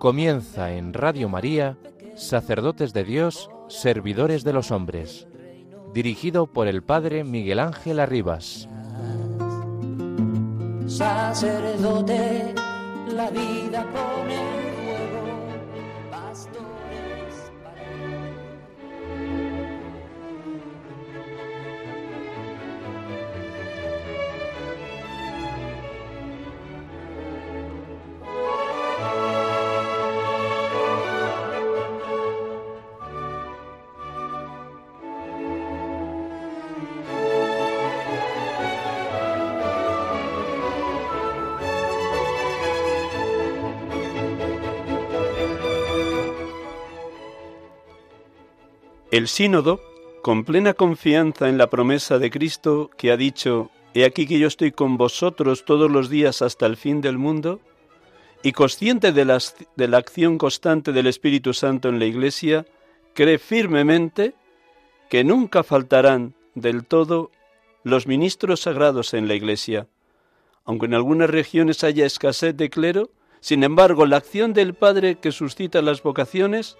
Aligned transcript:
Comienza 0.00 0.72
en 0.72 0.94
Radio 0.94 1.28
María, 1.28 1.76
Sacerdotes 2.16 2.94
de 2.94 3.04
Dios, 3.04 3.50
Servidores 3.68 4.44
de 4.44 4.54
los 4.54 4.70
Hombres, 4.70 5.28
dirigido 5.92 6.46
por 6.46 6.68
el 6.68 6.82
Padre 6.82 7.22
Miguel 7.22 7.58
Ángel 7.58 8.00
Arribas. 8.00 8.66
Sacerdote, 10.86 12.54
la 13.14 13.28
vida 13.28 13.84
en 14.26 14.69
El 49.20 49.28
sínodo, 49.28 49.82
con 50.22 50.44
plena 50.44 50.72
confianza 50.72 51.50
en 51.50 51.58
la 51.58 51.68
promesa 51.68 52.18
de 52.18 52.30
Cristo 52.30 52.88
que 52.96 53.10
ha 53.12 53.18
dicho, 53.18 53.70
He 53.92 54.06
aquí 54.06 54.26
que 54.26 54.38
yo 54.38 54.46
estoy 54.46 54.72
con 54.72 54.96
vosotros 54.96 55.66
todos 55.66 55.90
los 55.90 56.08
días 56.08 56.40
hasta 56.40 56.64
el 56.64 56.78
fin 56.78 57.02
del 57.02 57.18
mundo, 57.18 57.60
y 58.42 58.52
consciente 58.52 59.12
de, 59.12 59.26
las- 59.26 59.56
de 59.76 59.88
la 59.88 59.98
acción 59.98 60.38
constante 60.38 60.92
del 60.92 61.06
Espíritu 61.06 61.52
Santo 61.52 61.90
en 61.90 61.98
la 61.98 62.06
Iglesia, 62.06 62.64
cree 63.12 63.36
firmemente 63.38 64.32
que 65.10 65.22
nunca 65.22 65.64
faltarán 65.64 66.32
del 66.54 66.86
todo 66.86 67.30
los 67.84 68.06
ministros 68.06 68.60
sagrados 68.60 69.12
en 69.12 69.28
la 69.28 69.34
Iglesia. 69.34 69.86
Aunque 70.64 70.86
en 70.86 70.94
algunas 70.94 71.28
regiones 71.28 71.84
haya 71.84 72.06
escasez 72.06 72.56
de 72.56 72.70
clero, 72.70 73.10
sin 73.40 73.64
embargo 73.64 74.06
la 74.06 74.16
acción 74.16 74.54
del 74.54 74.72
Padre 74.72 75.16
que 75.16 75.30
suscita 75.30 75.82
las 75.82 76.02
vocaciones 76.02 76.78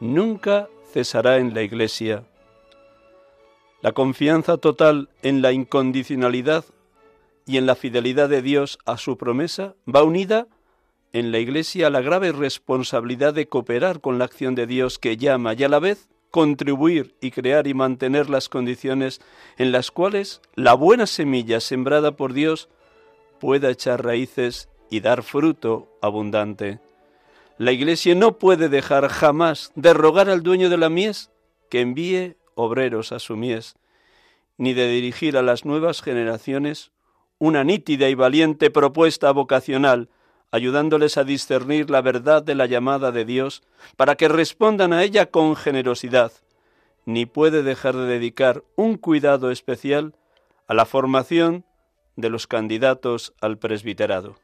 nunca 0.00 0.68
cesará 0.92 1.38
en 1.38 1.54
la 1.54 1.62
Iglesia. 1.62 2.24
La 3.82 3.92
confianza 3.92 4.56
total 4.56 5.08
en 5.22 5.42
la 5.42 5.52
incondicionalidad 5.52 6.64
y 7.46 7.56
en 7.56 7.66
la 7.66 7.74
fidelidad 7.74 8.28
de 8.28 8.42
Dios 8.42 8.78
a 8.84 8.98
su 8.98 9.16
promesa 9.16 9.74
va 9.92 10.02
unida 10.02 10.46
en 11.12 11.32
la 11.32 11.38
Iglesia 11.38 11.86
a 11.86 11.90
la 11.90 12.00
grave 12.00 12.32
responsabilidad 12.32 13.32
de 13.34 13.48
cooperar 13.48 14.00
con 14.00 14.18
la 14.18 14.24
acción 14.24 14.54
de 14.54 14.66
Dios 14.66 14.98
que 14.98 15.16
llama 15.16 15.54
y 15.54 15.64
a 15.64 15.68
la 15.68 15.78
vez 15.78 16.08
contribuir 16.30 17.14
y 17.20 17.30
crear 17.30 17.66
y 17.66 17.74
mantener 17.74 18.28
las 18.28 18.48
condiciones 18.48 19.20
en 19.56 19.72
las 19.72 19.90
cuales 19.90 20.42
la 20.54 20.74
buena 20.74 21.06
semilla 21.06 21.60
sembrada 21.60 22.12
por 22.12 22.32
Dios 22.32 22.68
pueda 23.40 23.70
echar 23.70 24.04
raíces 24.04 24.68
y 24.90 25.00
dar 25.00 25.22
fruto 25.22 25.88
abundante. 26.02 26.80
La 27.58 27.72
Iglesia 27.72 28.14
no 28.14 28.38
puede 28.38 28.68
dejar 28.68 29.08
jamás 29.08 29.72
de 29.74 29.92
rogar 29.92 30.30
al 30.30 30.44
dueño 30.44 30.70
de 30.70 30.76
la 30.76 30.88
mies 30.88 31.32
que 31.68 31.80
envíe 31.80 32.36
obreros 32.54 33.10
a 33.10 33.18
su 33.18 33.36
mies, 33.36 33.74
ni 34.58 34.74
de 34.74 34.86
dirigir 34.86 35.36
a 35.36 35.42
las 35.42 35.64
nuevas 35.64 36.00
generaciones 36.00 36.92
una 37.38 37.64
nítida 37.64 38.08
y 38.08 38.14
valiente 38.14 38.70
propuesta 38.70 39.32
vocacional, 39.32 40.08
ayudándoles 40.52 41.18
a 41.18 41.24
discernir 41.24 41.90
la 41.90 42.00
verdad 42.00 42.44
de 42.44 42.54
la 42.54 42.66
llamada 42.66 43.10
de 43.10 43.24
Dios 43.24 43.64
para 43.96 44.14
que 44.14 44.28
respondan 44.28 44.92
a 44.92 45.02
ella 45.02 45.26
con 45.26 45.56
generosidad, 45.56 46.30
ni 47.06 47.26
puede 47.26 47.64
dejar 47.64 47.96
de 47.96 48.06
dedicar 48.06 48.62
un 48.76 48.96
cuidado 48.96 49.50
especial 49.50 50.14
a 50.68 50.74
la 50.74 50.86
formación 50.86 51.64
de 52.14 52.30
los 52.30 52.46
candidatos 52.46 53.34
al 53.40 53.58
presbiterado. 53.58 54.36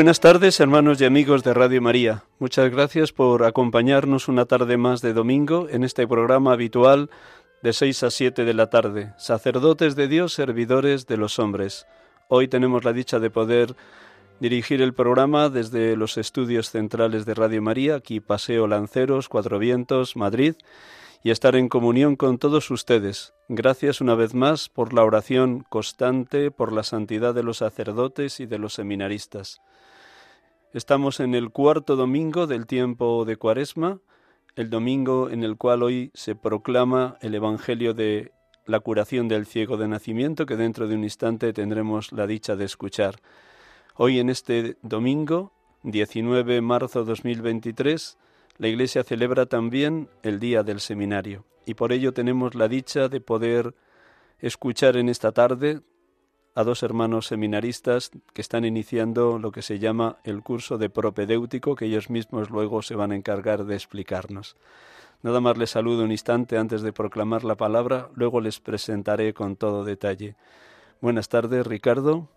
Buenas 0.00 0.20
tardes, 0.20 0.58
hermanos 0.60 0.98
y 1.02 1.04
amigos 1.04 1.44
de 1.44 1.52
Radio 1.52 1.82
María. 1.82 2.24
Muchas 2.38 2.70
gracias 2.70 3.12
por 3.12 3.44
acompañarnos 3.44 4.28
una 4.28 4.46
tarde 4.46 4.78
más 4.78 5.02
de 5.02 5.12
domingo 5.12 5.68
en 5.68 5.84
este 5.84 6.08
programa 6.08 6.54
habitual 6.54 7.10
de 7.62 7.74
6 7.74 8.04
a 8.04 8.10
7 8.10 8.46
de 8.46 8.54
la 8.54 8.70
tarde. 8.70 9.12
Sacerdotes 9.18 9.96
de 9.96 10.08
Dios, 10.08 10.32
servidores 10.32 11.06
de 11.06 11.18
los 11.18 11.38
hombres. 11.38 11.86
Hoy 12.30 12.48
tenemos 12.48 12.82
la 12.82 12.94
dicha 12.94 13.18
de 13.18 13.28
poder 13.28 13.76
dirigir 14.40 14.80
el 14.80 14.94
programa 14.94 15.50
desde 15.50 15.94
los 15.96 16.16
estudios 16.16 16.70
centrales 16.70 17.26
de 17.26 17.34
Radio 17.34 17.60
María, 17.60 17.96
aquí 17.96 18.20
Paseo 18.20 18.66
Lanceros, 18.66 19.28
Cuatro 19.28 19.58
Vientos, 19.58 20.16
Madrid, 20.16 20.54
y 21.22 21.30
estar 21.30 21.56
en 21.56 21.68
comunión 21.68 22.16
con 22.16 22.38
todos 22.38 22.70
ustedes. 22.70 23.34
Gracias 23.50 24.00
una 24.00 24.14
vez 24.14 24.32
más 24.32 24.70
por 24.70 24.94
la 24.94 25.04
oración 25.04 25.66
constante, 25.68 26.50
por 26.50 26.72
la 26.72 26.84
santidad 26.84 27.34
de 27.34 27.42
los 27.42 27.58
sacerdotes 27.58 28.40
y 28.40 28.46
de 28.46 28.56
los 28.56 28.72
seminaristas. 28.72 29.60
Estamos 30.72 31.18
en 31.18 31.34
el 31.34 31.50
cuarto 31.50 31.96
domingo 31.96 32.46
del 32.46 32.68
tiempo 32.68 33.24
de 33.24 33.36
Cuaresma, 33.36 33.98
el 34.54 34.70
domingo 34.70 35.28
en 35.28 35.42
el 35.42 35.56
cual 35.56 35.82
hoy 35.82 36.12
se 36.14 36.36
proclama 36.36 37.16
el 37.22 37.34
Evangelio 37.34 37.92
de 37.92 38.30
la 38.66 38.78
curación 38.78 39.26
del 39.26 39.46
ciego 39.46 39.76
de 39.76 39.88
nacimiento, 39.88 40.46
que 40.46 40.56
dentro 40.56 40.86
de 40.86 40.94
un 40.94 41.02
instante 41.02 41.52
tendremos 41.52 42.12
la 42.12 42.28
dicha 42.28 42.54
de 42.54 42.66
escuchar. 42.66 43.16
Hoy 43.96 44.20
en 44.20 44.30
este 44.30 44.76
domingo, 44.82 45.52
19 45.82 46.54
de 46.54 46.60
marzo 46.60 47.04
2023, 47.04 48.16
la 48.58 48.68
Iglesia 48.68 49.02
celebra 49.02 49.46
también 49.46 50.08
el 50.22 50.38
Día 50.38 50.62
del 50.62 50.78
Seminario 50.78 51.46
y 51.66 51.74
por 51.74 51.90
ello 51.90 52.12
tenemos 52.12 52.54
la 52.54 52.68
dicha 52.68 53.08
de 53.08 53.20
poder 53.20 53.74
escuchar 54.38 54.96
en 54.96 55.08
esta 55.08 55.32
tarde 55.32 55.80
a 56.54 56.64
dos 56.64 56.82
hermanos 56.82 57.26
seminaristas 57.26 58.10
que 58.32 58.40
están 58.40 58.64
iniciando 58.64 59.38
lo 59.38 59.52
que 59.52 59.62
se 59.62 59.78
llama 59.78 60.18
el 60.24 60.42
curso 60.42 60.78
de 60.78 60.90
propedéutico 60.90 61.76
que 61.76 61.86
ellos 61.86 62.10
mismos 62.10 62.50
luego 62.50 62.82
se 62.82 62.94
van 62.94 63.12
a 63.12 63.16
encargar 63.16 63.64
de 63.64 63.74
explicarnos. 63.74 64.56
Nada 65.22 65.40
más 65.40 65.58
les 65.58 65.70
saludo 65.70 66.04
un 66.04 66.12
instante 66.12 66.56
antes 66.56 66.82
de 66.82 66.92
proclamar 66.92 67.44
la 67.44 67.56
palabra, 67.56 68.08
luego 68.14 68.40
les 68.40 68.58
presentaré 68.58 69.34
con 69.34 69.56
todo 69.56 69.84
detalle. 69.84 70.34
Buenas 71.00 71.28
tardes, 71.28 71.66
Ricardo. 71.66 72.28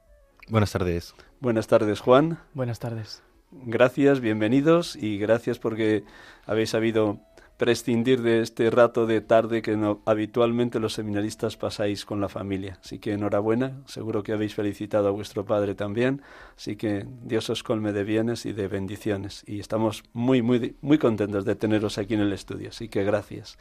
Buenas 0.49 0.71
tardes. 0.71 1.15
Buenas 1.39 1.67
tardes, 1.67 2.01
Juan. 2.01 2.39
Buenas 2.53 2.79
tardes. 2.79 3.23
Gracias, 3.51 4.19
bienvenidos 4.19 4.95
y 4.95 5.17
gracias 5.17 5.59
porque 5.59 6.03
habéis 6.45 6.71
sabido 6.71 7.19
prescindir 7.63 8.21
de 8.21 8.41
este 8.41 8.69
rato 8.69 9.05
de 9.05 9.21
tarde 9.21 9.61
que 9.61 9.77
no, 9.77 10.01
habitualmente 10.05 10.81
los 10.81 10.91
seminaristas 10.91 11.55
pasáis 11.55 12.03
con 12.03 12.19
la 12.19 12.27
familia. 12.27 12.77
Así 12.83 12.99
que 12.99 13.13
enhorabuena, 13.13 13.81
seguro 13.85 14.21
que 14.21 14.33
habéis 14.33 14.53
felicitado 14.53 15.07
a 15.07 15.11
vuestro 15.11 15.45
padre 15.45 15.73
también, 15.73 16.21
así 16.57 16.75
que 16.75 17.05
Dios 17.23 17.49
os 17.49 17.63
colme 17.63 17.93
de 17.93 18.03
bienes 18.03 18.45
y 18.45 18.51
de 18.51 18.67
bendiciones 18.67 19.45
y 19.47 19.61
estamos 19.61 20.03
muy 20.11 20.41
muy 20.41 20.75
muy 20.81 20.97
contentos 20.97 21.45
de 21.45 21.55
teneros 21.55 21.97
aquí 21.97 22.15
en 22.15 22.19
el 22.19 22.33
estudio, 22.33 22.67
así 22.67 22.89
que 22.89 23.05
gracias. 23.05 23.57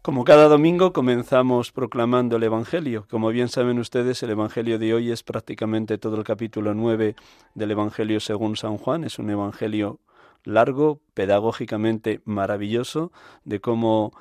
Como 0.00 0.24
cada 0.24 0.48
domingo 0.48 0.94
comenzamos 0.94 1.72
proclamando 1.72 2.36
el 2.36 2.44
Evangelio. 2.44 3.06
Como 3.10 3.28
bien 3.28 3.48
saben 3.48 3.78
ustedes, 3.78 4.22
el 4.22 4.30
Evangelio 4.30 4.78
de 4.78 4.94
hoy 4.94 5.10
es 5.10 5.22
prácticamente 5.22 5.98
todo 5.98 6.16
el 6.16 6.24
capítulo 6.24 6.72
9 6.72 7.14
del 7.54 7.70
Evangelio 7.72 8.20
según 8.20 8.56
San 8.56 8.78
Juan. 8.78 9.04
Es 9.04 9.18
un 9.18 9.28
Evangelio 9.28 10.00
largo, 10.46 11.00
pedagógicamente 11.12 12.22
maravilloso, 12.24 13.12
de 13.44 13.60
cómo 13.60 14.12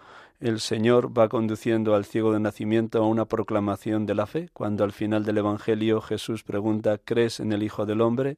el 0.42 0.60
Señor 0.60 1.18
va 1.18 1.30
conduciendo 1.30 1.96
al 1.96 2.04
ciego 2.04 2.34
de 2.34 2.42
nacimiento 2.42 3.02
a 3.02 3.08
una 3.08 3.26
proclamación 3.26 4.06
de 4.06 4.16
la 4.16 4.26
fe, 4.26 4.50
cuando 4.52 4.84
al 4.84 4.92
final 4.92 5.24
del 5.24 5.38
Evangelio 5.38 6.02
Jesús 6.02 6.44
pregunta, 6.44 6.98
¿crees 6.98 7.40
en 7.40 7.54
el 7.54 7.64
Hijo 7.64 7.86
del 7.86 8.02
Hombre? 8.02 8.38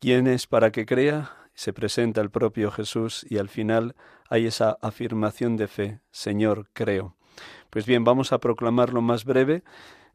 ¿Quién 0.00 0.26
es 0.28 0.46
para 0.46 0.70
que 0.70 0.86
crea? 0.86 1.32
Se 1.54 1.72
presenta 1.72 2.20
el 2.20 2.30
propio 2.30 2.70
Jesús 2.70 3.26
y 3.28 3.38
al 3.38 3.48
final 3.48 3.96
hay 4.30 4.46
esa 4.46 4.78
afirmación 4.80 5.56
de 5.56 5.66
fe, 5.66 6.00
Señor, 6.10 6.68
creo. 6.72 7.16
Pues 7.70 7.84
bien, 7.84 8.04
vamos 8.04 8.32
a 8.32 8.38
proclamarlo 8.38 9.02
más 9.02 9.24
breve, 9.24 9.62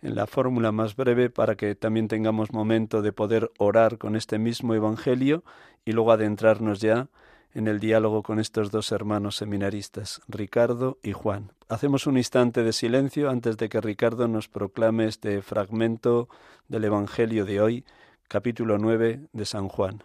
en 0.04 0.16
la 0.16 0.28
fórmula 0.28 0.72
más 0.72 0.96
breve, 0.96 1.30
para 1.30 1.56
que 1.56 1.76
también 1.76 2.08
tengamos 2.08 2.52
momento 2.52 3.02
de 3.02 3.14
poder 3.14 3.52
orar 3.58 3.98
con 3.98 4.16
este 4.16 4.38
mismo 4.38 4.76
Evangelio 4.76 5.44
y 5.86 5.94
luego 5.94 6.12
adentrarnos 6.12 6.82
ya 6.82 7.08
en 7.54 7.68
el 7.68 7.80
diálogo 7.80 8.22
con 8.22 8.40
estos 8.40 8.70
dos 8.70 8.92
hermanos 8.92 9.38
seminaristas, 9.38 10.22
Ricardo 10.28 11.00
y 11.04 11.14
Juan. 11.14 11.54
Hacemos 11.70 12.06
un 12.06 12.18
instante 12.18 12.64
de 12.64 12.74
silencio 12.74 13.30
antes 13.30 13.58
de 13.58 13.70
que 13.70 13.80
Ricardo 13.80 14.28
nos 14.28 14.50
proclame 14.50 15.06
este 15.06 15.42
fragmento 15.42 16.28
del 16.68 16.84
Evangelio 16.84 17.46
de 17.46 17.62
hoy, 17.62 17.86
capítulo 18.28 18.78
9 18.78 19.22
de 19.32 19.46
San 19.46 19.68
Juan. 19.70 20.04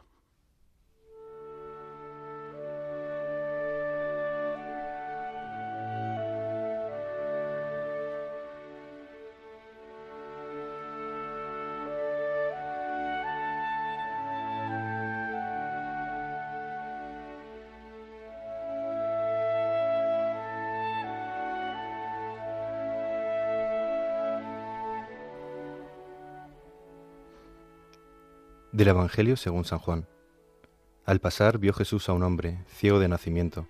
Del 28.79 28.87
Evangelio 28.87 29.37
según 29.37 29.65
San 29.65 29.81
Juan. 29.81 30.07
Al 31.05 31.19
pasar 31.19 31.59
vio 31.59 31.73
Jesús 31.73 32.09
a 32.09 32.13
un 32.13 32.23
hombre, 32.23 32.59
ciego 32.69 33.01
de 33.01 33.09
nacimiento. 33.09 33.67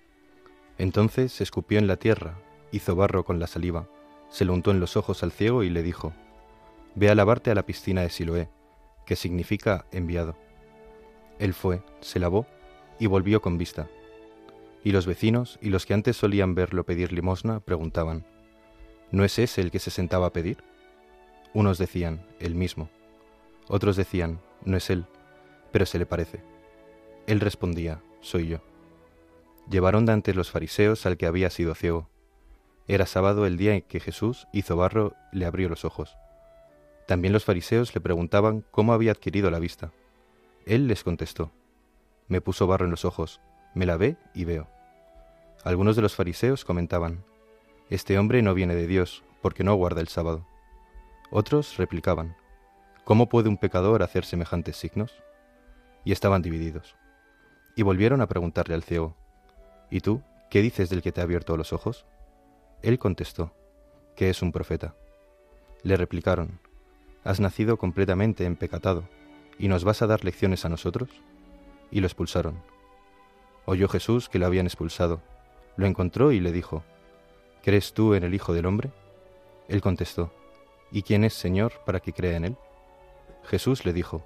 Entonces 0.77 1.31
se 1.31 1.41
escupió 1.41 1.79
en 1.79 1.87
la 1.87 1.97
tierra, 1.97 2.37
hizo 2.71 2.95
barro 2.95 3.25
con 3.25 3.39
la 3.39 3.47
saliva, 3.47 3.89
se 4.29 4.45
lo 4.45 4.53
untó 4.53 4.69
en 4.69 4.79
los 4.79 4.97
ojos 4.97 5.23
al 5.23 5.31
ciego 5.31 5.63
y 5.63 5.71
le 5.71 5.81
dijo, 5.81 6.13
Ve 6.93 7.09
a 7.09 7.15
lavarte 7.15 7.49
a 7.49 7.55
la 7.55 7.65
piscina 7.65 8.03
de 8.03 8.11
Siloé, 8.11 8.51
que 9.07 9.15
significa 9.15 9.87
enviado. 9.91 10.37
Él 11.39 11.55
fue, 11.55 11.81
se 12.01 12.19
lavó 12.19 12.45
y 12.99 13.07
volvió 13.07 13.41
con 13.41 13.57
vista. 13.57 13.87
Y 14.83 14.91
los 14.91 15.07
vecinos 15.07 15.57
y 15.59 15.69
los 15.69 15.87
que 15.87 15.95
antes 15.95 16.17
solían 16.17 16.53
verlo 16.53 16.83
pedir 16.83 17.13
limosna 17.13 17.61
preguntaban, 17.61 18.27
¿No 19.09 19.25
es 19.25 19.39
ese 19.39 19.61
el 19.61 19.71
que 19.71 19.79
se 19.79 19.89
sentaba 19.89 20.27
a 20.27 20.33
pedir? 20.33 20.63
Unos 21.55 21.79
decían, 21.79 22.27
el 22.39 22.53
mismo. 22.53 22.91
Otros 23.67 23.95
decían, 23.95 24.39
no 24.65 24.77
es 24.77 24.89
él, 24.89 25.05
pero 25.71 25.85
se 25.85 25.99
le 25.99 26.05
parece. 26.05 26.41
Él 27.27 27.39
respondía, 27.39 28.01
soy 28.21 28.47
yo. 28.47 28.59
Llevaron 29.69 30.05
de 30.05 30.13
ante 30.13 30.33
los 30.33 30.51
fariseos 30.51 31.05
al 31.05 31.17
que 31.17 31.25
había 31.25 31.49
sido 31.49 31.75
ciego. 31.75 32.09
Era 32.87 33.05
sábado 33.05 33.45
el 33.45 33.57
día 33.57 33.75
en 33.75 33.81
que 33.81 33.99
Jesús 33.99 34.47
hizo 34.51 34.75
barro, 34.75 35.13
le 35.31 35.45
abrió 35.45 35.69
los 35.69 35.85
ojos. 35.85 36.15
También 37.07 37.33
los 37.33 37.45
fariseos 37.45 37.93
le 37.93 38.01
preguntaban 38.01 38.65
cómo 38.71 38.93
había 38.93 39.11
adquirido 39.11 39.51
la 39.51 39.59
vista. 39.59 39.91
Él 40.65 40.87
les 40.87 41.03
contestó, 41.03 41.51
me 42.27 42.41
puso 42.41 42.67
barro 42.67 42.85
en 42.85 42.91
los 42.91 43.05
ojos, 43.05 43.41
me 43.73 43.85
lavé 43.85 44.17
y 44.33 44.45
veo. 44.45 44.67
Algunos 45.63 45.95
de 45.95 46.01
los 46.01 46.15
fariseos 46.15 46.65
comentaban, 46.65 47.23
este 47.89 48.17
hombre 48.19 48.41
no 48.41 48.53
viene 48.53 48.75
de 48.75 48.87
Dios, 48.87 49.23
porque 49.41 49.63
no 49.63 49.73
guarda 49.75 50.01
el 50.01 50.07
sábado. 50.07 50.45
Otros 51.31 51.77
replicaban, 51.77 52.35
¿Cómo 53.09 53.27
puede 53.27 53.49
un 53.49 53.57
pecador 53.57 54.03
hacer 54.03 54.23
semejantes 54.23 54.77
signos? 54.77 55.23
Y 56.05 56.11
estaban 56.11 56.43
divididos. 56.43 56.95
Y 57.75 57.81
volvieron 57.81 58.21
a 58.21 58.27
preguntarle 58.27 58.75
al 58.75 58.83
ciego, 58.83 59.15
¿Y 59.89 60.01
tú 60.01 60.21
qué 60.51 60.61
dices 60.61 60.91
del 60.91 61.01
que 61.01 61.11
te 61.11 61.19
ha 61.19 61.23
abierto 61.23 61.57
los 61.57 61.73
ojos? 61.73 62.05
Él 62.83 62.99
contestó, 62.99 63.51
que 64.15 64.29
es 64.29 64.43
un 64.43 64.51
profeta. 64.51 64.93
Le 65.81 65.97
replicaron, 65.97 66.59
¿Has 67.23 67.39
nacido 67.39 67.77
completamente 67.77 68.45
empecatado 68.45 69.09
y 69.57 69.69
nos 69.69 69.83
vas 69.83 70.03
a 70.03 70.07
dar 70.07 70.23
lecciones 70.23 70.63
a 70.63 70.69
nosotros? 70.69 71.09
Y 71.89 72.01
lo 72.01 72.05
expulsaron. 72.05 72.61
Oyó 73.65 73.87
Jesús 73.87 74.29
que 74.29 74.37
lo 74.37 74.45
habían 74.45 74.67
expulsado, 74.67 75.19
lo 75.77 75.87
encontró 75.87 76.31
y 76.31 76.39
le 76.41 76.51
dijo, 76.51 76.83
¿Crees 77.63 77.91
tú 77.95 78.13
en 78.13 78.23
el 78.23 78.35
Hijo 78.35 78.53
del 78.53 78.67
Hombre? 78.67 78.91
Él 79.67 79.81
contestó, 79.81 80.31
¿Y 80.91 81.01
quién 81.01 81.23
es 81.23 81.33
Señor 81.33 81.73
para 81.87 82.01
que 82.01 82.13
crea 82.13 82.37
en 82.37 82.45
él? 82.45 82.57
Jesús 83.49 83.83
le 83.83 83.93
dijo, 83.93 84.23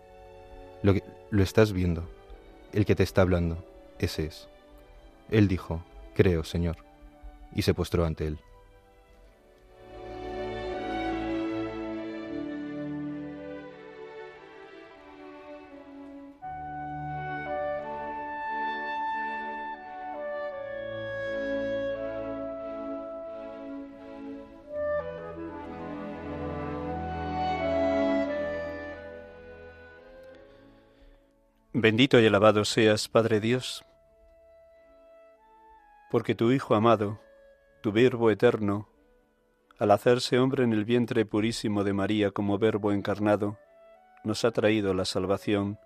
lo, 0.82 1.42
estás 1.42 1.72
viendo, 1.72 2.10
el 2.74 2.86
que 2.86 2.94
te 2.94 3.04
está 3.04 3.22
hablando, 3.22 3.66
ese 3.98 4.26
es. 4.26 4.50
Él 5.32 5.48
dijo, 5.48 5.82
creo, 6.14 6.44
Señor, 6.44 6.76
y 7.56 7.62
se 7.62 7.74
postró 7.74 8.06
ante 8.06 8.28
él. 8.28 8.40
Bendito 31.84 32.18
y 32.18 32.26
alabado 32.26 32.64
seas, 32.64 33.10
Padre 33.10 33.42
Dios, 33.42 33.84
porque 36.10 36.34
tu 36.34 36.54
Hijo 36.54 36.76
amado, 36.76 37.20
tu 37.82 37.92
Verbo 37.92 38.32
eterno, 38.32 38.88
al 39.80 39.92
hacerse 39.92 40.40
hombre 40.40 40.64
en 40.64 40.72
el 40.72 40.86
vientre 40.86 41.26
purísimo 41.26 41.84
de 41.84 41.92
María 41.92 42.32
como 42.32 42.58
Verbo 42.58 42.94
encarnado, 42.94 43.58
nos 44.24 44.46
ha 44.46 44.52
traído 44.52 44.94
la 44.94 45.04
salvación 45.04 45.78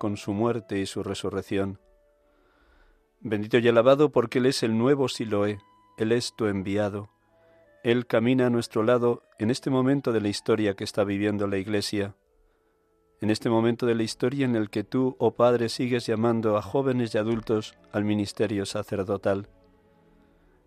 con 0.00 0.16
su 0.16 0.32
muerte 0.32 0.80
y 0.80 0.86
su 0.86 1.04
resurrección. 1.04 1.78
Bendito 3.20 3.58
y 3.58 3.68
alabado 3.68 4.10
porque 4.10 4.40
Él 4.40 4.46
es 4.46 4.64
el 4.64 4.76
nuevo 4.76 5.06
Siloé, 5.08 5.60
Él 5.96 6.10
es 6.10 6.34
tu 6.34 6.46
enviado. 6.46 7.08
Él 7.84 8.08
camina 8.08 8.46
a 8.46 8.50
nuestro 8.50 8.82
lado 8.82 9.22
en 9.38 9.52
este 9.52 9.70
momento 9.70 10.10
de 10.10 10.22
la 10.22 10.28
historia 10.28 10.74
que 10.74 10.82
está 10.82 11.04
viviendo 11.04 11.46
la 11.46 11.58
Iglesia 11.58 12.16
en 13.20 13.30
este 13.30 13.48
momento 13.48 13.86
de 13.86 13.94
la 13.94 14.02
historia 14.02 14.44
en 14.44 14.56
el 14.56 14.70
que 14.70 14.84
tú, 14.84 15.16
oh 15.18 15.32
Padre, 15.32 15.68
sigues 15.68 16.06
llamando 16.06 16.56
a 16.56 16.62
jóvenes 16.62 17.14
y 17.14 17.18
adultos 17.18 17.74
al 17.92 18.04
ministerio 18.04 18.66
sacerdotal. 18.66 19.48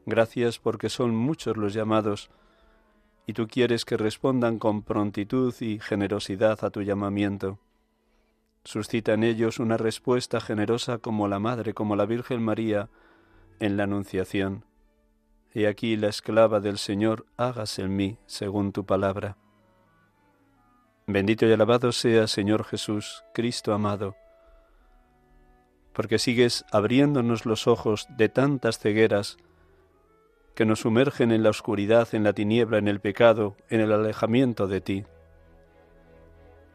Gracias 0.05 0.57
porque 0.57 0.89
son 0.89 1.15
muchos 1.15 1.57
los 1.57 1.73
llamados 1.73 2.31
y 3.27 3.33
tú 3.33 3.47
quieres 3.47 3.85
que 3.85 3.95
respondan 3.95 4.57
con 4.57 4.81
prontitud 4.81 5.53
y 5.59 5.79
generosidad 5.79 6.63
a 6.63 6.71
tu 6.71 6.81
llamamiento. 6.81 7.59
Suscita 8.63 9.13
en 9.13 9.23
ellos 9.23 9.59
una 9.59 9.77
respuesta 9.77 10.41
generosa 10.41 10.97
como 10.97 11.27
la 11.27 11.37
Madre, 11.37 11.75
como 11.75 11.95
la 11.95 12.07
Virgen 12.07 12.41
María, 12.41 12.89
en 13.59 13.77
la 13.77 13.83
Anunciación. 13.83 14.65
He 15.53 15.67
aquí 15.67 15.95
la 15.95 16.07
esclava 16.07 16.59
del 16.59 16.77
Señor, 16.77 17.27
hágase 17.37 17.83
en 17.83 17.95
mí 17.95 18.17
según 18.25 18.71
tu 18.71 18.85
palabra. 18.85 19.37
Bendito 21.11 21.47
y 21.47 21.51
alabado 21.51 21.91
sea 21.91 22.27
Señor 22.27 22.63
Jesús, 22.63 23.23
Cristo 23.33 23.73
amado, 23.73 24.15
porque 25.91 26.19
sigues 26.19 26.65
abriéndonos 26.71 27.47
los 27.47 27.65
ojos 27.65 28.05
de 28.15 28.29
tantas 28.29 28.77
cegueras 28.77 29.37
que 30.53 30.65
nos 30.65 30.81
sumergen 30.81 31.31
en 31.31 31.41
la 31.41 31.49
oscuridad, 31.49 32.09
en 32.13 32.23
la 32.23 32.33
tiniebla, 32.33 32.77
en 32.77 32.87
el 32.87 32.99
pecado, 32.99 33.55
en 33.71 33.81
el 33.81 33.91
alejamiento 33.91 34.67
de 34.67 34.81
ti. 34.81 35.03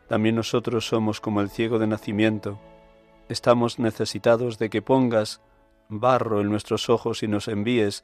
También 0.09 0.35
nosotros 0.35 0.85
somos 0.85 1.21
como 1.21 1.41
el 1.41 1.49
ciego 1.49 1.79
de 1.79 1.87
nacimiento, 1.87 2.59
estamos 3.29 3.79
necesitados 3.79 4.59
de 4.59 4.69
que 4.69 4.83
pongas 4.83 5.43
barro 5.89 6.41
en 6.41 6.51
nuestros 6.51 6.91
ojos 6.91 7.23
y 7.23 7.29
nos 7.29 7.47
envíes 7.47 8.03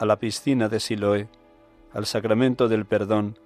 a 0.00 0.04
la 0.04 0.18
piscina 0.18 0.68
de 0.68 0.80
Siloé, 0.80 1.28
al 1.92 2.06
sacramento 2.06 2.66
del 2.66 2.86
perdón, 2.86 3.38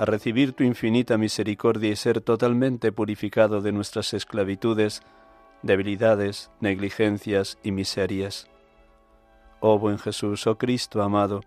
a 0.00 0.06
recibir 0.06 0.54
tu 0.54 0.64
infinita 0.64 1.18
misericordia 1.18 1.90
y 1.90 1.94
ser 1.94 2.22
totalmente 2.22 2.90
purificado 2.90 3.60
de 3.60 3.70
nuestras 3.70 4.14
esclavitudes, 4.14 5.02
debilidades, 5.62 6.50
negligencias 6.58 7.58
y 7.62 7.70
miserias. 7.70 8.48
Oh 9.60 9.78
buen 9.78 9.98
Jesús, 9.98 10.46
oh 10.46 10.56
Cristo 10.56 11.02
amado, 11.02 11.42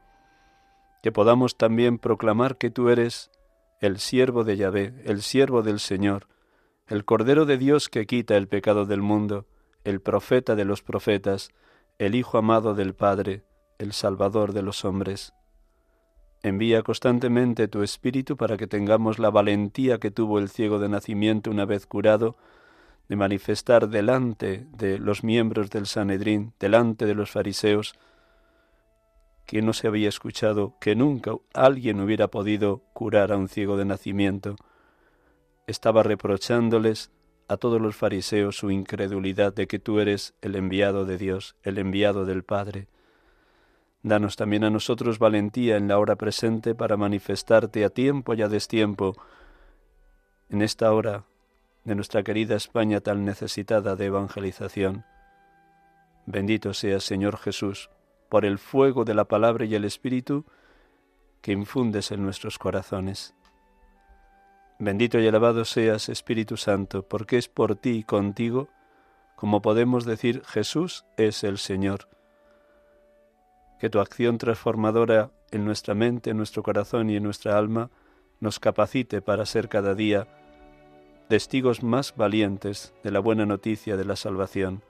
que 1.01 1.12
podamos 1.12 1.57
también 1.57 1.98
proclamar 1.98 2.60
que 2.60 2.69
tú 2.69 2.89
eres 2.89 3.31
el 3.81 3.98
siervo 3.98 4.43
de 4.43 4.55
Yahvé, 4.55 5.01
el 5.03 5.24
siervo 5.24 5.63
del 5.63 5.79
Señor, 5.79 6.27
el 6.88 7.05
Cordero 7.05 7.48
de 7.48 7.57
Dios 7.57 7.89
que 7.89 8.05
quita 8.05 8.38
el 8.38 8.48
pecado 8.48 8.86
del 8.86 9.01
mundo, 9.01 9.48
el 9.83 10.00
profeta 10.00 10.55
de 10.55 10.65
los 10.65 10.83
profetas, 10.83 11.50
el 11.98 12.13
Hijo 12.13 12.38
amado 12.38 12.75
del 12.75 12.93
Padre, 12.93 13.41
el 13.79 13.93
Salvador 13.93 14.53
de 14.53 14.62
los 14.62 14.86
hombres. 14.86 15.33
Envía 16.43 16.83
constantemente 16.83 17.69
tu 17.69 17.83
Espíritu 17.83 18.35
para 18.35 18.57
que 18.57 18.67
tengamos 18.67 19.17
la 19.17 19.29
valentía 19.29 19.97
que 20.00 20.12
tuvo 20.12 20.39
el 20.39 20.50
ciego 20.50 20.77
de 20.77 20.89
nacimiento 20.89 21.50
una 21.50 21.63
vez 21.63 21.88
curado, 21.88 22.35
de 23.07 23.15
manifestar 23.15 23.88
delante 23.88 24.67
de 24.71 25.00
los 25.00 25.23
miembros 25.23 25.69
del 25.69 25.88
Sanedrín, 25.88 26.53
delante 26.59 27.05
de 27.05 27.15
los 27.15 27.31
fariseos, 27.31 27.93
que 29.45 29.62
no 29.62 29.71
se 29.71 29.88
había 29.88 30.09
escuchado 30.09 30.75
que 30.81 30.95
nunca 30.95 31.31
alguien 31.53 32.01
hubiera 32.01 32.27
podido 32.27 32.83
curar 32.91 33.31
a 33.31 33.38
un 33.38 33.47
ciego 33.47 33.77
de 33.77 33.85
nacimiento. 33.85 34.57
Estaba 35.65 36.03
reprochándoles 36.03 37.12
a 37.47 37.55
todos 37.55 37.79
los 37.79 37.95
fariseos 37.95 38.57
su 38.57 38.69
incredulidad 38.69 39.53
de 39.53 39.67
que 39.67 39.79
tú 39.79 40.01
eres 40.01 40.33
el 40.41 40.55
enviado 40.55 41.05
de 41.05 41.17
Dios, 41.17 41.55
el 41.63 41.77
enviado 41.77 42.25
del 42.25 42.43
Padre. 42.43 42.88
Danos 44.03 44.36
también 44.36 44.65
a 44.65 44.69
nosotros 44.69 45.17
valentía 45.17 45.77
en 45.77 45.88
la 45.88 45.98
hora 45.98 46.17
presente 46.17 46.75
para 46.75 46.98
manifestarte 46.98 47.86
a 47.86 47.89
tiempo 47.89 48.33
y 48.33 48.41
a 48.41 48.50
destiempo 48.50 49.15
en 50.50 50.62
esta 50.62 50.93
hora 50.93 51.24
de 51.86 51.95
nuestra 51.95 52.22
querida 52.22 52.55
España 52.55 53.00
tan 53.00 53.25
necesitada 53.25 53.95
de 53.95 54.05
evangelización. 54.05 55.05
Bendito 56.25 56.74
seas, 56.74 57.03
Señor 57.03 57.38
Jesús, 57.38 57.89
por 58.29 58.45
el 58.45 58.60
fuego 58.60 59.05
de 59.05 59.13
la 59.13 59.25
palabra 59.25 59.65
y 59.65 59.74
el 59.75 59.86
Espíritu 59.86 60.45
que 61.41 61.53
infundes 61.53 62.12
en 62.12 62.24
nuestros 62.24 62.60
corazones. 62.60 63.33
Bendito 64.79 65.19
y 65.19 65.27
alabado 65.27 65.65
seas, 65.65 66.10
Espíritu 66.10 66.57
Santo, 66.57 67.07
porque 67.07 67.38
es 67.38 67.48
por 67.48 67.75
ti 67.75 67.91
y 67.91 68.03
contigo 68.03 68.69
como 69.36 69.62
podemos 69.62 70.05
decir 70.05 70.41
Jesús 70.45 71.05
es 71.17 71.43
el 71.43 71.57
Señor. 71.57 72.07
Que 73.83 73.89
tu 73.89 73.99
acción 73.99 74.37
transformadora 74.37 75.31
en 75.51 75.65
nuestra 75.65 75.93
mente, 75.93 76.29
en 76.29 76.37
nuestro 76.37 76.63
corazón 76.63 77.09
y 77.09 77.17
en 77.17 77.23
nuestra 77.23 77.57
alma 77.57 77.89
nos 78.39 78.57
capacite 78.57 79.21
para 79.21 79.45
ser 79.45 79.67
cada 79.67 79.93
día 79.93 80.25
testigos 81.27 81.83
más 81.83 82.15
valientes 82.15 82.93
de 83.03 83.11
la 83.11 83.19
buena 83.19 83.45
noticia 83.45 83.97
de 83.97 84.05
la 84.05 84.15
salvación. 84.15 84.83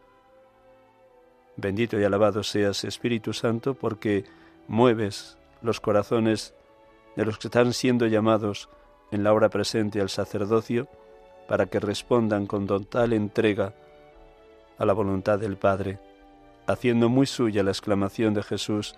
Bendito 1.57 2.00
y 2.00 2.03
alabado 2.03 2.43
seas, 2.43 2.83
Espíritu 2.83 3.33
Santo, 3.33 3.73
porque 3.73 4.25
mueves 4.67 5.39
los 5.63 5.79
corazones 5.79 6.53
de 7.15 7.25
los 7.25 7.39
que 7.39 7.47
están 7.47 7.73
siendo 7.73 8.05
llamados 8.05 8.69
en 9.09 9.23
la 9.23 9.33
hora 9.33 9.50
presente 9.50 10.01
al 10.01 10.09
sacerdocio 10.09 10.88
para 11.47 11.65
que 11.65 11.79
respondan 11.79 12.45
con 12.45 12.67
total 12.67 13.13
entrega 13.13 13.73
a 14.77 14.85
la 14.85 14.93
voluntad 14.93 15.39
del 15.39 15.57
Padre, 15.57 15.97
haciendo 16.67 17.10
muy 17.10 17.25
suya 17.25 17.63
la 17.63 17.72
exclamación 17.72 18.34
de 18.34 18.43
Jesús 18.43 18.96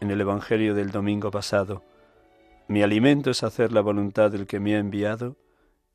en 0.00 0.10
el 0.10 0.20
Evangelio 0.20 0.74
del 0.74 0.90
domingo 0.90 1.30
pasado. 1.30 1.82
Mi 2.68 2.82
alimento 2.82 3.30
es 3.30 3.42
hacer 3.42 3.72
la 3.72 3.80
voluntad 3.80 4.30
del 4.30 4.46
que 4.46 4.60
me 4.60 4.74
ha 4.74 4.78
enviado 4.78 5.36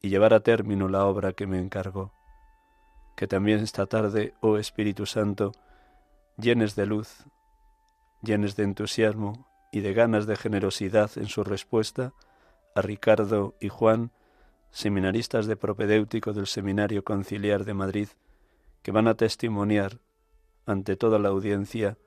y 0.02 0.10
llevar 0.10 0.34
a 0.34 0.42
término 0.42 0.88
la 0.88 1.06
obra 1.06 1.34
que 1.34 1.48
me 1.48 1.60
encargó. 1.60 2.12
Que 3.16 3.28
también 3.28 3.60
esta 3.60 3.86
tarde, 3.86 4.34
oh 4.42 4.58
Espíritu 4.58 5.06
Santo, 5.06 5.52
llenes 6.38 6.76
de 6.76 6.86
luz, 6.86 7.26
llenes 8.22 8.56
de 8.56 8.64
entusiasmo 8.64 9.48
y 9.72 9.82
de 9.82 9.94
ganas 9.94 10.26
de 10.26 10.36
generosidad 10.36 11.12
en 11.16 11.28
su 11.28 11.44
respuesta 11.44 12.14
a 12.76 12.82
Ricardo 12.82 13.56
y 13.60 13.70
Juan, 13.70 14.12
seminaristas 14.72 15.46
de 15.46 15.56
propedéutico 15.56 16.34
del 16.34 16.48
Seminario 16.48 17.04
Conciliar 17.04 17.66
de 17.66 17.74
Madrid, 17.76 18.08
que 18.82 18.92
van 18.92 19.08
a 19.08 19.16
testimoniar 19.16 20.00
ante 20.66 20.96
toda 20.96 21.20
la 21.20 21.30
audiencia 21.30 21.98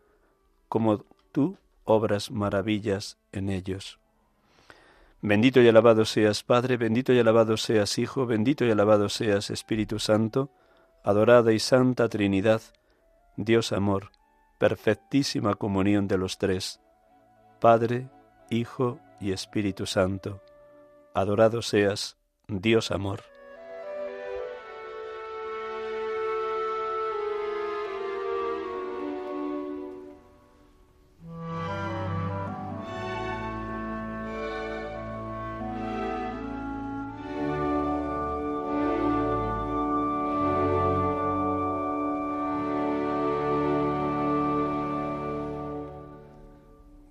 cómo 0.69 1.05
tú 1.33 1.59
obras 1.85 2.31
maravillas 2.31 3.19
en 3.33 3.49
ellos. 3.49 3.99
Bendito 5.23 5.61
y 5.61 5.69
alabado 5.69 6.05
seas 6.05 6.43
Padre, 6.43 6.77
bendito 6.77 7.13
y 7.13 7.19
alabado 7.19 7.57
seas 7.57 7.99
Hijo, 7.99 8.27
bendito 8.27 8.65
y 8.65 8.71
alabado 8.71 9.09
seas 9.09 9.51
Espíritu 9.51 9.99
Santo, 9.99 10.51
adorada 11.03 11.53
y 11.53 11.59
santa 11.59 12.09
Trinidad, 12.09 12.61
Dios 13.37 13.73
amor, 13.73 14.11
perfectísima 14.59 15.55
comunión 15.55 16.07
de 16.09 16.19
los 16.19 16.39
tres, 16.39 16.81
Padre, 17.61 18.09
Hijo 18.51 19.01
y 19.21 19.33
Espíritu 19.33 19.87
Santo. 19.87 20.43
Adorado 21.15 21.63
seas, 21.63 22.17
Dios 22.49 22.91
amor. 22.91 23.36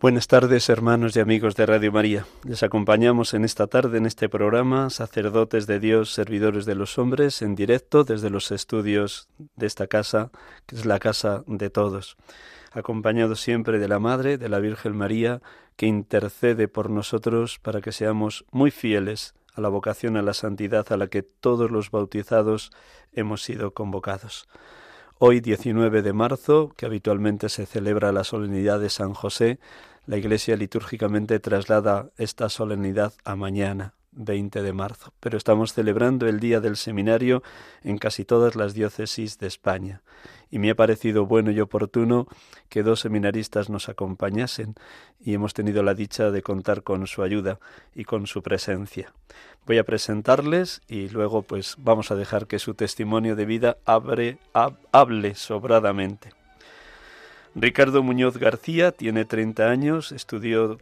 Buenas 0.01 0.27
tardes, 0.27 0.67
hermanos 0.67 1.15
y 1.15 1.21
amigos 1.21 1.55
de 1.55 1.65
Radio 1.65 1.89
María. 1.89 2.25
Les 2.43 2.63
acompañamos 2.63 3.33
en 3.33 3.45
esta 3.45 3.67
tarde 3.67 3.97
en 3.97 4.05
este 4.05 4.27
programa, 4.27 4.89
sacerdotes 4.89 5.67
de 5.67 5.79
Dios, 5.79 6.13
servidores 6.13 6.65
de 6.65 6.75
los 6.75 6.97
hombres, 6.97 7.41
en 7.41 7.55
directo 7.55 8.03
desde 8.03 8.29
los 8.29 8.51
estudios 8.51 9.29
de 9.55 9.65
esta 9.65 9.87
casa, 9.87 10.31
que 10.65 10.75
es 10.75 10.85
la 10.85 10.99
casa 10.99 11.45
de 11.47 11.69
todos, 11.69 12.17
acompañados 12.73 13.39
siempre 13.39 13.79
de 13.79 13.87
la 13.87 13.99
Madre, 13.99 14.37
de 14.37 14.49
la 14.49 14.59
Virgen 14.59 14.97
María, 14.97 15.41
que 15.77 15.85
intercede 15.85 16.67
por 16.67 16.89
nosotros 16.89 17.57
para 17.59 17.79
que 17.79 17.93
seamos 17.93 18.43
muy 18.51 18.71
fieles 18.71 19.33
a 19.53 19.61
la 19.61 19.69
vocación 19.69 20.17
a 20.17 20.21
la 20.21 20.33
santidad 20.33 20.91
a 20.91 20.97
la 20.97 21.07
que 21.07 21.23
todos 21.23 21.71
los 21.71 21.89
bautizados 21.89 22.69
hemos 23.13 23.43
sido 23.43 23.73
convocados. 23.73 24.45
Hoy 25.17 25.39
19 25.39 26.01
de 26.01 26.11
marzo, 26.11 26.73
que 26.75 26.85
habitualmente 26.85 27.47
se 27.47 27.65
celebra 27.65 28.11
la 28.11 28.25
solemnidad 28.25 28.81
de 28.81 28.89
San 28.89 29.13
José, 29.13 29.59
la 30.07 30.17
Iglesia 30.17 30.57
litúrgicamente 30.57 31.39
traslada 31.39 32.09
esta 32.17 32.49
solemnidad 32.49 33.13
a 33.23 33.37
mañana, 33.37 33.93
20 34.15 34.61
de 34.61 34.73
marzo, 34.73 35.13
pero 35.19 35.37
estamos 35.37 35.73
celebrando 35.73 36.27
el 36.27 36.39
día 36.39 36.59
del 36.59 36.77
seminario 36.77 37.43
en 37.83 37.97
casi 37.97 38.25
todas 38.25 38.55
las 38.55 38.73
diócesis 38.73 39.37
de 39.37 39.47
España. 39.47 40.01
Y 40.49 40.59
me 40.59 40.69
ha 40.69 40.75
parecido 40.75 41.25
bueno 41.25 41.51
y 41.51 41.59
oportuno 41.59 42.27
que 42.69 42.83
dos 42.83 43.01
seminaristas 43.01 43.69
nos 43.69 43.89
acompañasen 43.89 44.75
y 45.19 45.33
hemos 45.33 45.53
tenido 45.53 45.83
la 45.83 45.93
dicha 45.93 46.31
de 46.31 46.41
contar 46.41 46.83
con 46.83 47.07
su 47.07 47.23
ayuda 47.23 47.59
y 47.93 48.05
con 48.05 48.27
su 48.27 48.41
presencia. 48.41 49.13
Voy 49.65 49.77
a 49.77 49.83
presentarles 49.83 50.81
y 50.87 51.09
luego 51.09 51.41
pues 51.41 51.75
vamos 51.77 52.11
a 52.11 52.15
dejar 52.15 52.47
que 52.47 52.59
su 52.59 52.73
testimonio 52.73 53.35
de 53.35 53.45
vida 53.45 53.77
abre, 53.85 54.37
hable 54.91 55.35
sobradamente. 55.35 56.29
Ricardo 57.55 58.03
Muñoz 58.03 58.37
García 58.37 58.91
tiene 58.91 59.23
30 59.23 59.69
años, 59.69 60.11
estudió 60.11 60.77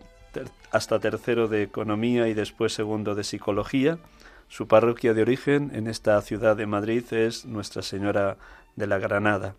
hasta 0.71 0.99
tercero 0.99 1.47
de 1.47 1.63
Economía 1.63 2.27
y 2.27 2.33
después 2.33 2.73
segundo 2.73 3.15
de 3.15 3.23
Psicología. 3.23 3.97
Su 4.47 4.67
parroquia 4.67 5.13
de 5.13 5.21
origen 5.21 5.71
en 5.73 5.87
esta 5.87 6.21
ciudad 6.21 6.55
de 6.55 6.65
Madrid 6.65 7.03
es 7.11 7.45
Nuestra 7.45 7.81
Señora 7.81 8.37
de 8.75 8.87
la 8.87 8.99
Granada. 8.99 9.55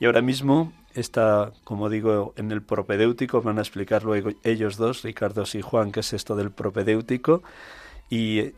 Y 0.00 0.06
ahora 0.06 0.22
mismo 0.22 0.72
está, 0.94 1.52
como 1.64 1.88
digo, 1.88 2.34
en 2.36 2.50
el 2.50 2.62
propedéutico, 2.62 3.42
van 3.42 3.58
a 3.58 3.62
explicarlo 3.62 4.14
ellos 4.42 4.76
dos, 4.76 5.02
Ricardo 5.02 5.44
y 5.52 5.62
Juan, 5.62 5.92
qué 5.92 6.00
es 6.00 6.12
esto 6.12 6.36
del 6.36 6.50
propedéutico. 6.50 7.42
Y 8.10 8.52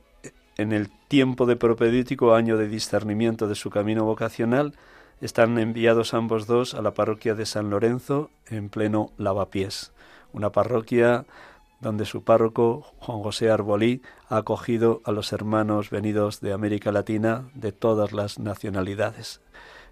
en 0.56 0.73
el 0.73 0.90
tiempo 1.09 1.47
de 1.47 1.56
propedéutico, 1.56 2.35
año 2.35 2.56
de 2.56 2.68
discernimiento 2.68 3.49
de 3.49 3.54
su 3.54 3.71
camino 3.71 4.04
vocacional, 4.04 4.75
están 5.21 5.59
enviados 5.59 6.14
ambos 6.14 6.47
dos 6.47 6.75
a 6.75 6.83
la 6.83 6.92
parroquia 6.92 7.35
de 7.35 7.47
San 7.47 7.71
Lorenzo 7.71 8.30
en 8.47 8.68
pleno 8.68 9.12
lavapiés, 9.16 9.92
una 10.37 10.50
parroquia 10.50 11.25
donde 11.81 12.05
su 12.05 12.23
párroco, 12.23 12.83
Juan 12.99 13.23
José 13.23 13.50
Arbolí, 13.50 14.02
ha 14.28 14.37
acogido 14.37 15.00
a 15.05 15.12
los 15.12 15.33
hermanos 15.33 15.90
venidos 15.90 16.40
de 16.40 16.52
América 16.52 16.93
Latina 16.93 17.49
de 17.55 17.73
todas 17.73 18.12
las 18.12 18.38
nacionalidades. 18.38 19.40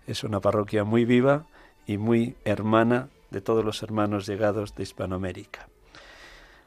Es 0.06 0.22
una 0.22 0.40
parroquia 0.40 0.84
muy 0.84 1.04
viva 1.06 1.46
y 1.86 1.96
muy 1.96 2.36
hermana 2.44 3.08
de 3.30 3.40
todos 3.40 3.64
los 3.64 3.82
hermanos 3.82 4.26
llegados 4.26 4.74
de 4.74 4.82
Hispanoamérica. 4.82 5.68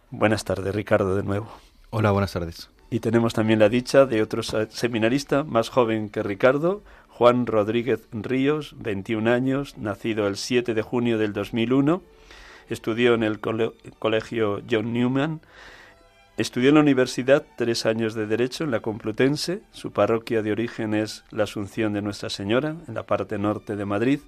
Buenas 0.09 0.43
tardes, 0.43 0.73
Ricardo, 0.73 1.15
de 1.15 1.23
nuevo. 1.23 1.47
Hola, 1.91 2.11
buenas 2.11 2.33
tardes. 2.33 2.69
Y 2.89 2.99
tenemos 2.99 3.33
también 3.33 3.59
la 3.59 3.69
dicha 3.69 4.05
de 4.05 4.21
otro 4.21 4.41
seminarista 4.43 5.43
más 5.43 5.69
joven 5.69 6.09
que 6.09 6.23
Ricardo, 6.23 6.81
Juan 7.09 7.45
Rodríguez 7.45 8.07
Ríos, 8.11 8.75
21 8.79 9.31
años, 9.31 9.77
nacido 9.77 10.27
el 10.27 10.37
7 10.37 10.73
de 10.73 10.81
junio 10.81 11.17
del 11.17 11.33
2001, 11.33 12.01
estudió 12.69 13.13
en 13.13 13.23
el 13.23 13.39
colegio 13.39 14.61
John 14.69 14.93
Newman, 14.93 15.41
estudió 16.37 16.69
en 16.69 16.75
la 16.75 16.81
universidad 16.81 17.43
tres 17.57 17.85
años 17.85 18.13
de 18.13 18.27
Derecho 18.27 18.63
en 18.63 18.71
la 18.71 18.81
Complutense, 18.81 19.61
su 19.71 19.91
parroquia 19.91 20.41
de 20.41 20.51
origen 20.51 20.93
es 20.93 21.23
la 21.31 21.43
Asunción 21.43 21.93
de 21.93 22.01
Nuestra 22.01 22.29
Señora, 22.29 22.75
en 22.87 22.93
la 22.93 23.03
parte 23.03 23.37
norte 23.37 23.75
de 23.75 23.85
Madrid, 23.85 24.19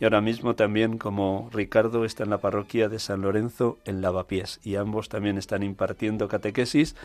y 0.00 0.04
ahora 0.04 0.20
mismo 0.20 0.56
también, 0.56 0.98
como 0.98 1.48
Ricardo, 1.52 2.04
está 2.04 2.24
en 2.24 2.30
la 2.30 2.38
parroquia 2.38 2.88
de 2.88 2.98
San 2.98 3.22
Lorenzo 3.22 3.78
en 3.84 4.00
Lavapiés, 4.00 4.58
y 4.64 4.74
ambos 4.74 5.08
también 5.08 5.38
están 5.38 5.62
impartiendo 5.62 6.26
catequesis. 6.26 6.96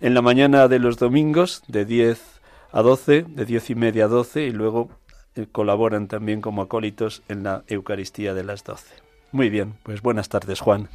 En 0.00 0.14
la 0.14 0.22
mañana 0.22 0.68
de 0.68 0.78
los 0.78 0.98
domingos, 0.98 1.62
de 1.68 1.84
10 1.84 2.40
a 2.72 2.82
12, 2.82 3.26
de 3.28 3.44
diez 3.44 3.70
y 3.70 3.74
media 3.74 4.06
a 4.06 4.08
12, 4.08 4.44
y 4.44 4.50
luego 4.50 4.88
eh, 5.34 5.46
colaboran 5.50 6.08
también 6.08 6.40
como 6.40 6.62
acólitos 6.62 7.22
en 7.28 7.42
la 7.42 7.64
Eucaristía 7.68 8.32
de 8.32 8.44
las 8.44 8.64
12. 8.64 9.05
Muy 9.36 9.50
bien, 9.50 9.74
pues 9.82 10.00
buenas 10.00 10.30
tardes, 10.30 10.60
Juan. 10.60 10.88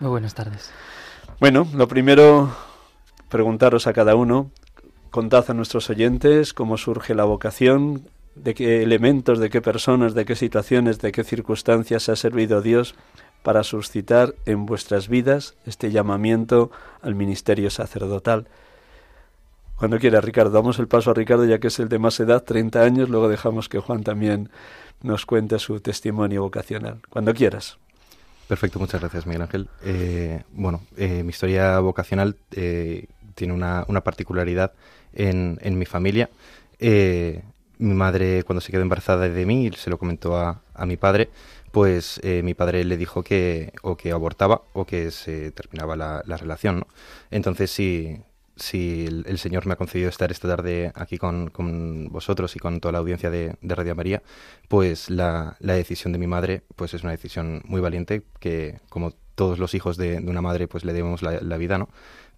Muy 0.00 0.10
buenas 0.10 0.34
tardes. 0.34 0.72
Bueno, 1.38 1.68
lo 1.72 1.86
primero, 1.86 2.52
preguntaros 3.28 3.86
a 3.86 3.92
cada 3.92 4.16
uno, 4.16 4.50
contad 5.12 5.44
a 5.48 5.54
nuestros 5.54 5.88
oyentes 5.88 6.52
cómo 6.52 6.78
surge 6.78 7.14
la 7.14 7.22
vocación, 7.22 8.08
de 8.34 8.54
qué 8.54 8.82
elementos, 8.82 9.38
de 9.38 9.50
qué 9.50 9.62
personas, 9.62 10.14
de 10.14 10.24
qué 10.24 10.34
situaciones, 10.34 10.98
de 10.98 11.12
qué 11.12 11.22
circunstancias 11.22 12.08
ha 12.08 12.16
servido 12.16 12.60
Dios 12.60 12.96
para 13.44 13.62
suscitar 13.62 14.34
en 14.46 14.66
vuestras 14.66 15.06
vidas 15.06 15.54
este 15.64 15.92
llamamiento 15.92 16.72
al 17.02 17.14
ministerio 17.14 17.70
sacerdotal. 17.70 18.48
Cuando 19.76 19.98
quiera, 19.98 20.22
Ricardo, 20.22 20.52
damos 20.52 20.78
el 20.78 20.88
paso 20.88 21.10
a 21.10 21.14
Ricardo 21.14 21.44
ya 21.44 21.58
que 21.58 21.68
es 21.68 21.78
el 21.78 21.90
de 21.90 21.98
más 21.98 22.18
edad, 22.18 22.42
30 22.42 22.82
años, 22.82 23.10
luego 23.10 23.28
dejamos 23.28 23.68
que 23.68 23.78
Juan 23.78 24.02
también 24.02 24.48
nos 25.02 25.26
cuente 25.26 25.58
su 25.58 25.80
testimonio 25.80 26.42
vocacional. 26.42 27.00
Cuando 27.10 27.34
quieras. 27.34 27.78
Perfecto, 28.48 28.78
muchas 28.78 29.00
gracias, 29.00 29.26
Miguel 29.26 29.42
Ángel. 29.42 29.68
Eh, 29.84 30.42
bueno, 30.52 30.80
eh, 30.96 31.22
mi 31.22 31.30
historia 31.30 31.78
vocacional 31.80 32.36
eh, 32.52 33.06
tiene 33.34 33.52
una, 33.52 33.84
particularidad 34.02 34.72
en, 35.12 35.58
en, 35.60 35.78
mi 35.78 35.84
familia. 35.84 36.30
mi 36.80 37.94
madre, 37.94 38.44
cuando 38.44 38.62
se 38.62 38.72
quedó 38.72 38.80
embarazada 38.80 39.28
de 39.28 39.46
mí, 39.46 39.70
se 39.76 39.90
lo 39.90 39.98
comentó 39.98 40.38
a, 40.38 40.62
a 40.74 40.86
mi 40.86 40.96
padre, 40.96 41.28
pues 41.70 42.18
mi 42.24 42.54
padre 42.54 42.84
le 42.84 42.96
dijo 42.96 43.22
que 43.22 43.74
o 43.82 43.96
que 43.96 44.12
abortaba 44.12 44.62
o 44.72 44.86
que 44.86 45.10
se 45.10 45.50
terminaba 45.50 45.96
la, 45.96 46.22
la 46.24 46.38
relación. 46.38 46.86
Entonces, 47.30 47.70
sí, 47.70 48.22
si 48.56 49.06
el, 49.06 49.38
Señor 49.38 49.66
me 49.66 49.74
ha 49.74 49.76
concedido 49.76 50.08
estar 50.08 50.30
esta 50.32 50.48
tarde 50.48 50.90
aquí 50.94 51.18
con, 51.18 51.50
vosotros 52.10 52.56
y 52.56 52.58
con 52.58 52.80
toda 52.80 52.92
la 52.92 52.98
audiencia 52.98 53.30
de, 53.30 53.56
Radio 53.62 53.94
María, 53.94 54.22
pues 54.68 55.10
la, 55.10 55.56
decisión 55.60 56.12
de 56.12 56.18
mi 56.18 56.26
madre 56.26 56.62
pues 56.74 56.94
es 56.94 57.02
una 57.02 57.12
decisión 57.12 57.62
muy 57.66 57.80
valiente 57.80 58.22
que, 58.40 58.80
como 58.88 59.12
todos 59.34 59.58
los 59.58 59.74
hijos 59.74 59.98
de, 59.98 60.18
una 60.18 60.40
madre, 60.40 60.68
pues 60.68 60.84
le 60.84 60.94
debemos 60.94 61.22
la, 61.22 61.56
vida, 61.58 61.76
¿no? 61.76 61.90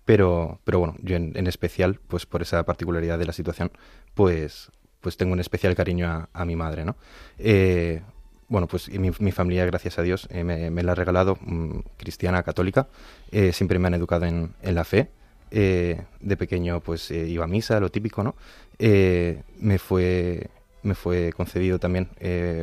Pero, 0.04 0.60
pero 0.64 0.80
bueno, 0.80 0.96
yo 1.00 1.16
en, 1.16 1.46
especial, 1.46 2.00
pues 2.08 2.26
por 2.26 2.42
esa 2.42 2.64
particularidad 2.64 3.18
de 3.18 3.26
la 3.26 3.32
situación, 3.32 3.70
pues, 4.14 4.72
pues 5.00 5.16
tengo 5.16 5.32
un 5.32 5.40
especial 5.40 5.76
cariño 5.76 6.28
a, 6.32 6.44
mi 6.44 6.56
madre, 6.56 6.84
¿no? 6.84 6.96
Eh, 7.38 8.02
bueno, 8.48 8.66
pues 8.66 8.88
mi, 8.88 9.10
mi, 9.18 9.30
familia, 9.30 9.66
gracias 9.66 9.98
a 9.98 10.02
Dios, 10.02 10.26
eh, 10.30 10.42
me, 10.42 10.82
la 10.82 10.92
ha 10.92 10.94
regalado 10.94 11.38
mm, 11.40 11.80
cristiana, 11.98 12.42
católica. 12.42 12.88
Eh, 13.30 13.52
siempre 13.52 13.78
me 13.78 13.88
han 13.88 13.94
educado 13.94 14.24
en, 14.24 14.54
en 14.62 14.74
la 14.74 14.84
fe 14.84 15.10
eh, 15.50 16.02
de 16.20 16.36
pequeño 16.36 16.80
pues 16.80 17.10
eh, 17.10 17.26
iba 17.26 17.44
a 17.44 17.48
misa, 17.48 17.80
lo 17.80 17.90
típico, 17.90 18.22
¿no? 18.22 18.34
Eh, 18.78 19.42
me, 19.58 19.78
fue, 19.78 20.48
me 20.82 20.94
fue 20.94 21.32
concedido 21.32 21.78
también 21.78 22.08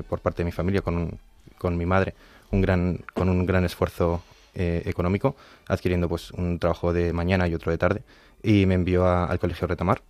por 0.08 0.20
parte 0.20 0.44
de 0.44 0.46
mi 0.46 0.52
familia 0.52 0.82
con, 0.82 1.20
con 1.58 1.78
mi 1.78 1.86
madre 1.86 2.14
un 2.52 2.62
gran, 2.62 3.04
con 3.14 3.30
un 3.30 3.46
gran 3.46 3.66
esfuerzo 3.66 4.24
económico, 4.54 5.36
adquiriendo 5.68 6.08
pues 6.08 6.32
un 6.32 6.60
trabajo 6.60 6.94
de 6.94 7.12
mañana 7.12 7.46
y 7.46 7.54
otro 7.54 7.72
de 7.74 7.78
tarde, 7.78 8.04
y 8.42 8.66
me 8.66 8.76
envió 8.76 9.06
al 9.06 9.38
colegio 9.38 9.68
Retamar. 9.68 10.02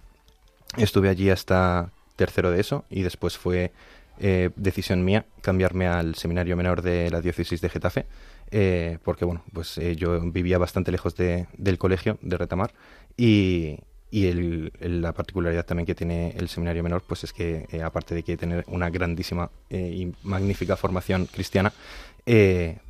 Estuve 0.77 1.09
allí 1.09 1.31
hasta 1.31 1.89
tercero 2.15 2.51
de 2.51 2.61
eso 2.61 2.85
y 2.89 3.01
después 3.01 3.37
fue 3.37 3.71
decisión 4.17 5.03
mía 5.03 5.25
cambiarme 5.41 5.87
al 5.87 6.15
seminario 6.15 6.55
menor 6.55 6.81
de 6.81 7.09
la 7.11 7.21
diócesis 7.21 7.61
de 7.61 7.69
Getafe, 7.69 8.05
eh, 8.51 8.99
porque 9.03 9.25
bueno, 9.25 9.43
pues 9.53 9.77
eh, 9.77 9.95
yo 9.95 10.19
vivía 10.31 10.57
bastante 10.57 10.91
lejos 10.91 11.15
de, 11.15 11.47
del 11.57 11.77
colegio 11.77 12.17
de 12.21 12.37
Retamar 12.37 12.73
y, 13.17 13.79
y 14.11 14.31
la 14.79 15.13
particularidad 15.13 15.65
también 15.65 15.85
que 15.85 15.95
tiene 15.95 16.33
el 16.37 16.47
seminario 16.47 16.83
menor, 16.83 17.03
pues 17.07 17.23
es 17.23 17.33
que 17.33 17.67
eh, 17.71 17.81
aparte 17.81 18.13
de 18.13 18.23
que 18.23 18.37
tener 18.37 18.63
una 18.67 18.89
grandísima 18.89 19.49
y 19.69 20.11
magnífica 20.23 20.77
formación 20.77 21.25
cristiana, 21.25 21.73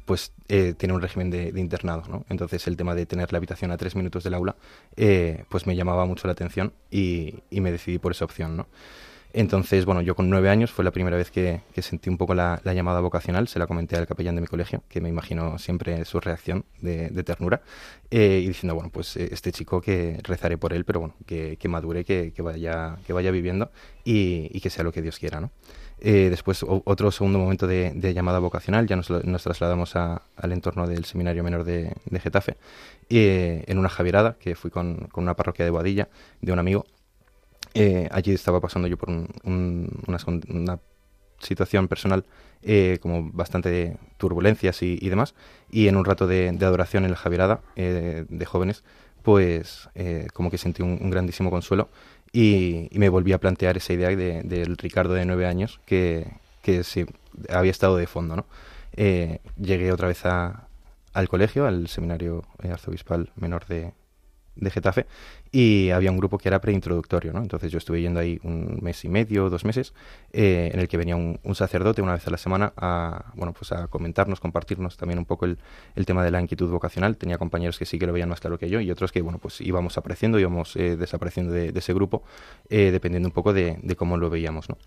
pues 0.06 0.32
tiene 0.78 0.94
un 0.94 1.02
régimen 1.02 1.30
de, 1.30 1.52
de, 1.52 1.60
internado, 1.60 2.04
¿no? 2.08 2.26
Entonces 2.30 2.68
el 2.68 2.78
tema 2.78 2.96
de 2.96 3.06
tener 3.06 3.34
la 3.34 3.38
habitación 3.38 3.72
a 3.72 3.78
tres 3.78 3.96
minutos 3.96 4.24
del 4.24 4.34
aula, 4.34 4.56
pues 5.50 5.66
me 5.66 5.76
llamaba 5.76 6.06
mucho 6.06 6.28
la 6.28 6.34
atención 6.34 6.74
y, 6.92 7.36
y 7.50 7.60
me 7.60 7.72
decidí 7.72 7.98
por 7.98 8.12
esa 8.12 8.26
opción, 8.26 8.56
¿no? 8.56 8.68
Entonces, 9.38 9.84
bueno, 9.84 10.00
yo 10.00 10.16
con 10.16 10.30
nueve 10.30 10.50
años 10.50 10.72
fue 10.72 10.86
la 10.86 10.92
primera 10.92 11.18
vez 11.18 11.30
que, 11.30 11.62
sentí 11.82 12.10
un 12.10 12.18
poco 12.18 12.34
la, 12.34 12.62
llamada 12.64 13.02
vocacional, 13.02 13.50
se 13.50 13.60
la 13.60 13.68
comenté 13.68 13.98
al 13.98 14.08
capellán 14.08 14.36
de 14.36 14.40
mi 14.40 14.48
colegio, 14.48 14.82
que 14.88 15.02
me 15.02 15.10
imagino 15.10 15.60
siempre 15.60 16.06
su 16.06 16.22
reacción 16.22 16.64
de, 16.80 17.10
ternura, 17.24 17.62
eh, 18.12 18.40
y 18.42 18.48
diciendo, 18.48 18.76
bueno, 18.76 18.92
pues 18.92 19.18
eh, 19.18 19.28
este 19.34 19.52
chico 19.52 19.82
que 19.82 20.22
rezaré 20.24 20.58
por 20.58 20.72
él, 20.72 20.86
pero 20.86 21.02
bueno, 21.02 21.16
que, 21.26 21.58
madure, 21.68 22.06
que, 22.06 22.32
vaya, 22.42 22.98
viviendo 23.32 23.72
y, 24.06 24.58
que 24.62 24.70
sea 24.70 24.86
lo 24.86 24.94
que 24.94 25.02
Dios 25.02 25.20
quiera. 25.20 25.50
Eh, 26.00 26.30
después, 26.30 26.64
otro 26.66 27.12
segundo 27.12 27.38
momento 27.38 27.68
de, 27.68 28.14
llamada 28.14 28.40
vocacional, 28.40 28.88
ya 28.88 28.96
nos, 28.96 29.08
trasladamos 29.44 29.98
al 29.98 30.52
entorno 30.54 30.88
del 30.88 31.04
seminario 31.04 31.44
menor 31.44 31.66
de, 31.66 31.94
Getafe, 32.22 32.56
en 33.10 33.78
una 33.80 33.90
javierada 33.90 34.38
que 34.40 34.56
fui 34.56 34.72
con, 34.72 35.10
con, 35.12 35.26
una 35.26 35.36
parroquia 35.36 35.66
de 35.66 35.72
Boadilla, 35.72 36.08
de 36.40 36.54
un 36.54 36.60
amigo, 36.60 36.86
eh, 37.78 38.08
allí 38.10 38.32
estaba 38.32 38.62
pasando 38.62 38.88
yo 38.88 38.98
por 38.98 39.10
una, 39.10 40.80
situación 41.40 41.90
personal 41.90 42.26
eh, 42.64 43.00
como 43.02 43.30
bastante 43.34 43.98
turbulencias 44.18 44.82
y, 44.82 45.10
demás 45.10 45.36
y 45.70 45.90
en 45.90 45.98
un 45.98 46.06
rato 46.06 46.26
de, 46.26 46.48
adoración 46.62 47.04
en 47.04 47.12
la 47.12 47.18
Javierada 47.18 47.60
eh, 47.76 48.24
de 48.30 48.46
jóvenes 48.46 48.86
pues 49.24 49.90
como 50.34 50.50
que 50.50 50.58
sentí 50.58 50.82
un, 50.82 51.10
grandísimo 51.10 51.52
consuelo 51.52 51.90
y, 52.32 52.88
me 52.94 53.10
volví 53.10 53.34
a 53.34 53.40
plantear 53.40 53.76
esa 53.76 53.92
idea 53.92 54.08
del 54.08 54.48
de, 54.48 54.76
Ricardo 54.78 55.14
de 55.14 55.26
nueve 55.26 55.46
años 55.46 55.82
que, 55.86 56.32
que 56.62 56.86
sí, 56.86 57.06
había 57.50 57.72
estado 57.72 57.98
de 57.98 58.08
fondo 58.08 58.38
¿no? 58.38 58.46
llegué 58.96 59.92
otra 59.92 60.08
vez 60.08 60.24
al 60.26 61.28
colegio 61.28 61.68
al 61.68 61.90
seminario 61.90 62.46
arzobispal 62.64 63.34
menor 63.36 63.66
de, 63.68 63.92
de 64.56 64.70
Getafe 64.72 65.06
y 65.52 65.90
había 65.92 66.12
un 66.12 66.18
grupo 66.18 66.38
que 66.38 66.50
era 66.50 66.60
preintroductorio, 66.60 67.34
¿no? 67.34 67.42
Entonces 67.42 67.72
yo 67.72 67.78
estuve 67.78 68.02
yendo 68.02 68.20
ahí 68.20 68.40
un 68.44 68.80
mes 68.82 69.04
y 69.06 69.10
medio, 69.10 69.50
dos 69.50 69.66
meses, 69.66 69.94
eh, 70.34 70.72
en 70.74 70.80
el 70.80 70.88
que 70.88 70.98
venía 70.98 71.16
un, 71.16 71.40
sacerdote 71.56 72.02
una 72.02 72.14
vez 72.14 72.28
a 72.28 72.32
la 72.32 72.38
semana 72.38 72.74
a, 72.76 73.32
bueno, 73.36 73.54
pues 73.54 73.72
a 73.72 73.88
comentarnos, 73.88 74.40
compartirnos 74.40 74.98
también 74.98 75.20
un 75.20 75.26
poco 75.26 75.46
el, 75.46 75.58
el, 75.96 76.06
tema 76.06 76.24
de 76.24 76.32
la 76.32 76.42
inquietud 76.42 76.70
vocacional. 76.70 77.16
Tenía 77.18 77.38
compañeros 77.38 77.80
que 77.80 77.86
sí 77.86 77.98
que 77.98 78.06
lo 78.06 78.14
veían 78.14 78.30
más 78.30 78.42
claro 78.42 78.58
que 78.58 78.70
yo 78.70 78.82
y 78.82 78.92
otros 78.92 79.12
que, 79.12 79.22
bueno, 79.22 79.40
pues 79.40 79.62
íbamos 79.62 79.98
apareciendo, 79.98 80.40
íbamos 80.40 80.76
eh, 80.76 80.98
desapareciendo 80.98 81.54
de, 81.54 81.72
ese 81.76 81.94
grupo, 81.94 82.24
eh, 82.70 82.92
dependiendo 82.92 83.30
un 83.30 83.34
poco 83.34 83.54
de, 83.54 83.78
de 83.82 83.96
cómo 83.96 84.18
lo 84.18 84.30
veíamos, 84.30 84.70
¿no? 84.70 84.78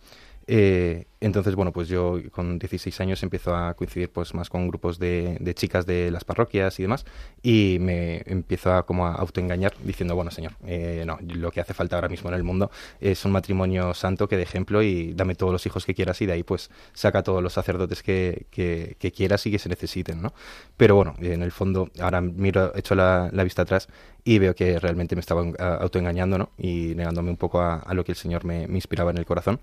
Eh, 0.51 1.05
entonces, 1.21 1.55
bueno, 1.55 1.73
pues 1.73 1.89
yo 1.89 2.19
con 2.31 2.59
16 2.59 3.01
años 3.03 3.23
empiezo 3.23 3.55
a 3.55 3.75
coincidir 3.75 4.11
pues 4.11 4.33
más 4.33 4.49
con 4.49 4.67
grupos 4.67 4.99
de, 4.99 5.39
chicas 5.55 5.85
de 5.85 6.11
las 6.11 6.25
parroquias 6.25 6.79
y 6.79 6.83
demás 6.83 7.05
y 7.43 7.77
me 7.81 8.23
empiezo 8.25 8.73
a 8.73 8.87
como 8.87 9.07
a 9.07 9.15
autoengañar 9.17 9.75
diciendo, 9.85 10.15
bueno, 10.15 10.31
señor, 10.31 10.53
eh, 10.65 11.05
no, 11.07 11.19
lo 11.21 11.51
que 11.51 11.61
hace 11.61 11.75
falta 11.75 11.97
ahora 11.97 12.09
mismo 12.09 12.31
en 12.31 12.37
el 12.37 12.45
mundo 12.45 12.71
es 13.01 13.27
un 13.27 13.33
matrimonio 13.33 13.93
santo 13.93 14.27
que 14.27 14.39
de 14.39 14.45
ejemplo 14.45 14.81
y 14.83 15.13
dame 15.13 15.35
todos 15.35 15.53
los 15.53 15.67
hijos 15.67 15.85
que 15.85 15.95
quieras 15.95 16.23
y 16.23 16.27
de 16.27 16.33
ahí 16.33 16.45
pues 16.45 16.71
saca 16.95 17.23
todos 17.23 17.43
los 17.43 17.53
sacerdotes 17.53 18.03
que, 18.03 18.47
que, 18.51 19.13
quieras 19.13 19.45
y 19.47 19.51
que 19.51 19.59
se 19.59 19.69
necesiten, 19.69 20.23
¿no? 20.23 20.33
Pero 20.77 20.95
bueno, 20.95 21.15
en 21.21 21.43
el 21.43 21.53
fondo 21.53 21.91
ahora 22.01 22.21
miro, 22.23 22.73
echo 22.75 22.95
la, 22.95 23.29
la 23.33 23.45
vista 23.45 23.63
atrás 23.63 23.89
y 24.29 24.39
veo 24.39 24.55
que 24.55 24.79
realmente 24.79 25.17
me 25.17 25.21
estaba 25.21 25.43
autoengañando 25.81 26.37
¿no? 26.37 26.51
y 26.59 26.95
negándome 26.95 27.31
un 27.31 27.39
poco 27.39 27.63
a, 27.63 27.83
lo 27.95 28.05
que 28.05 28.13
el 28.13 28.17
Señor 28.17 28.45
me, 28.45 28.65
inspiraba 28.65 29.11
en 29.11 29.17
el 29.17 29.25
corazón. 29.25 29.59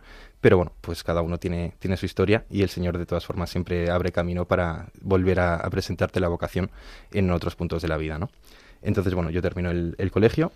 Pero 0.45 0.57
bueno, 0.57 0.73
pues 0.79 1.03
cada 1.03 1.23
uno 1.23 1.39
tiene, 1.39 1.73
tiene 1.79 1.97
su 1.97 2.05
historia 2.05 2.45
y 2.51 2.61
el 2.61 2.69
Señor 2.69 2.99
de 2.99 3.07
todas 3.07 3.25
formas 3.25 3.49
siempre 3.49 3.89
abre 3.89 4.11
camino 4.11 4.45
para 4.45 4.89
volver 5.01 5.39
a, 5.39 5.67
presentarte 5.71 6.19
la 6.19 6.27
vocación 6.27 6.69
en 7.11 7.31
otros 7.31 7.55
puntos 7.55 7.81
de 7.81 7.87
la 7.87 7.97
vida. 7.97 8.19
¿no? 8.19 8.29
Entonces, 8.83 9.15
bueno, 9.15 9.31
yo 9.31 9.41
termino 9.41 9.71
el, 9.71 10.11
colegio 10.11 10.51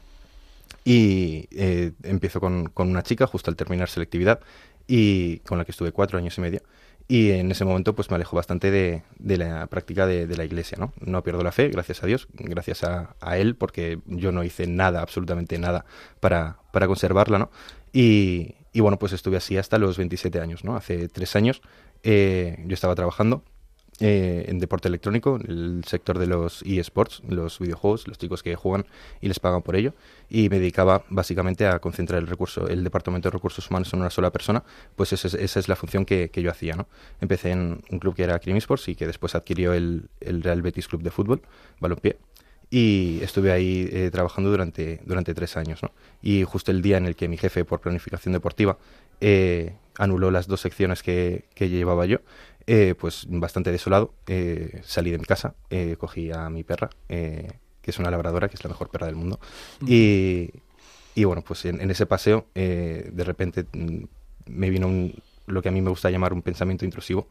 y 0.86 1.47
eh, 1.49 1.93
empiezo 2.04 2.39
con, 2.39 2.69
con, 2.69 2.88
una 2.88 3.02
chica 3.02 3.25
justo 3.25 3.49
al 3.49 3.58
terminar 3.58 3.89
selectividad 3.89 4.41
y 4.86 5.39
con 5.39 5.58
la 5.58 5.65
que 5.65 5.71
estuve 5.71 5.91
cuatro 5.91 6.19
años 6.19 6.38
y 6.38 6.41
medio 6.41 6.62
y 7.08 7.32
en 7.32 7.49
ese 7.49 7.65
momento 7.65 7.95
pues 7.95 8.12
me 8.12 8.15
alejo 8.17 8.36
bastante 8.36 8.69
de, 8.69 9.02
la 9.38 9.65
práctica 9.65 10.06
de, 10.06 10.28
la 10.38 10.45
iglesia, 10.45 10.78
¿no? 10.80 10.93
No 10.99 11.23
pierdo 11.23 11.41
la 11.41 11.52
fe, 11.52 11.69
gracias 11.69 12.04
a 12.04 12.06
Dios, 12.06 12.28
gracias 12.34 12.84
a, 12.84 13.38
él, 13.38 13.56
porque 13.56 13.97
yo 14.06 14.32
no 14.32 14.43
hice 14.43 14.67
nada, 14.67 15.02
absolutamente 15.02 15.58
nada 15.58 15.86
para, 16.19 16.60
para 16.71 16.86
conservarla, 16.86 17.39
¿no? 17.39 17.49
Y, 17.91 18.54
y, 18.73 18.82
bueno, 18.82 18.99
pues 18.99 19.13
estuve 19.13 19.38
así 19.38 19.58
hasta 19.58 19.77
los 19.77 19.97
27 19.97 20.39
años, 20.39 20.63
¿no? 20.63 20.75
Hace 20.75 21.08
tres 21.08 21.36
años 21.36 21.62
eh, 22.03 22.63
yo 22.65 22.73
estaba 22.73 22.95
trabajando 22.95 23.43
eh, 24.01 24.45
en 24.47 24.60
deporte 24.60 24.88
electrónico, 24.88 25.38
el 25.45 25.84
sector 25.86 26.19
de 26.19 26.25
los 26.25 26.62
eSports, 26.62 27.21
los 27.27 27.60
videojuegos, 27.60 28.08
los 28.08 28.17
chicos 28.17 28.43
que 28.43 28.55
juegan 28.55 28.86
y 29.19 29.27
les 29.27 29.41
pagan 29.41 29.62
por 29.62 29.75
ello, 29.75 29.93
y 30.29 30.47
me 30.47 30.58
dedicaba 30.58 31.03
básicamente 31.10 31.67
a 31.67 31.79
concentrar 31.79 32.21
el 32.21 32.27
recurso, 32.27 32.69
el 32.69 32.86
departamento 32.86 33.27
de 33.27 33.34
recursos 33.34 33.69
humanos 33.69 33.93
en 33.93 33.99
una 33.99 34.10
sola 34.10 34.32
persona, 34.32 34.63
pues 34.95 35.12
esa 35.12 35.27
es, 35.38 35.67
la 35.67 35.75
función 35.75 36.05
que, 36.05 36.32
yo 36.34 36.49
hacía, 36.49 36.75
¿no? 36.75 36.88
Empecé 37.19 37.51
en 37.51 37.82
un 37.89 37.99
club 37.99 38.15
que 38.15 38.23
era 38.23 38.39
Cream 38.39 38.58
Sports 38.60 38.88
y 38.88 38.95
que 38.95 39.05
después 39.05 39.36
adquirió 39.36 39.73
el, 39.73 40.08
Real 40.21 40.62
Betis 40.62 40.88
Club 40.88 41.03
de 41.03 41.12
Fútbol, 41.12 41.41
balompié, 41.82 42.19
y 42.69 43.19
estuve 43.21 43.51
ahí 43.51 43.89
eh, 43.91 44.10
trabajando 44.12 44.49
durante, 44.49 45.01
durante 45.05 45.34
tres 45.34 45.58
años, 45.58 45.82
¿no? 45.82 45.91
Y 46.21 46.43
justo 46.43 46.71
el 46.71 46.82
día 46.82 46.97
en 46.97 47.05
el 47.05 47.15
que 47.15 47.27
mi 47.27 47.38
jefe 47.38 47.65
por 47.65 47.82
planificación 47.82 48.34
deportiva 48.34 48.77
eh, 49.21 49.73
anuló 49.97 50.32
las 50.32 50.47
dos 50.47 50.62
secciones 50.62 51.03
que, 51.03 51.45
que 51.55 51.69
llevaba 51.69 52.05
yo, 52.05 52.19
eh, 52.71 52.93
pues 52.93 53.25
bastante 53.27 53.71
desolado, 53.71 54.13
eh, 54.27 54.82
salí 54.84 55.10
de 55.10 55.17
mi 55.17 55.25
casa, 55.25 55.55
eh, 55.71 55.95
cogí 55.97 56.32
a 56.32 56.51
mi 56.51 56.63
perra, 56.63 56.91
que 57.08 57.51
es 57.84 57.97
una 57.97 58.12
labradora, 58.12 58.47
que 58.47 58.55
es 58.55 58.63
la 58.63 58.69
mejor 58.69 58.91
perra 58.91 59.08
del 59.08 59.15
mundo, 59.15 59.39
y, 59.88 60.51
y, 61.15 61.23
bueno, 61.23 61.41
pues 61.41 61.65
en, 61.65 61.89
ese 61.89 62.05
paseo 62.05 62.45
de 62.53 63.23
repente 63.25 63.65
mm, 63.73 64.03
me 64.45 64.69
vino 64.69 64.86
un, 64.86 65.15
lo 65.47 65.63
que 65.63 65.69
a 65.69 65.71
mí 65.71 65.82
me 65.82 65.89
gusta 65.89 66.12
llamar 66.12 66.32
un 66.32 66.43
pensamiento 66.43 66.86
intrusivo 66.86 67.27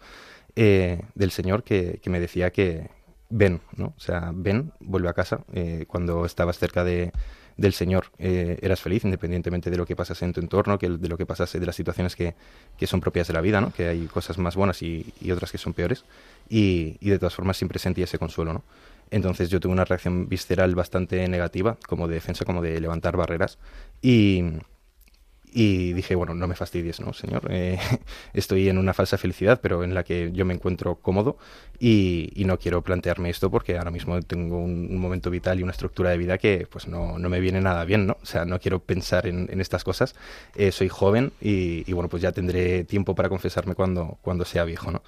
del 0.57 1.31
Señor 1.31 1.62
que, 1.62 2.01
que, 2.03 2.11
me 2.11 2.18
decía 2.18 2.51
que 2.51 2.90
ven, 3.31 3.61
¿no? 3.77 3.95
O 3.97 4.01
sea, 4.01 4.31
ven, 4.35 4.73
vuelve 4.81 5.09
a 5.09 5.14
casa 5.14 5.45
cuando 5.87 6.25
estabas 6.25 6.59
cerca 6.59 6.85
de 6.85 7.12
del 7.59 7.73
Señor 7.73 8.07
eh, 8.19 8.57
eras 8.62 8.81
feliz, 8.81 9.05
independientemente 9.05 9.69
de 9.69 9.77
lo 9.77 9.85
que 9.85 9.97
pasase 9.97 10.25
en 10.25 10.33
tu 10.33 10.41
entorno, 10.41 10.79
que 10.79 10.88
de 10.88 11.09
lo 11.09 11.19
que 11.19 11.27
pasase 11.27 11.59
de 11.59 11.67
las 11.67 11.75
situaciones 11.75 12.14
que, 12.14 12.35
que 12.79 12.87
son 12.87 13.01
propias 13.01 13.27
de 13.27 13.35
la 13.35 13.41
vida, 13.41 13.61
¿no? 13.61 13.73
que 13.73 13.88
hay 13.88 14.07
cosas 14.07 14.38
más 14.38 14.55
buenas 14.55 14.81
y, 14.81 15.12
y 15.21 15.33
otras 15.33 15.51
que 15.51 15.59
son 15.59 15.75
peores, 15.75 16.05
y, 16.49 16.97
y, 17.01 17.11
de 17.11 17.19
todas 17.19 17.35
formas 17.35 17.57
siempre 17.57 17.81
sentí 17.81 18.01
ese 18.01 18.17
consuelo. 18.17 18.53
¿no? 18.53 18.62
Entonces 19.11 19.51
yo 19.51 19.59
tuve 19.59 19.73
una 19.73 19.85
reacción 19.85 20.29
visceral 20.29 20.75
bastante 20.77 21.27
negativa, 21.29 21.77
como 21.88 22.07
de 22.07 22.14
defensa, 22.14 22.45
como 22.45 22.62
de 22.62 22.81
levantar 22.81 23.17
barreras, 23.17 23.59
y, 24.01 24.45
y 25.53 25.93
dije, 25.93 26.15
bueno, 26.15 26.35
no 26.35 26.47
me 26.49 26.55
fastidies, 26.55 27.01
¿no, 27.01 27.13
señor? 27.13 27.49
Eh, 27.51 27.79
estoy 28.33 28.69
en 28.69 28.79
una 28.79 28.95
falsa 28.95 29.19
felicidad, 29.19 29.61
pero 29.63 29.85
en 29.85 29.95
la 29.95 30.05
que 30.05 30.31
yo 30.33 30.45
me 30.45 30.55
encuentro 30.55 30.97
cómodo 30.97 31.37
y, 31.79 32.33
y 32.35 32.45
no 32.45 32.59
quiero 32.59 32.83
plantearme 32.83 33.31
esto 33.31 33.51
porque 33.51 33.79
ahora 33.79 33.91
mismo 33.91 34.21
tengo 34.23 34.59
un, 34.59 34.97
momento 34.99 35.31
vital 35.31 35.61
y 35.61 35.63
una 35.63 35.73
estructura 35.73 36.11
de 36.11 36.19
vida 36.19 36.39
que 36.39 36.67
pues 36.71 36.89
no, 36.89 37.19
no, 37.19 37.29
me 37.29 37.41
viene 37.41 37.61
nada 37.61 37.85
bien, 37.85 38.07
¿no? 38.07 38.17
O 38.23 38.27
sea, 38.27 38.45
no 38.45 38.59
quiero 38.59 38.81
pensar 38.81 39.27
en, 39.27 39.49
en 39.51 39.61
estas 39.61 39.85
cosas. 39.85 40.15
Eh, 40.57 40.73
soy 40.73 40.89
joven 40.89 41.33
y, 41.41 41.89
y, 41.89 41.93
bueno, 41.93 42.09
pues 42.09 42.23
ya 42.23 42.33
tendré 42.33 42.85
tiempo 42.85 43.15
para 43.15 43.29
confesarme 43.29 43.75
cuando, 43.75 44.19
cuando 44.23 44.45
sea 44.45 44.65
viejo, 44.65 44.91
¿no? 44.91 45.03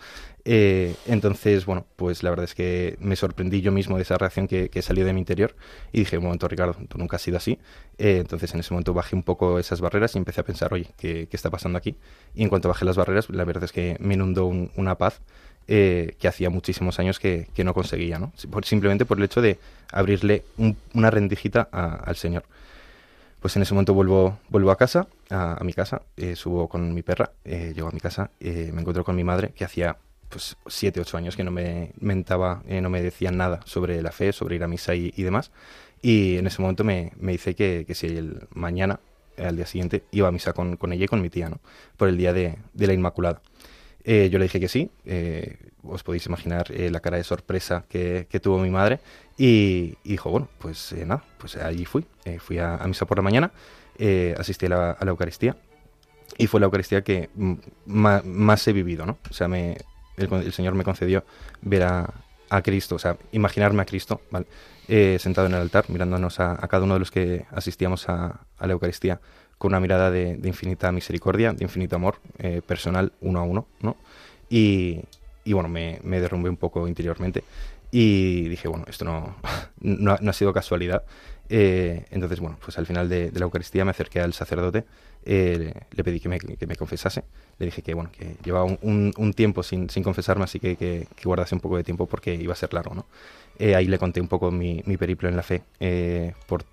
Eh, 0.45 0.95
entonces, 1.07 1.67
bueno, 1.67 1.87
pues 1.97 2.23
la 2.23 2.31
verdad 2.31 2.45
es 2.45 2.55
que 2.55 2.97
me 3.01 3.17
sorprendí 3.17 3.61
yo 3.61 3.73
mismo 3.73 3.97
de 3.97 4.03
esa 4.03 4.17
reacción 4.17 4.49
que, 4.49 4.83
salió 4.83 5.05
de 5.05 5.13
mi 5.13 5.21
interior 5.21 5.55
y 5.93 6.01
dije, 6.01 6.17
un 6.19 6.25
momento, 6.25 6.49
Ricardo, 6.49 6.77
tú 6.89 6.99
nunca 6.99 7.17
has 7.17 7.23
sido 7.23 7.37
así. 7.37 7.59
Eh, 7.99 8.19
entonces 8.19 8.53
en 8.55 8.61
ese 8.61 8.73
momento 8.73 8.95
bajé 8.95 9.17
un 9.17 9.23
poco 9.23 9.59
esas 9.59 9.81
barreras 9.81 10.15
y 10.15 10.19
empecé 10.19 10.41
a 10.41 10.45
pensar, 10.45 10.73
oye, 10.73 10.89
¿qué, 10.97 11.29
está 11.31 11.51
pasando 11.51 11.79
aquí? 11.79 11.97
Y 12.35 12.43
en 12.43 12.49
cuanto 12.49 12.69
bajé 12.69 12.85
las 12.85 12.97
barreras, 12.97 13.29
la 13.31 13.45
verdad 13.45 13.65
es 13.65 13.73
que 13.73 13.97
me 14.01 14.15
inundó 14.15 14.47
una 14.47 14.97
paz 14.97 15.21
eh, 15.69 16.17
que 16.19 16.29
hacía 16.29 16.51
muchísimos 16.51 16.99
años 16.99 17.19
que, 17.19 17.49
no 17.63 17.75
conseguía, 17.75 18.19
¿no? 18.19 18.33
Simplemente 18.63 19.05
por 19.05 19.19
el 19.19 19.25
hecho 19.25 19.43
de 19.43 19.59
abrirle 19.93 20.45
un, 20.57 20.77
una 20.95 21.11
rendijita 21.11 21.69
al 21.71 22.17
Señor. 22.17 22.45
Pues 23.41 23.57
en 23.57 23.63
ese 23.63 23.73
momento 23.73 23.95
vuelvo, 23.95 24.39
vuelvo 24.51 24.71
a 24.71 24.77
casa, 24.77 25.07
a, 25.31 25.59
mi 25.65 25.73
casa, 25.73 26.03
subo 26.35 26.69
con 26.69 26.93
mi 26.93 27.03
perra, 27.03 27.33
llego 27.45 27.89
a 27.89 27.91
mi 27.91 28.01
casa, 28.01 28.31
me 28.39 28.81
encuentro 28.81 29.03
con 29.03 29.17
mi 29.17 29.25
madre, 29.25 29.53
que 29.55 29.65
hacía 29.65 29.97
pues 30.31 30.57
siete, 30.67 31.01
ocho 31.01 31.17
años 31.17 31.37
que 31.37 31.45
no 31.45 31.51
me 31.51 31.93
mentaba, 32.01 32.63
no 32.67 32.89
me 32.89 33.03
decían 33.03 33.37
nada 33.37 33.61
sobre 33.67 34.01
la 34.01 34.13
fe, 34.13 34.33
sobre 34.33 34.57
ir 34.57 34.65
a 34.65 34.69
misa 34.69 34.95
y, 34.95 35.13
y 35.17 35.23
demás. 35.23 35.51
Y 36.03 36.39
en 36.39 36.47
ese 36.47 36.63
momento 36.63 36.85
me, 36.85 37.13
me 37.19 37.33
dice 37.33 37.55
que, 37.55 37.85
que 37.87 37.95
si 37.95 38.07
el 38.07 38.47
mañana, 38.55 39.01
al 39.37 39.57
día 39.57 39.67
siguiente, 39.67 40.05
iba 40.13 40.29
a 40.29 40.33
misa 40.33 40.53
con, 40.53 40.77
con 40.77 40.93
ella 40.93 41.05
y 41.05 41.09
con 41.09 41.21
mi 41.21 41.31
tía, 41.31 41.49
¿no? 41.49 41.61
Por 41.97 42.09
el 42.09 42.17
día 42.17 42.33
de, 42.33 42.57
de 42.73 42.87
la 42.87 42.95
Inmaculada. 42.95 43.43
Eh, 44.05 44.31
yo 44.31 44.39
le 44.39 44.45
dije 44.45 44.61
que 44.61 44.69
sí, 44.69 44.91
eh, 45.05 45.59
os 45.83 46.03
podéis 46.03 46.25
imaginar 46.27 46.71
eh, 46.71 46.91
la 46.91 47.01
cara 47.01 47.19
de 47.19 47.25
sorpresa 47.25 47.85
que, 47.89 48.27
que 48.31 48.41
tuvo 48.41 48.59
mi 48.59 48.71
madre 48.71 49.01
y, 49.37 49.99
y 50.05 50.11
dijo, 50.13 50.31
bueno, 50.31 50.49
pues 50.59 50.93
eh, 50.93 51.05
nada, 51.05 51.23
pues 51.39 51.57
allí 51.57 51.85
fui, 51.85 52.07
eh, 52.25 52.39
fui 52.39 52.59
a, 52.59 52.77
a, 52.77 52.87
misa 52.87 53.07
por 53.07 53.19
la 53.19 53.23
mañana, 53.23 53.53
eh, 53.99 54.35
asistí 54.39 54.67
a 54.67 54.69
la, 54.71 54.91
a 54.93 55.05
la, 55.05 55.11
Eucaristía 55.11 55.57
y 56.39 56.47
fue 56.47 56.61
la 56.61 56.67
Eucaristía 56.67 57.03
que 57.03 57.29
más 57.85 58.69
he 58.69 58.73
vivido, 58.73 59.05
¿no? 59.05 59.19
O 59.31 59.35
sea, 59.35 59.49
me, 59.49 59.77
el, 60.23 60.53
Señor 60.53 60.75
me 60.75 60.85
concedió 60.85 61.25
ver 61.63 61.85
a, 61.85 62.13
Cristo, 62.65 62.97
o 62.97 62.99
sea, 62.99 63.17
imaginarme 63.31 63.83
a 63.83 63.85
Cristo, 63.85 64.23
¿vale? 64.31 64.47
sentado 65.21 65.47
en 65.47 65.55
el 65.55 65.61
altar, 65.61 65.85
mirándonos 65.89 66.41
a, 66.41 66.57
cada 66.69 66.83
uno 66.83 66.95
de 66.95 67.01
los 67.01 67.13
que 67.13 67.47
asistíamos 67.53 68.09
a, 68.09 68.41
la 68.59 68.73
Eucaristía 68.73 69.21
con 69.57 69.71
una 69.71 69.79
mirada 69.79 70.11
de, 70.11 70.41
infinita 70.43 70.91
misericordia, 70.91 71.53
de 71.53 71.63
infinito 71.63 71.95
amor 71.95 72.17
eh, 72.39 72.61
personal 72.67 73.13
uno 73.21 73.39
a 73.39 73.43
uno, 73.45 73.69
¿no? 73.83 73.97
Y, 74.49 75.03
y 75.45 75.53
bueno, 75.53 75.69
me, 75.69 76.01
me, 76.03 76.21
derrumbé 76.21 76.49
un 76.49 76.57
poco 76.57 76.89
interiormente 76.89 77.45
y 77.91 78.49
dije, 78.49 78.69
bueno, 78.69 78.85
esto 78.89 79.05
no, 79.05 79.37
no, 79.81 80.13
ha 80.13 80.33
sido 80.33 80.53
casualidad. 80.53 81.05
Eh, 81.49 82.05
entonces, 82.11 82.41
bueno, 82.41 82.59
pues 82.65 82.79
al 82.79 82.87
final 82.87 83.09
de, 83.09 83.31
la 83.33 83.45
Eucaristía 83.45 83.85
me 83.85 83.91
acerqué 83.91 84.21
al 84.21 84.33
sacerdote, 84.33 84.85
eh, 85.25 85.75
le 85.91 86.05
pedí 86.05 86.21
que 86.21 86.29
me, 86.29 86.39
que 86.39 86.67
me, 86.67 86.77
confesase, 86.77 87.25
le 87.59 87.67
dije 87.67 87.83
que, 87.83 87.95
bueno, 87.95 88.11
que 88.11 88.37
llevaba 88.45 88.65
un, 88.65 88.79
un, 88.83 89.13
un 89.17 89.33
tiempo 89.33 89.63
sin, 89.63 89.91
sin, 89.91 90.03
confesarme, 90.03 90.45
así 90.45 90.59
que, 90.59 90.77
que, 90.77 91.07
que, 91.15 91.25
guardase 91.25 91.55
un 91.55 91.61
poco 91.61 91.77
de 91.77 91.85
tiempo 91.85 92.07
porque 92.07 92.35
iba 92.35 92.53
a 92.53 92.57
ser 92.57 92.73
largo, 92.73 92.95
¿no? 92.95 93.07
Eh, 93.59 93.75
ahí 93.75 93.87
le 93.87 93.99
conté 93.99 94.21
un 94.21 94.29
poco 94.29 94.51
mi, 94.51 94.83
mi 94.87 94.97
periplo 94.97 95.29
en 95.29 95.37
la 95.37 95.43
fe 95.43 95.63
eh, 95.81 96.33
por, 96.47 96.65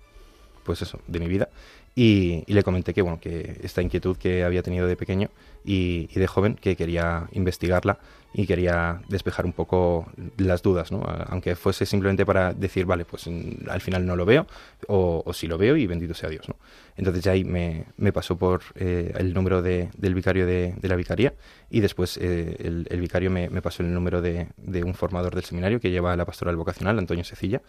pues 0.64 0.80
eso, 0.82 1.00
de 1.06 1.20
mi 1.20 1.28
vida 1.28 1.48
y, 1.94 2.44
y, 2.46 2.54
le 2.54 2.62
comenté 2.62 2.94
que, 2.94 3.02
bueno, 3.02 3.18
que 3.20 3.60
esta 3.62 3.82
inquietud 3.82 4.16
que 4.16 4.44
había 4.44 4.62
tenido 4.62 4.86
de 4.86 4.96
pequeño 4.96 5.30
y, 5.64 6.08
y, 6.14 6.18
de 6.18 6.26
joven, 6.26 6.54
que 6.54 6.76
quería 6.76 7.28
investigarla 7.32 7.98
y 8.32 8.46
quería 8.46 9.00
despejar 9.08 9.46
un 9.46 9.52
poco 9.52 10.06
las 10.36 10.62
dudas, 10.62 10.92
¿no? 10.92 11.02
aunque 11.28 11.56
fuese 11.56 11.86
simplemente 11.86 12.26
para 12.26 12.52
decir, 12.52 12.84
vale, 12.84 13.04
pues 13.04 13.26
mm, 13.26 13.68
al 13.70 13.80
final 13.80 14.04
no 14.06 14.16
lo 14.16 14.24
veo, 14.24 14.46
o, 14.86 15.22
o 15.24 15.32
sí 15.32 15.46
lo 15.46 15.56
veo 15.58 15.76
y 15.76 15.86
bendito 15.86 16.14
sea 16.14 16.28
Dios. 16.28 16.48
¿no? 16.48 16.56
Entonces 16.96 17.24
ya 17.24 17.32
ahí 17.32 17.44
me, 17.44 17.86
me 17.96 18.12
pasó 18.12 18.36
por 18.36 18.62
eh, 18.74 19.12
el 19.16 19.32
número 19.32 19.62
de, 19.62 19.90
del 19.96 20.14
vicario 20.14 20.46
de, 20.46 20.74
de, 20.78 20.88
la 20.88 20.96
vicaría 20.96 21.34
y 21.70 21.80
después 21.80 22.18
eh, 22.18 22.56
el, 22.58 22.86
el, 22.90 23.00
vicario 23.00 23.30
me, 23.30 23.48
me, 23.48 23.62
pasó 23.62 23.82
el 23.82 23.94
número 23.94 24.20
de, 24.20 24.48
de, 24.56 24.84
un 24.84 24.94
formador 24.94 25.34
del 25.34 25.44
seminario 25.44 25.80
que 25.80 25.90
lleva 25.90 26.14
la 26.16 26.24
pastoral 26.26 26.56
vocacional, 26.56 26.98
Antonio 26.98 27.24
Secilla, 27.24 27.62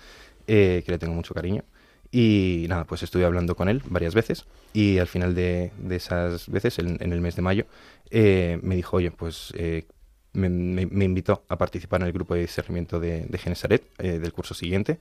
eh, 0.47 0.83
que 0.85 0.91
le 0.91 0.99
tengo 0.99 1.13
mucho 1.13 1.33
cariño. 1.33 1.63
Y 2.11 2.65
nada, 2.69 2.85
pues 2.85 3.03
estuve 3.03 3.23
hablando 3.23 3.55
con 3.55 3.69
él 3.69 3.83
varias 3.85 4.15
veces 4.15 4.47
y 4.73 4.97
al 4.97 5.05
final 5.05 5.35
de, 5.35 5.71
de 5.77 5.95
esas 5.95 6.49
veces, 6.49 6.79
en, 6.79 6.97
en, 7.01 7.13
el 7.13 7.21
mes 7.21 7.35
de 7.35 7.43
mayo, 7.43 7.65
eh, 8.09 8.59
me 8.63 8.75
dijo, 8.75 8.97
oye, 8.97 9.11
pues 9.11 9.53
eh, 9.55 9.85
me, 10.33 10.49
me, 10.49 10.85
me, 10.85 11.05
invitó 11.05 11.43
a 11.49 11.57
participar 11.57 12.01
en 12.01 12.07
el 12.07 12.13
grupo 12.13 12.35
de 12.35 12.41
discernimiento 12.41 12.99
de, 12.99 13.25
de 13.25 13.37
Genesaret 13.37 13.83
eh, 13.97 14.19
del 14.19 14.31
curso 14.31 14.53
siguiente 14.53 14.99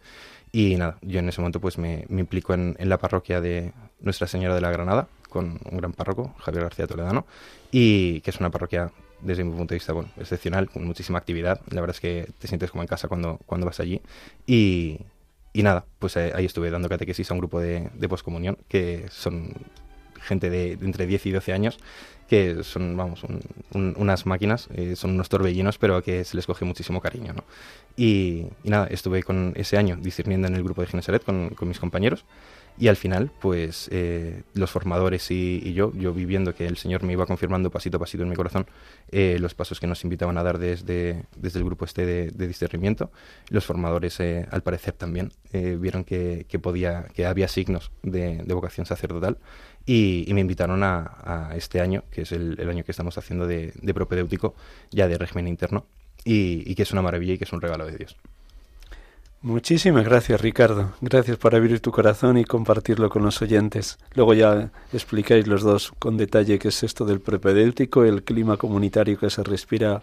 y 0.52 0.76
nada, 0.76 0.98
yo 1.02 1.18
en 1.18 1.28
ese 1.28 1.40
momento 1.40 1.60
pues 1.60 1.78
me, 1.78 2.06
me 2.08 2.20
implico 2.20 2.54
en, 2.54 2.76
en, 2.78 2.88
la 2.88 2.98
parroquia 2.98 3.40
de 3.40 3.72
Nuestra 4.00 4.26
Señora 4.26 4.54
de 4.54 4.60
la 4.60 4.70
Granada 4.70 5.08
con 5.28 5.60
un 5.70 5.76
gran 5.76 5.92
párroco, 5.92 6.34
Javier 6.38 6.64
García 6.64 6.86
Toledano, 6.86 7.26
y 7.70 8.20
que 8.22 8.30
es 8.30 8.40
una 8.40 8.50
parroquia 8.50 8.90
desde 9.20 9.44
mi 9.44 9.50
punto 9.50 9.74
de 9.74 9.76
vista, 9.76 9.92
bueno, 9.92 10.10
excepcional, 10.16 10.70
con 10.70 10.84
muchísima 10.84 11.18
actividad. 11.18 11.60
La 11.70 11.80
verdad 11.80 11.96
es 11.96 12.00
que 12.00 12.30
te 12.38 12.48
sientes 12.48 12.70
como 12.70 12.82
en 12.82 12.88
casa 12.88 13.08
cuando, 13.08 13.38
cuando 13.46 13.66
vas 13.66 13.80
allí. 13.80 14.00
Y, 14.46 15.00
y 15.52 15.62
nada, 15.62 15.84
pues 15.98 16.16
ahí 16.16 16.44
estuve 16.44 16.70
dando 16.70 16.88
catequesis 16.88 17.30
a 17.30 17.34
un 17.34 17.40
grupo 17.40 17.60
de, 17.60 17.90
de 17.94 18.08
poscomunión, 18.08 18.58
que 18.68 19.06
son 19.10 19.52
gente 20.20 20.50
de, 20.50 20.76
de, 20.76 20.86
entre 20.86 21.06
10 21.06 21.26
y 21.26 21.30
12 21.32 21.52
años, 21.52 21.78
que 22.28 22.62
son, 22.62 22.96
vamos, 22.96 23.24
un, 23.24 23.40
un, 23.72 23.94
unas 23.96 24.26
máquinas, 24.26 24.68
eh, 24.74 24.96
son 24.96 25.12
unos 25.12 25.28
torbellinos, 25.28 25.78
pero 25.78 26.02
que 26.02 26.24
se 26.24 26.36
les 26.36 26.46
coge 26.46 26.64
muchísimo 26.64 27.00
cariño, 27.00 27.32
¿no? 27.32 27.44
Y, 27.96 28.46
y, 28.62 28.70
nada, 28.70 28.86
estuve 28.88 29.22
con 29.22 29.54
ese 29.56 29.78
año 29.78 29.96
discerniendo 29.96 30.46
en 30.46 30.54
el 30.54 30.62
grupo 30.62 30.82
de 30.82 30.88
Genesaret 30.88 31.24
con, 31.24 31.50
con 31.50 31.68
mis 31.68 31.80
compañeros, 31.80 32.24
y 32.80 32.86
al 32.86 32.96
final, 32.96 33.32
pues 33.40 33.88
eh, 33.90 34.42
los 34.54 34.70
formadores 34.70 35.30
y, 35.32 35.60
y, 35.64 35.72
yo, 35.72 35.92
yo 35.94 36.14
viviendo 36.14 36.54
que 36.54 36.66
el 36.66 36.76
Señor 36.76 37.02
me 37.02 37.12
iba 37.12 37.26
confirmando 37.26 37.70
pasito 37.70 37.96
a 37.96 38.00
pasito 38.00 38.22
en 38.22 38.28
mi 38.28 38.36
corazón 38.36 38.66
eh, 39.10 39.38
los 39.40 39.54
pasos 39.54 39.80
que 39.80 39.88
nos 39.88 40.04
invitaban 40.04 40.38
a 40.38 40.44
dar 40.44 40.58
desde, 40.58 41.24
desde 41.36 41.58
el 41.58 41.64
grupo 41.64 41.84
este 41.84 42.06
de, 42.06 42.30
de 42.30 42.46
discernimiento, 42.46 43.10
los 43.48 43.64
formadores 43.64 44.20
eh, 44.20 44.46
al 44.52 44.62
parecer 44.62 44.92
también 44.92 45.32
eh, 45.52 45.76
vieron 45.80 46.04
que, 46.04 46.46
que, 46.48 46.60
podía, 46.60 47.08
que 47.14 47.26
había 47.26 47.48
signos 47.48 47.90
de, 48.02 48.42
de 48.44 48.54
vocación 48.54 48.86
sacerdotal 48.86 49.38
y, 49.88 50.26
me 50.34 50.42
invitaron 50.42 50.82
a, 50.84 51.50
este 51.56 51.80
año, 51.80 52.04
que 52.10 52.22
es 52.22 52.32
el, 52.32 52.60
el, 52.60 52.68
año 52.68 52.84
que 52.84 52.90
estamos 52.92 53.16
haciendo 53.16 53.46
de, 53.46 53.72
de 53.74 53.94
propedéutico, 53.94 54.54
ya 54.90 55.08
de 55.08 55.16
régimen 55.16 55.48
interno, 55.48 55.86
y, 56.24 56.70
y 56.70 56.74
que 56.74 56.82
es 56.82 56.92
una 56.92 57.00
maravilla 57.00 57.32
y 57.32 57.38
que 57.38 57.44
es 57.44 57.52
un 57.54 57.62
regalo 57.62 57.86
de 57.86 57.96
Dios. 57.96 58.14
Muchísimas 59.40 60.04
gracias, 60.04 60.42
Ricardo. 60.42 60.92
Gracias 61.00 61.38
por 61.38 61.54
abrir 61.54 61.80
tu 61.80 61.90
corazón 61.90 62.36
y 62.36 62.44
compartirlo 62.44 63.08
con 63.08 63.22
los 63.22 63.40
oyentes. 63.40 63.98
Luego 64.14 64.34
ya 64.34 64.70
explicáis 64.92 65.46
los 65.46 65.62
dos 65.62 65.92
con 65.98 66.18
detalle 66.18 66.58
qué 66.58 66.68
es 66.68 66.82
esto 66.82 67.06
del 67.06 67.20
propedéutico, 67.20 68.04
el 68.04 68.24
clima 68.24 68.58
comunitario 68.58 69.18
que 69.18 69.30
se 69.30 69.42
respira 69.42 70.02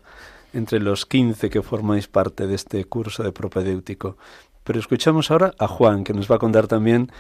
entre 0.53 0.79
los 0.79 1.05
15 1.05 1.51
que 1.51 1.61
formáis 1.61 2.07
parte 2.07 2.47
de 2.47 2.55
este 2.55 2.85
curso 2.85 3.21
de 3.21 3.31
propedéutico. 3.31 4.17
Pero 4.63 4.79
escuchamos 4.79 5.29
ahora 5.29 5.53
a 5.59 5.67
Juan, 5.67 6.03
que 6.03 6.13
nos 6.13 6.31
va 6.31 6.37
a 6.37 6.39
contar 6.39 6.65
también 6.65 7.11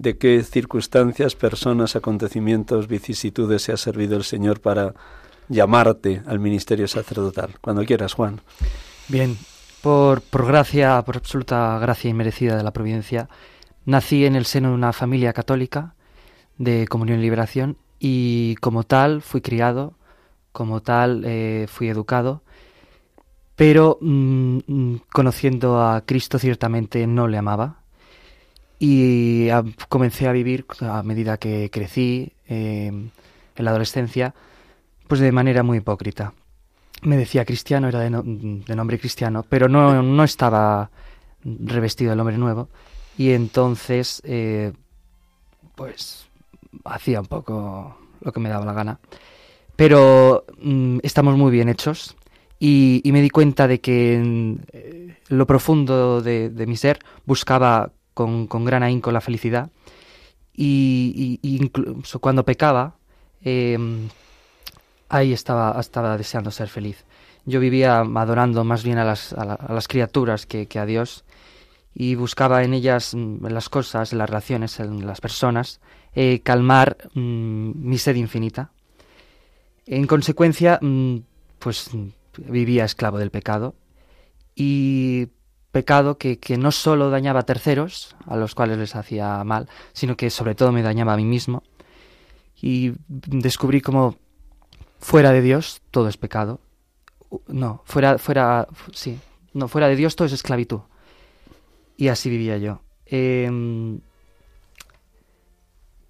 de 0.00 0.16
qué 0.16 0.42
circunstancias, 0.42 1.36
personas, 1.36 1.94
acontecimientos, 1.94 2.88
vicisitudes 2.88 3.60
se 3.60 3.72
ha 3.72 3.76
servido 3.76 4.16
el 4.16 4.24
Señor 4.24 4.60
para 4.60 4.94
llamarte 5.48 6.22
al 6.26 6.40
ministerio 6.40 6.88
sacerdotal. 6.88 7.58
Cuando 7.60 7.84
quieras, 7.84 8.14
Juan. 8.14 8.40
Bien, 9.08 9.36
por, 9.82 10.22
por 10.22 10.46
gracia, 10.46 11.02
por 11.02 11.18
absoluta 11.18 11.78
gracia 11.78 12.08
inmerecida 12.08 12.56
de 12.56 12.62
la 12.62 12.72
providencia, 12.72 13.28
nací 13.84 14.24
en 14.24 14.36
el 14.36 14.46
seno 14.46 14.70
de 14.70 14.74
una 14.74 14.94
familia 14.94 15.34
católica 15.34 15.94
de 16.56 16.88
comunión 16.88 17.18
y 17.18 17.22
liberación 17.22 17.76
y 17.98 18.54
como 18.56 18.84
tal 18.84 19.20
fui 19.20 19.42
criado, 19.42 19.98
como 20.52 20.80
tal 20.80 21.24
eh, 21.26 21.66
fui 21.68 21.90
educado 21.90 22.42
pero 23.60 23.98
mm, 24.00 24.58
mm, 24.66 25.00
conociendo 25.12 25.82
a 25.82 26.00
Cristo 26.06 26.38
ciertamente 26.38 27.06
no 27.06 27.28
le 27.28 27.36
amaba 27.36 27.79
y 28.82 29.48
comencé 29.90 30.26
a 30.26 30.32
vivir 30.32 30.64
a 30.80 31.02
medida 31.02 31.36
que 31.36 31.70
crecí 31.70 32.32
eh, 32.48 32.86
en 32.86 33.64
la 33.64 33.70
adolescencia, 33.70 34.34
pues 35.06 35.20
de 35.20 35.30
manera 35.32 35.62
muy 35.62 35.78
hipócrita. 35.78 36.32
Me 37.02 37.18
decía 37.18 37.44
cristiano, 37.44 37.88
era 37.88 38.00
de, 38.00 38.10
nombre 38.10 38.98
cristiano, 38.98 39.44
pero 39.46 39.68
no, 39.68 40.02
no, 40.02 40.24
estaba 40.24 40.90
revestido 41.44 42.10
del 42.10 42.20
hombre 42.20 42.38
nuevo 42.38 42.68
y 43.18 43.32
entonces 43.32 44.22
eh, 44.24 44.72
pues 45.74 46.26
hacía 46.84 47.20
un 47.20 47.26
poco 47.26 47.98
lo 48.20 48.32
que 48.32 48.40
me 48.40 48.48
daba 48.48 48.64
la 48.64 48.72
gana. 48.72 48.98
Pero 49.76 50.44
mm, 50.62 50.98
estamos 51.02 51.36
muy 51.36 51.50
bien 51.50 51.68
hechos 51.68 52.16
y, 52.58 53.02
me 53.04 53.20
di 53.20 53.28
cuenta 53.28 53.68
de 53.68 53.80
que 53.80 54.14
en 54.14 54.64
eh, 54.72 55.16
lo 55.28 55.46
profundo 55.46 56.22
de, 56.22 56.50
mi 56.66 56.76
ser 56.76 56.98
buscaba 57.26 57.92
con, 58.14 58.46
gran 58.64 58.82
ahínco 58.82 59.12
la 59.12 59.20
felicidad 59.20 59.70
y, 60.54 61.38
incluso 61.42 62.18
cuando 62.18 62.44
pecaba 62.44 62.96
em, 63.42 64.08
ahí 65.08 65.32
estaba, 65.32 65.78
estaba 65.80 66.16
deseando 66.16 66.50
ser 66.50 66.68
feliz. 66.68 67.04
Yo 67.46 67.60
vivía 67.60 68.00
adorando 68.00 68.64
más 68.64 68.84
bien 68.84 68.98
a 68.98 69.04
las, 69.04 69.32
a, 69.32 69.72
las 69.72 69.88
criaturas 69.88 70.46
que, 70.46 70.66
a 70.78 70.86
Dios 70.86 71.24
y 71.94 72.14
buscaba 72.14 72.62
en 72.62 72.74
ellas, 72.74 73.14
mm, 73.14 73.46
en 73.46 73.54
las 73.54 73.68
cosas, 73.68 74.12
en 74.12 74.18
las 74.18 74.28
relaciones, 74.28 74.78
en 74.80 75.06
las 75.06 75.20
personas, 75.20 75.80
eh, 76.14 76.40
calmar 76.42 76.96
mm, 77.14 77.72
mi 77.74 77.98
sed 77.98 78.16
infinita. 78.16 78.70
En 79.86 80.06
consecuencia, 80.06 80.78
mm, 80.80 81.16
pues 81.58 81.90
vivía 82.36 82.84
esclavo 82.84 83.18
del 83.18 83.30
pecado 83.30 83.74
y 84.54 85.28
pecado 85.70 86.18
que, 86.18 86.38
no 86.58 86.72
solo 86.72 87.10
dañaba 87.10 87.40
a 87.40 87.46
terceros, 87.46 88.16
a 88.26 88.36
los 88.36 88.54
cuales 88.54 88.78
les 88.78 88.96
hacía 88.96 89.42
mal, 89.44 89.68
sino 89.92 90.16
que 90.16 90.30
sobre 90.30 90.54
todo 90.54 90.72
me 90.72 90.82
dañaba 90.82 91.14
a 91.14 91.16
mí 91.16 91.24
mismo. 91.24 91.62
Y 92.60 92.92
descubrí 93.08 93.80
como 93.80 94.16
fuera 94.98 95.32
de 95.32 95.42
Dios 95.42 95.80
todo 95.90 96.08
es 96.08 96.16
pecado. 96.16 96.60
No, 97.46 97.82
fuera, 97.84 98.18
fuera, 98.18 98.66
sí, 98.92 99.18
no, 99.54 99.68
fuera 99.68 99.88
de 99.88 99.96
Dios 99.96 100.16
todo 100.16 100.26
es 100.26 100.32
esclavitud. 100.32 100.80
Y 101.96 102.08
así 102.08 102.28
vivía 102.28 102.58
yo. 102.58 102.80
Em, 103.06 104.00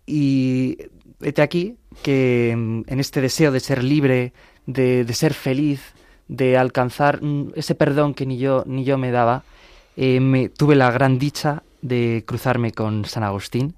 y 0.06 0.78
vete 1.18 1.42
aquí 1.42 1.76
que 2.02 2.50
en 2.50 3.00
este 3.00 3.20
deseo 3.20 3.52
de 3.52 3.60
ser 3.60 3.84
libre, 3.84 4.32
de, 4.66 5.04
de 5.04 5.14
ser 5.14 5.34
feliz, 5.34 5.94
de 6.30 6.56
alcanzar 6.56 7.20
mm, 7.22 7.52
ese 7.56 7.74
perdón 7.74 8.14
que 8.14 8.24
ni 8.24 8.38
yo, 8.38 8.62
ni 8.64 8.84
yo 8.84 8.96
me 8.96 9.10
daba, 9.10 9.42
eh, 9.96 10.20
me, 10.20 10.48
tuve 10.48 10.76
la 10.76 10.90
gran 10.92 11.18
dicha 11.18 11.64
de 11.82 12.22
cruzarme 12.24 12.70
con 12.70 13.04
San 13.04 13.24
Agustín. 13.24 13.74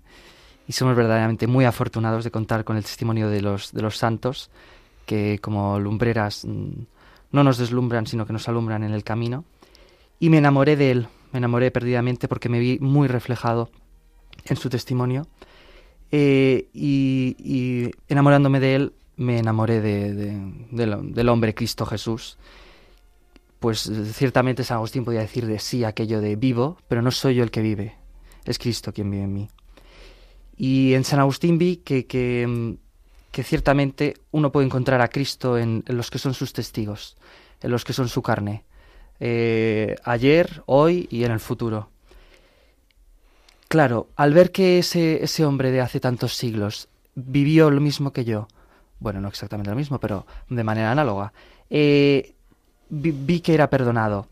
Y 0.69 0.73
somos 0.75 0.95
verdaderamente 0.95 1.47
muy 1.47 1.65
afortunados 1.65 2.25
de 2.25 2.31
contar 2.31 2.65
con 2.65 2.77
el 2.77 2.85
testimonio 2.85 3.29
de 3.29 3.41
los, 3.41 3.73
de 3.73 3.83
los 3.83 3.97
santos 3.97 4.51
que 5.07 5.39
como 5.41 5.81
lumbreras 5.81 6.45
mm, 6.45 6.71
no 7.33 7.43
nos 7.43 7.59
deslumbran 7.59 8.07
sino 8.07 8.27
que 8.27 8.33
nos 8.35 8.47
alumbran 8.49 8.85
en 8.85 8.93
el 8.93 9.03
camino. 9.03 9.45
Y 10.21 10.29
me 10.29 10.39
enamoré 10.39 10.77
de 10.77 10.91
él, 10.91 11.09
me 11.33 11.39
enamoré 11.39 11.71
perdidamente 11.71 12.29
porque 12.29 12.51
me 12.51 12.61
vi 12.61 12.79
muy 12.81 13.09
reflejado 13.09 13.71
en 14.45 14.57
su 14.57 14.69
testimonio. 14.69 15.27
Eh, 16.15 16.69
y 16.75 17.91
enamorándome 18.09 18.61
de 18.61 18.75
él 18.75 18.93
me 19.17 19.39
enamoré 19.39 19.81
de, 19.81 20.41
del 20.71 21.29
hombre 21.29 21.55
Cristo 21.55 21.87
Jesús, 21.87 22.39
pues 23.63 23.89
ciertamente 24.15 24.65
San 24.65 24.79
Agustín 24.79 25.05
podía 25.05 25.21
decir 25.21 25.47
de 25.47 25.61
sí 25.61 25.85
aquello 25.85 26.21
de 26.21 26.35
vivo, 26.35 26.79
pero 26.89 27.01
no 27.01 27.13
soy 27.13 27.37
yo 27.37 27.45
el 27.45 27.53
que 27.53 27.63
vive, 27.63 27.95
es 28.45 28.59
Cristo 28.59 28.93
quien 28.93 29.09
vive 29.09 29.23
en 29.23 29.33
mí. 29.33 29.49
Y 30.57 30.95
en 30.95 31.05
San 31.05 31.21
Agustín 31.21 31.59
vi 31.59 31.77
que, 31.77 32.07
que, 32.07 33.43
ciertamente 33.45 34.15
uno 34.33 34.51
puede 34.51 34.67
encontrar 34.67 35.01
a 35.01 35.09
Cristo 35.09 35.57
en, 35.59 35.85
los 35.87 36.11
que 36.11 36.19
son 36.19 36.35
sus 36.35 36.53
testigos, 36.53 37.17
en 37.61 37.71
los 37.71 37.85
que 37.85 37.93
son 37.93 38.09
su 38.09 38.21
carne, 38.21 38.65
eh, 39.21 39.95
ayer, 40.03 40.65
hoy 40.67 41.07
y 41.09 41.23
en 41.23 41.31
el 41.31 41.41
futuro. 41.41 41.91
Claro, 43.69 44.09
al 44.17 44.35
ver 44.35 44.51
que 44.51 44.81
ese, 44.81 45.23
ese 45.23 45.45
hombre 45.45 45.71
de 45.71 45.81
hace 45.81 46.01
tantos 46.01 46.35
siglos 46.35 46.89
vivió 47.15 47.71
lo 47.71 47.81
mismo 47.81 48.13
que 48.13 48.25
yo, 48.25 48.49
bueno, 49.03 49.21
no 49.21 49.29
exactamente 49.29 49.71
lo 49.71 49.77
mismo, 49.77 49.99
pero 49.99 50.27
de 50.49 50.65
manera 50.65 50.93
análoga, 50.93 51.33
eh, 51.69 52.35
vi, 52.89 53.41
que 53.41 53.55
era 53.55 53.69
perdonado 53.69 54.29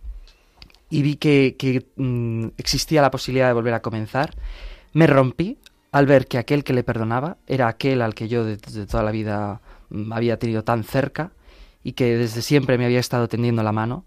y 0.88 1.02
vi 1.02 1.16
que, 1.16 1.86
mm, 1.96 2.48
existía 2.56 3.02
la 3.02 3.10
posibilidad 3.10 3.48
de 3.48 3.52
volver 3.52 3.74
a 3.74 3.82
comenzar, 3.82 4.34
me 4.92 5.06
rompí 5.06 5.58
al 5.92 6.06
ver 6.06 6.26
que 6.26 6.38
aquel 6.38 6.64
que 6.64 6.72
le 6.72 6.84
perdonaba 6.84 7.36
era 7.46 7.68
aquel 7.68 8.02
al 8.02 8.14
que 8.14 8.28
yo 8.28 8.44
desde 8.44 8.86
toda 8.86 9.02
la 9.02 9.10
vida 9.10 9.60
mm, 9.90 10.12
había 10.12 10.38
tenido 10.38 10.64
tan 10.64 10.84
cerca 10.84 11.32
y 11.82 11.92
que 11.92 12.16
desde 12.16 12.42
siempre 12.42 12.78
me 12.78 12.84
había 12.84 13.00
estado 13.00 13.28
tendiendo 13.28 13.62
la 13.62 13.72
mano. 13.72 14.04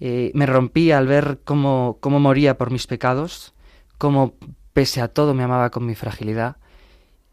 Eh, 0.00 0.30
me 0.34 0.46
rompí 0.46 0.92
al 0.92 1.06
ver 1.06 1.40
cómo, 1.44 1.98
cómo 2.00 2.20
moría 2.20 2.56
por 2.58 2.70
mis 2.70 2.86
pecados, 2.86 3.54
cómo 3.98 4.34
pese 4.72 5.00
a 5.00 5.08
todo 5.08 5.34
me 5.34 5.42
amaba 5.42 5.70
con 5.70 5.86
mi 5.86 5.94
fragilidad 5.94 6.56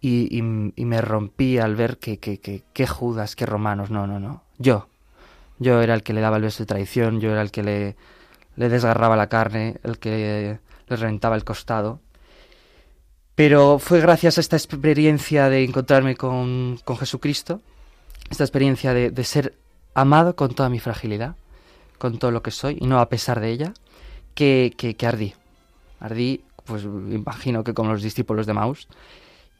y, 0.01 0.41
me 0.41 1.01
rompí 1.01 1.59
al 1.59 1.75
ver 1.75 1.97
que, 1.97 2.17
que, 2.17 2.39
que, 2.39 2.87
Judas, 2.87 3.35
que 3.35 3.45
romanos, 3.45 3.91
no, 3.91 4.07
no, 4.07 4.19
no. 4.19 4.43
Yo. 4.57 4.87
Yo 5.59 5.79
era 5.81 5.93
el 5.93 6.01
que 6.01 6.13
le 6.13 6.21
daba 6.21 6.37
el 6.37 6.43
beso 6.43 6.63
de 6.63 6.67
traición, 6.67 7.21
yo 7.21 7.31
era 7.31 7.43
el 7.43 7.51
que 7.51 7.61
le, 7.61 7.95
le 8.55 8.69
desgarraba 8.69 9.15
la 9.15 9.29
carne, 9.29 9.79
el 9.83 9.99
que 9.99 10.59
le 10.87 10.97
reventaba 10.97 11.35
el 11.35 11.43
costado. 11.43 11.99
Pero 13.35 13.77
fue 13.77 14.01
gracias 14.01 14.37
a 14.37 14.41
esta 14.41 14.57
experiencia 14.57 15.49
de 15.49 15.63
encontrarme 15.63 16.15
con, 16.15 16.79
con 16.83 16.97
Jesucristo, 16.97 17.61
esta 18.31 18.43
experiencia 18.43 18.93
de, 18.93 19.11
de, 19.11 19.23
ser 19.23 19.55
amado 19.93 20.35
con 20.35 20.55
toda 20.55 20.69
mi 20.69 20.79
fragilidad, 20.79 21.35
con 21.99 22.17
todo 22.17 22.31
lo 22.31 22.41
que 22.41 22.51
soy, 22.51 22.77
y 22.81 22.87
no 22.87 22.99
a 22.99 23.09
pesar 23.09 23.39
de 23.39 23.51
ella, 23.51 23.73
que, 24.33 24.73
que, 24.75 24.95
que 24.95 25.05
ardí. 25.05 25.35
Ardí, 25.99 26.43
pues 26.65 26.83
imagino 26.83 27.63
que 27.63 27.75
como 27.75 27.91
los 27.91 28.01
discípulos 28.01 28.47
de 28.47 28.53
Maus, 28.53 28.87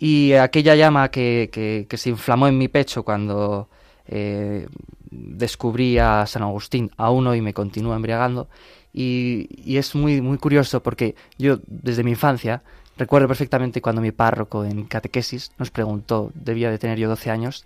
y 0.02 0.34
aquella 0.34 0.74
llama 0.74 1.12
que, 1.12 1.86
que, 1.88 1.98
se 1.98 2.10
inflamó 2.10 2.48
en 2.48 2.58
mi 2.58 2.68
pecho 2.68 3.04
cuando 3.04 3.70
eh, 4.08 4.68
descubrí 5.12 6.00
a 6.00 6.26
San 6.26 6.42
Agustín 6.42 6.90
aún 6.98 7.28
hoy 7.28 7.40
me 7.42 7.54
continúa 7.54 7.98
embriagando. 7.98 8.50
Y, 8.92 9.48
y, 9.64 9.78
es 9.78 9.94
muy, 9.94 10.20
muy 10.20 10.40
curioso 10.40 10.82
porque 10.82 11.14
yo 11.38 11.60
desde 11.68 12.04
mi 12.04 12.12
infancia 12.12 12.64
recuerdo 12.98 13.28
perfectamente 13.28 13.80
cuando 13.80 14.02
mi 14.02 14.12
párroco 14.12 14.66
en 14.66 14.86
catequesis 14.86 15.52
nos 15.60 15.70
preguntó, 15.70 16.32
debía 16.34 16.72
de 16.72 16.80
tener 16.80 16.98
yo 16.98 17.08
12 17.08 17.30
años, 17.30 17.64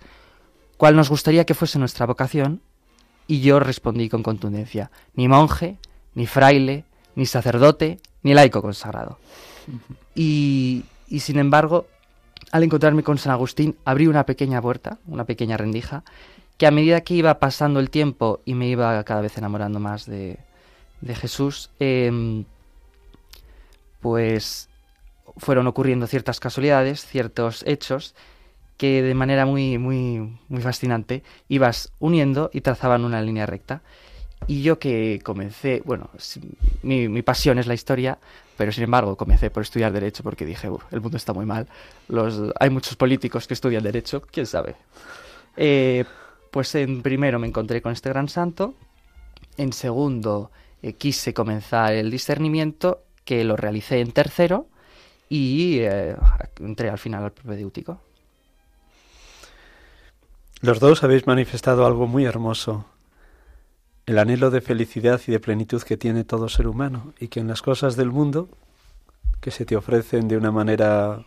cuál 0.75 0.97
nos 0.97 1.09
gustaría 1.09 1.45
que 1.45 1.53
fuese 1.53 1.79
nuestra 1.79 2.05
vocación 2.05 2.59
y 3.27 3.39
yo 3.39 3.61
respondí 3.61 4.09
con 4.09 4.23
contundencia, 4.23 4.91
ni 5.13 5.29
monje, 5.29 5.77
ni 6.15 6.27
fraile, 6.27 6.83
ni 7.15 7.25
sacerdote, 7.27 7.97
ni 8.23 8.33
laico 8.33 8.61
consagrado. 8.61 9.19
Y, 10.13 10.83
y 11.07 11.21
sin 11.21 11.39
embargo, 11.39 11.87
al 12.55 12.63
encontrarme 12.63 13.03
con 13.03 13.17
San 13.17 13.33
Agustín, 13.33 13.75
abrí 13.83 14.07
una 14.07 14.25
pequeña 14.25 14.61
puerta, 14.61 14.97
una 15.07 15.25
pequeña 15.25 15.57
rendija, 15.57 16.05
que 16.57 16.65
a 16.65 16.71
medida 16.71 17.01
que 17.01 17.13
iba 17.13 17.37
pasando 17.37 17.81
el 17.81 17.89
tiempo 17.89 18.39
y 18.45 18.53
me 18.53 18.69
iba 18.69 19.03
cada 19.03 19.19
vez 19.19 19.37
enamorando 19.37 19.81
más 19.81 20.05
de, 20.05 20.37
de 21.01 21.15
Jesús, 21.15 21.69
em, 21.81 22.45
pues 23.99 24.69
fueron 25.35 25.67
ocurriendo 25.67 26.07
ciertas 26.07 26.39
casualidades, 26.39 27.05
ciertos 27.05 27.61
hechos 27.67 28.15
que 28.77 29.01
de 29.01 29.15
manera 29.15 29.45
muy, 29.45 29.77
muy, 29.77 30.39
muy 30.47 30.61
fascinante 30.61 31.23
ibas 31.49 31.91
uniendo 31.99 32.51
y 32.53 32.61
trazaban 32.61 33.03
una 33.03 33.21
línea 33.21 33.45
recta. 33.45 33.81
Y 34.47 34.61
yo 34.61 34.77
que 34.77 35.21
comencé, 35.23 35.81
bueno, 35.85 36.09
mi, 36.83 37.09
mi 37.09 37.21
pasión 37.23 37.57
es 37.57 37.67
la 37.67 37.73
historia, 37.73 38.19
pero 38.57 38.71
sin 38.71 38.83
embargo 38.83 39.15
comencé 39.15 39.49
por 39.49 39.63
estudiar 39.63 39.91
Derecho 39.91 40.23
porque 40.23 40.45
dije, 40.45 40.69
el 40.91 41.01
mundo 41.01 41.17
está 41.17 41.33
muy 41.33 41.45
mal, 41.45 41.67
Los, 42.07 42.39
hay 42.59 42.69
muchos 42.69 42.95
políticos 42.95 43.47
que 43.47 43.53
estudian 43.53 43.83
Derecho, 43.83 44.21
quién 44.21 44.45
sabe. 44.45 44.75
Eh, 45.57 46.05
pues 46.51 46.75
en 46.75 47.01
primero 47.01 47.39
me 47.39 47.47
encontré 47.47 47.81
con 47.81 47.91
este 47.91 48.09
gran 48.09 48.29
santo, 48.29 48.75
en 49.57 49.73
segundo 49.73 50.51
eh, 50.81 50.93
quise 50.93 51.33
comenzar 51.33 51.93
el 51.93 52.11
discernimiento, 52.11 53.01
que 53.23 53.43
lo 53.43 53.55
realicé 53.55 53.99
en 53.99 54.11
tercero, 54.11 54.67
y 55.27 55.79
eh, 55.79 56.15
entré 56.59 56.89
al 56.89 56.99
final 56.99 57.23
al 57.23 57.31
propedéutico. 57.31 57.99
Los 60.61 60.79
dos 60.79 61.03
habéis 61.03 61.27
manifestado 61.27 61.85
algo 61.85 62.07
muy 62.07 62.25
hermoso, 62.25 62.85
el 64.05 64.19
anhelo 64.19 64.51
de 64.51 64.61
felicidad 64.61 65.19
y 65.27 65.31
de 65.31 65.39
plenitud 65.39 65.81
que 65.81 65.97
tiene 65.97 66.23
todo 66.23 66.49
ser 66.49 66.67
humano 66.67 67.13
y 67.19 67.27
que 67.27 67.39
en 67.39 67.47
las 67.47 67.61
cosas 67.61 67.95
del 67.95 68.11
mundo 68.11 68.49
que 69.41 69.51
se 69.51 69.65
te 69.65 69.75
ofrecen 69.75 70.27
de 70.27 70.37
una 70.37 70.51
manera 70.51 71.23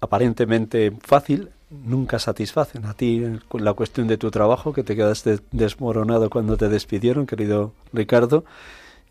aparentemente 0.00 0.92
fácil 1.00 1.50
nunca 1.70 2.18
satisfacen. 2.18 2.84
A 2.86 2.94
ti 2.94 3.24
la 3.52 3.72
cuestión 3.72 4.08
de 4.08 4.18
tu 4.18 4.30
trabajo, 4.30 4.72
que 4.72 4.82
te 4.82 4.96
quedaste 4.96 5.38
desmoronado 5.52 6.28
cuando 6.28 6.56
te 6.56 6.68
despidieron, 6.68 7.26
querido 7.26 7.72
Ricardo, 7.92 8.44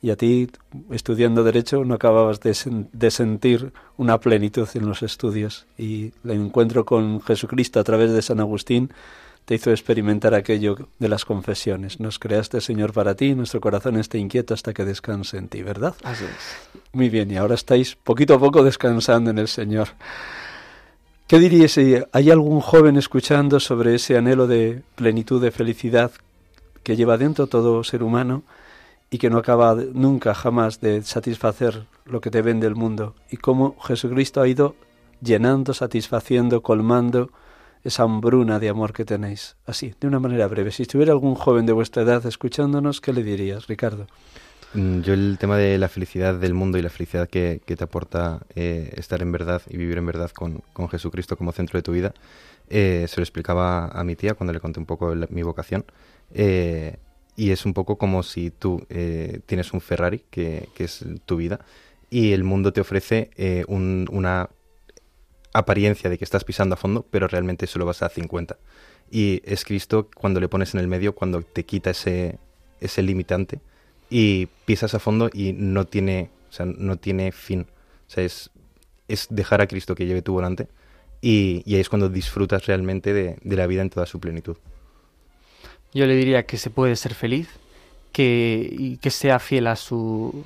y 0.01 0.09
a 0.09 0.15
ti, 0.15 0.49
estudiando 0.89 1.43
Derecho, 1.43 1.85
no 1.85 1.93
acababas 1.93 2.39
de, 2.39 2.55
de, 2.91 3.11
sentir 3.11 3.71
una 3.97 4.19
plenitud 4.19 4.67
en 4.73 4.87
los 4.87 5.03
estudios. 5.03 5.67
Y 5.77 6.11
el 6.23 6.31
encuentro 6.31 6.85
con 6.85 7.21
Jesucristo 7.21 7.79
a 7.79 7.83
través 7.83 8.11
de 8.11 8.23
San 8.23 8.39
Agustín 8.39 8.91
te 9.45 9.55
hizo 9.55 9.71
experimentar 9.71 10.33
aquello 10.33 10.75
de 10.99 11.09
las 11.09 11.25
confesiones. 11.25 11.99
Nos 11.99 12.19
creaste, 12.19 12.61
Señor, 12.61 12.93
para 12.93 13.15
ti, 13.15 13.27
y 13.27 13.35
nuestro 13.35 13.59
corazón 13.59 13.97
esté 13.97 14.17
inquieto 14.17 14.53
hasta 14.53 14.73
que 14.73 14.85
descanse 14.85 15.37
en 15.37 15.47
ti, 15.47 15.63
¿verdad? 15.63 15.95
Así 16.03 16.25
es. 16.25 16.79
Muy 16.93 17.09
bien, 17.09 17.31
y 17.31 17.37
ahora 17.37 17.55
estáis 17.55 17.95
poquito 17.95 18.35
a 18.35 18.39
poco 18.39 18.63
descansando 18.63 19.29
en 19.29 19.39
el 19.39 19.47
Señor. 19.47 19.89
¿Qué 21.27 21.39
diríais 21.39 21.71
si 21.71 21.95
hay 22.11 22.29
algún 22.29 22.59
joven 22.59 22.97
escuchando 22.97 23.59
sobre 23.59 23.95
ese 23.95 24.17
anhelo 24.17 24.47
de 24.47 24.81
plenitud, 24.95 25.41
de 25.41 25.51
felicidad 25.51 26.11
que 26.83 26.95
lleva 26.95 27.17
dentro 27.17 27.47
todo 27.47 27.83
ser 27.83 28.03
humano? 28.03 28.43
y 29.13 29.17
que 29.17 29.29
no 29.29 29.37
acaba 29.37 29.75
nunca, 29.75 30.33
jamás 30.33 30.79
de 30.79 31.03
satisfacer 31.03 31.85
lo 32.05 32.21
que 32.21 32.31
te 32.31 32.41
vende 32.41 32.65
el 32.65 32.75
mundo, 32.75 33.13
y 33.29 33.35
cómo 33.37 33.75
Jesucristo 33.81 34.41
ha 34.41 34.47
ido 34.47 34.73
llenando, 35.21 35.73
satisfaciendo, 35.73 36.63
colmando 36.63 37.29
esa 37.83 38.03
hambruna 38.03 38.59
de 38.59 38.69
amor 38.69 38.93
que 38.93 39.05
tenéis. 39.05 39.55
Así, 39.65 39.93
de 39.99 40.07
una 40.07 40.19
manera 40.19 40.47
breve. 40.47 40.71
Si 40.71 40.83
estuviera 40.83 41.13
algún 41.13 41.35
joven 41.35 41.65
de 41.65 41.73
vuestra 41.73 42.03
edad 42.03 42.25
escuchándonos, 42.25 43.01
¿qué 43.01 43.13
le 43.13 43.23
dirías, 43.23 43.67
Ricardo? 43.67 44.07
Mm, 44.73 45.01
yo 45.01 45.13
el 45.13 45.37
tema 45.37 45.57
de 45.57 45.77
la 45.77 45.89
felicidad 45.89 46.35
del 46.35 46.53
mundo 46.53 46.77
y 46.77 46.81
la 46.81 46.89
felicidad 46.89 47.27
que, 47.27 47.61
te 47.65 47.83
aporta 47.83 48.41
eh, 48.55 48.93
estar 48.95 49.21
en 49.21 49.31
verdad 49.31 49.61
y 49.69 49.77
vivir 49.77 49.97
en 49.97 50.05
verdad 50.05 50.31
con, 50.31 50.63
Jesucristo 50.89 51.37
como 51.37 51.51
centro 51.51 51.77
de 51.77 51.83
tu 51.83 51.91
vida, 51.91 52.13
eh, 52.69 53.05
se 53.09 53.17
lo 53.19 53.23
explicaba 53.23 53.87
a 53.87 54.03
mi 54.03 54.15
tía 54.15 54.33
cuando 54.33 54.53
le 54.53 54.59
conté 54.59 54.79
un 54.79 54.85
poco 54.85 55.13
mi 55.29 55.43
vocación. 55.43 55.85
Eh, 56.33 56.97
y 57.35 57.51
es 57.51 57.65
un 57.65 57.73
poco 57.73 57.97
como 57.97 58.23
si 58.23 58.51
tú 58.51 58.85
tienes 59.45 59.73
un 59.73 59.81
Ferrari, 59.81 60.23
que, 60.29 60.69
es 60.77 61.05
tu 61.25 61.37
vida, 61.37 61.61
y 62.09 62.33
el 62.33 62.43
mundo 62.43 62.73
te 62.73 62.81
ofrece 62.81 63.31
una 63.67 64.49
apariencia 65.53 66.09
de 66.09 66.17
que 66.17 66.23
estás 66.23 66.43
pisando 66.43 66.73
a 66.73 66.77
fondo, 66.77 67.05
pero 67.09 67.27
realmente 67.27 67.67
solo 67.67 67.85
vas 67.85 68.01
a 68.01 68.09
50. 68.09 68.57
Y 69.09 69.41
es 69.45 69.65
Cristo 69.65 70.09
cuando 70.15 70.39
le 70.39 70.47
pones 70.47 70.73
en 70.73 70.79
el 70.79 70.87
medio, 70.87 71.13
cuando 71.13 71.41
te 71.41 71.65
quita 71.65 71.89
ese, 71.89 72.39
ese 72.79 73.01
limitante 73.03 73.59
y 74.09 74.47
pisas 74.65 74.93
a 74.93 74.99
fondo 74.99 75.29
y 75.33 75.53
no 75.53 75.85
tiene, 75.85 76.29
o 76.49 76.53
sea, 76.53 76.65
no 76.65 76.97
tiene 76.97 77.31
fin. 77.31 77.67
O 78.07 78.11
sea, 78.11 78.23
es, 78.23 78.51
es 79.07 79.27
dejar 79.29 79.61
a 79.61 79.67
Cristo 79.67 79.95
que 79.95 80.05
lleve 80.05 80.21
tu 80.21 80.33
volante 80.33 80.67
y, 81.21 81.63
y 81.65 81.75
ahí 81.75 81.81
es 81.81 81.89
cuando 81.89 82.09
disfrutas 82.09 82.65
realmente 82.65 83.13
de 83.13 83.55
la 83.55 83.67
vida 83.67 83.81
en 83.81 83.89
toda 83.89 84.05
su 84.05 84.19
plenitud. 84.19 84.57
Yo 85.93 86.05
le 86.05 86.15
diría 86.15 86.45
que 86.45 86.57
se 86.57 86.69
puede 86.69 86.95
ser 86.95 87.13
feliz, 87.13 87.49
que, 88.11 88.69
y 88.71 88.97
que 88.97 89.09
sea 89.09 89.39
fiel 89.39 89.67
a 89.67 89.75
su, 89.75 90.45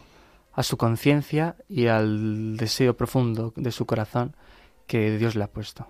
a 0.53 0.63
su 0.63 0.77
conciencia 0.77 1.55
y 1.69 1.87
al 1.87 2.57
deseo 2.57 2.95
profundo 2.95 3.53
de 3.55 3.71
su 3.71 3.85
corazón 3.85 4.35
que 4.87 5.17
Dios 5.17 5.35
le 5.35 5.43
ha 5.43 5.47
puesto. 5.47 5.87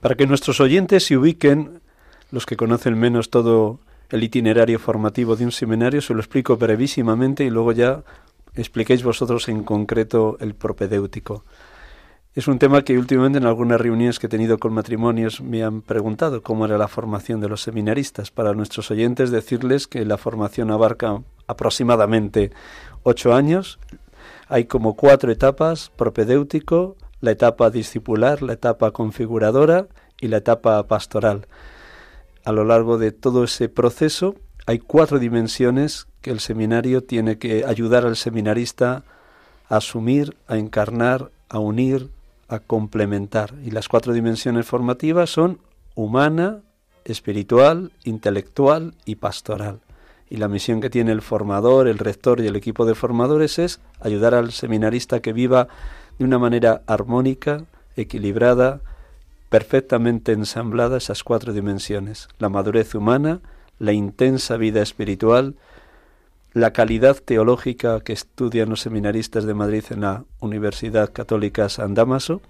Para 0.00 0.14
que 0.14 0.26
nuestros 0.26 0.60
oyentes 0.60 1.06
se 1.06 1.16
ubiquen, 1.16 1.80
los 2.30 2.46
que 2.46 2.56
conocen 2.56 2.98
menos 2.98 3.30
todo 3.30 3.78
el 4.10 4.24
itinerario 4.24 4.78
formativo 4.78 5.36
de 5.36 5.44
un 5.44 5.52
seminario, 5.52 6.00
se 6.00 6.14
lo 6.14 6.20
explico 6.20 6.56
brevísimamente 6.56 7.44
y 7.44 7.50
luego 7.50 7.72
ya 7.72 8.02
expliquéis 8.54 9.02
vosotros 9.02 9.48
en 9.48 9.62
concreto 9.62 10.36
el 10.40 10.54
propedéutico. 10.54 11.44
Es 12.34 12.48
un 12.48 12.58
tema 12.58 12.82
que 12.82 12.96
últimamente 12.96 13.38
en 13.38 13.44
algunas 13.44 13.78
reuniones 13.78 14.18
que 14.18 14.26
he 14.26 14.30
tenido 14.30 14.56
con 14.56 14.72
matrimonios 14.72 15.42
me 15.42 15.62
han 15.62 15.82
preguntado 15.82 16.42
cómo 16.42 16.64
era 16.64 16.78
la 16.78 16.88
formación 16.88 17.40
de 17.40 17.48
los 17.50 17.60
seminaristas. 17.60 18.30
Para 18.30 18.54
nuestros 18.54 18.90
oyentes 18.90 19.30
decirles 19.30 19.86
que 19.86 20.06
la 20.06 20.16
formación 20.16 20.70
abarca 20.70 21.22
aproximadamente 21.46 22.50
ocho 23.02 23.34
años. 23.34 23.78
Hay 24.48 24.64
como 24.64 24.96
cuatro 24.96 25.30
etapas, 25.30 25.90
propedéutico, 25.94 26.96
la 27.22 27.30
etapa 27.30 27.70
discipular, 27.70 28.42
la 28.42 28.52
etapa 28.52 28.90
configuradora 28.90 29.86
y 30.20 30.28
la 30.28 30.38
etapa 30.38 30.86
pastoral. 30.86 31.46
A 32.44 32.52
lo 32.52 32.64
largo 32.64 32.98
de 32.98 33.12
todo 33.12 33.44
ese 33.44 33.70
proceso 33.70 34.34
hay 34.66 34.80
cuatro 34.80 35.18
dimensiones 35.18 36.08
que 36.20 36.30
el 36.30 36.40
seminario 36.40 37.02
tiene 37.04 37.38
que 37.38 37.64
ayudar 37.64 38.04
al 38.04 38.16
seminarista 38.16 39.04
a 39.68 39.76
asumir, 39.76 40.36
a 40.48 40.58
encarnar, 40.58 41.30
a 41.48 41.60
unir, 41.60 42.10
a 42.48 42.58
complementar. 42.58 43.54
Y 43.64 43.70
las 43.70 43.88
cuatro 43.88 44.12
dimensiones 44.12 44.66
formativas 44.66 45.30
son 45.30 45.60
humana, 45.94 46.62
espiritual, 47.04 47.92
intelectual 48.04 48.94
y 49.04 49.14
pastoral. 49.16 49.80
Y 50.28 50.38
la 50.38 50.48
misión 50.48 50.80
que 50.80 50.90
tiene 50.90 51.12
el 51.12 51.22
formador, 51.22 51.86
el 51.86 51.98
rector 51.98 52.40
y 52.40 52.48
el 52.48 52.56
equipo 52.56 52.84
de 52.84 52.96
formadores 52.96 53.60
es 53.60 53.80
ayudar 54.00 54.34
al 54.34 54.50
seminarista 54.50 55.20
que 55.20 55.32
viva 55.32 55.68
de 56.18 56.24
una 56.24 56.38
manera 56.38 56.82
armónica, 56.86 57.64
equilibrada, 57.96 58.80
perfectamente 59.48 60.32
ensamblada 60.32 60.96
esas 60.96 61.24
cuatro 61.24 61.52
dimensiones. 61.52 62.28
La 62.38 62.48
madurez 62.48 62.94
humana, 62.94 63.40
la 63.78 63.92
intensa 63.92 64.56
vida 64.56 64.80
espiritual, 64.80 65.56
la 66.54 66.72
calidad 66.72 67.16
teológica 67.16 68.00
que 68.00 68.12
estudian 68.12 68.70
los 68.70 68.80
seminaristas 68.80 69.44
de 69.44 69.54
Madrid 69.54 69.84
en 69.90 70.02
la 70.02 70.24
Universidad 70.40 71.12
Católica 71.12 71.68
San 71.68 71.94
Damaso 71.94 72.42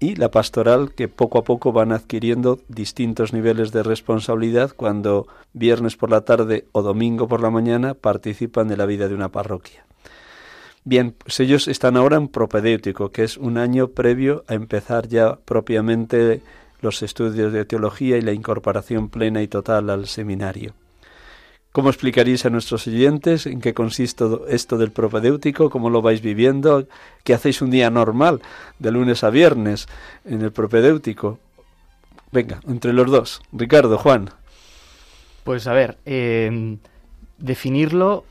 y 0.00 0.16
la 0.16 0.30
pastoral 0.30 0.92
que 0.94 1.08
poco 1.08 1.38
a 1.38 1.44
poco 1.44 1.72
van 1.72 1.92
adquiriendo 1.92 2.58
distintos 2.68 3.32
niveles 3.32 3.70
de 3.70 3.82
responsabilidad 3.82 4.72
cuando 4.74 5.28
viernes 5.52 5.96
por 5.96 6.10
la 6.10 6.22
tarde 6.22 6.66
o 6.72 6.82
domingo 6.82 7.28
por 7.28 7.40
la 7.40 7.50
mañana 7.50 7.94
participan 7.94 8.66
de 8.66 8.76
la 8.76 8.86
vida 8.86 9.08
de 9.08 9.14
una 9.14 9.28
parroquia. 9.28 9.86
Bien, 10.84 11.12
pues 11.12 11.38
ellos 11.38 11.68
están 11.68 11.96
ahora 11.96 12.16
en 12.16 12.28
propedéutico, 12.28 13.12
que 13.12 13.22
es 13.22 13.36
un 13.36 13.56
año 13.56 13.88
previo 13.88 14.44
a 14.48 14.54
empezar 14.54 15.06
ya 15.06 15.36
propiamente 15.36 16.42
los 16.80 17.02
estudios 17.02 17.52
de 17.52 17.64
teología 17.64 18.16
y 18.16 18.22
la 18.22 18.32
incorporación 18.32 19.08
plena 19.08 19.42
y 19.42 19.48
total 19.48 19.90
al 19.90 20.08
seminario. 20.08 20.74
¿Cómo 21.70 21.88
explicaréis 21.88 22.44
a 22.44 22.50
nuestros 22.50 22.86
oyentes 22.86 23.46
en 23.46 23.60
qué 23.60 23.72
consiste 23.72 24.24
esto 24.48 24.76
del 24.76 24.90
propedéutico? 24.90 25.70
¿Cómo 25.70 25.88
lo 25.88 26.02
vais 26.02 26.20
viviendo? 26.20 26.86
¿Qué 27.24 27.32
hacéis 27.32 27.62
un 27.62 27.70
día 27.70 27.88
normal, 27.88 28.42
de 28.78 28.90
lunes 28.90 29.24
a 29.24 29.30
viernes, 29.30 29.86
en 30.26 30.42
el 30.42 30.52
propedéutico? 30.52 31.38
Venga, 32.30 32.60
entre 32.68 32.92
los 32.92 33.10
dos. 33.10 33.40
Ricardo, 33.52 33.96
Juan. 33.96 34.30
Pues 35.44 35.66
a 35.66 35.72
ver, 35.72 35.96
em, 36.04 36.76
definirlo 37.38 38.24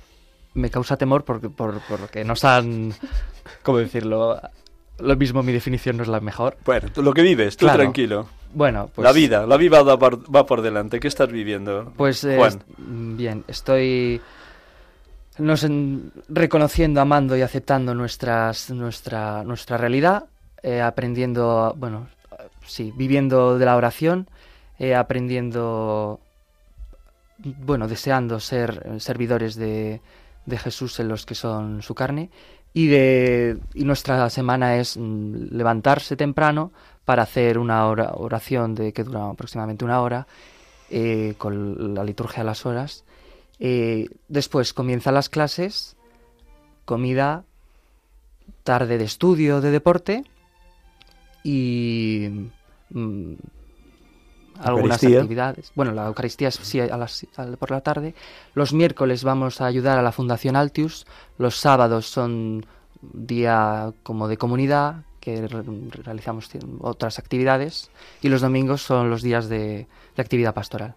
me 0.53 0.69
causa 0.69 0.97
temor 0.97 1.23
porque, 1.23 1.49
por, 1.49 1.79
porque 1.87 2.23
nos 2.23 2.43
han, 2.43 2.93
¿cómo 3.63 3.77
decirlo? 3.79 4.39
Lo 4.99 5.15
mismo, 5.15 5.41
mi 5.41 5.51
definición 5.51 5.97
no 5.97 6.03
es 6.03 6.09
la 6.09 6.19
mejor. 6.19 6.57
Bueno, 6.65 6.89
lo 6.97 7.13
que 7.13 7.21
vives, 7.21 7.57
tú 7.57 7.67
tranquilo. 7.67 8.27
Bueno, 8.53 8.89
pues... 8.93 9.03
La 9.03 9.13
vida, 9.13 9.47
la 9.47 9.57
vida 9.57 9.81
va 9.81 9.97
por, 9.97 10.61
delante. 10.61 10.99
¿Qué 10.99 11.07
estás 11.07 11.31
viviendo, 11.31 11.93
Pues 11.95 12.23
eh, 12.25 12.37
bien, 12.77 13.43
estoy 13.47 14.21
nos 15.37 15.65
reconociendo, 16.27 17.01
amando 17.01 17.37
y 17.37 17.41
aceptando 17.41 17.95
nuestras, 17.95 18.69
nuestra, 18.69 19.43
nuestra 19.43 19.77
realidad, 19.77 20.25
eh, 20.61 20.81
aprendiendo, 20.81 21.73
bueno, 21.77 22.09
sí, 22.65 22.93
viviendo 22.95 23.57
de 23.57 23.65
la 23.65 23.77
oración, 23.77 24.27
eh, 24.77 24.93
aprendiendo, 24.93 26.19
bueno, 27.39 27.87
deseando 27.87 28.39
ser 28.39 28.99
servidores 28.99 29.55
de, 29.55 30.01
de 30.45 30.57
Jesús 30.57 30.99
en 30.99 31.07
los 31.07 31.25
que 31.25 31.35
son 31.35 31.81
su 31.81 31.95
carne 31.95 32.29
y, 32.73 32.87
de, 32.87 33.57
y 33.73 33.83
nuestra 33.83 34.29
semana 34.29 34.77
es 34.77 34.97
mm, 34.97 35.49
levantarse 35.51 36.15
temprano 36.15 36.71
para 37.05 37.23
hacer 37.23 37.57
una 37.57 37.87
oración 37.87 38.75
de, 38.75 38.93
que 38.93 39.03
dura 39.03 39.29
aproximadamente 39.29 39.83
una 39.83 40.01
hora 40.01 40.27
eh, 40.89 41.35
con 41.37 41.93
la 41.93 42.03
liturgia 42.03 42.41
a 42.41 42.45
las 42.45 42.65
horas. 42.65 43.03
Eh, 43.59 44.07
después 44.27 44.73
comienzan 44.73 45.13
las 45.15 45.29
clases, 45.29 45.95
comida, 46.85 47.43
tarde 48.63 48.97
de 48.97 49.05
estudio, 49.05 49.61
de 49.61 49.71
deporte 49.71 50.23
y 51.43 52.49
mm, 52.89 53.33
algunas 54.61 55.03
actividades. 55.03 55.71
Bueno, 55.75 55.91
la 55.91 56.07
Eucaristía 56.07 56.51
sí 56.51 56.79
a 56.79 56.97
las, 56.97 57.25
por 57.59 57.71
la 57.71 57.81
tarde. 57.81 58.13
Los 58.53 58.73
miércoles 58.73 59.23
vamos 59.23 59.61
a 59.61 59.65
ayudar 59.65 59.97
a 59.97 60.01
la 60.01 60.11
Fundación 60.11 60.55
Altius. 60.55 61.05
Los 61.37 61.57
sábados 61.57 62.07
son 62.07 62.65
día 63.01 63.93
como 64.03 64.27
de 64.27 64.37
comunidad, 64.37 65.03
que 65.19 65.47
realizamos 66.03 66.49
otras 66.79 67.19
actividades. 67.19 67.89
Y 68.21 68.29
los 68.29 68.41
domingos 68.41 68.81
son 68.81 69.09
los 69.09 69.21
días 69.21 69.49
de, 69.49 69.87
de 70.15 70.21
actividad 70.21 70.53
pastoral. 70.53 70.95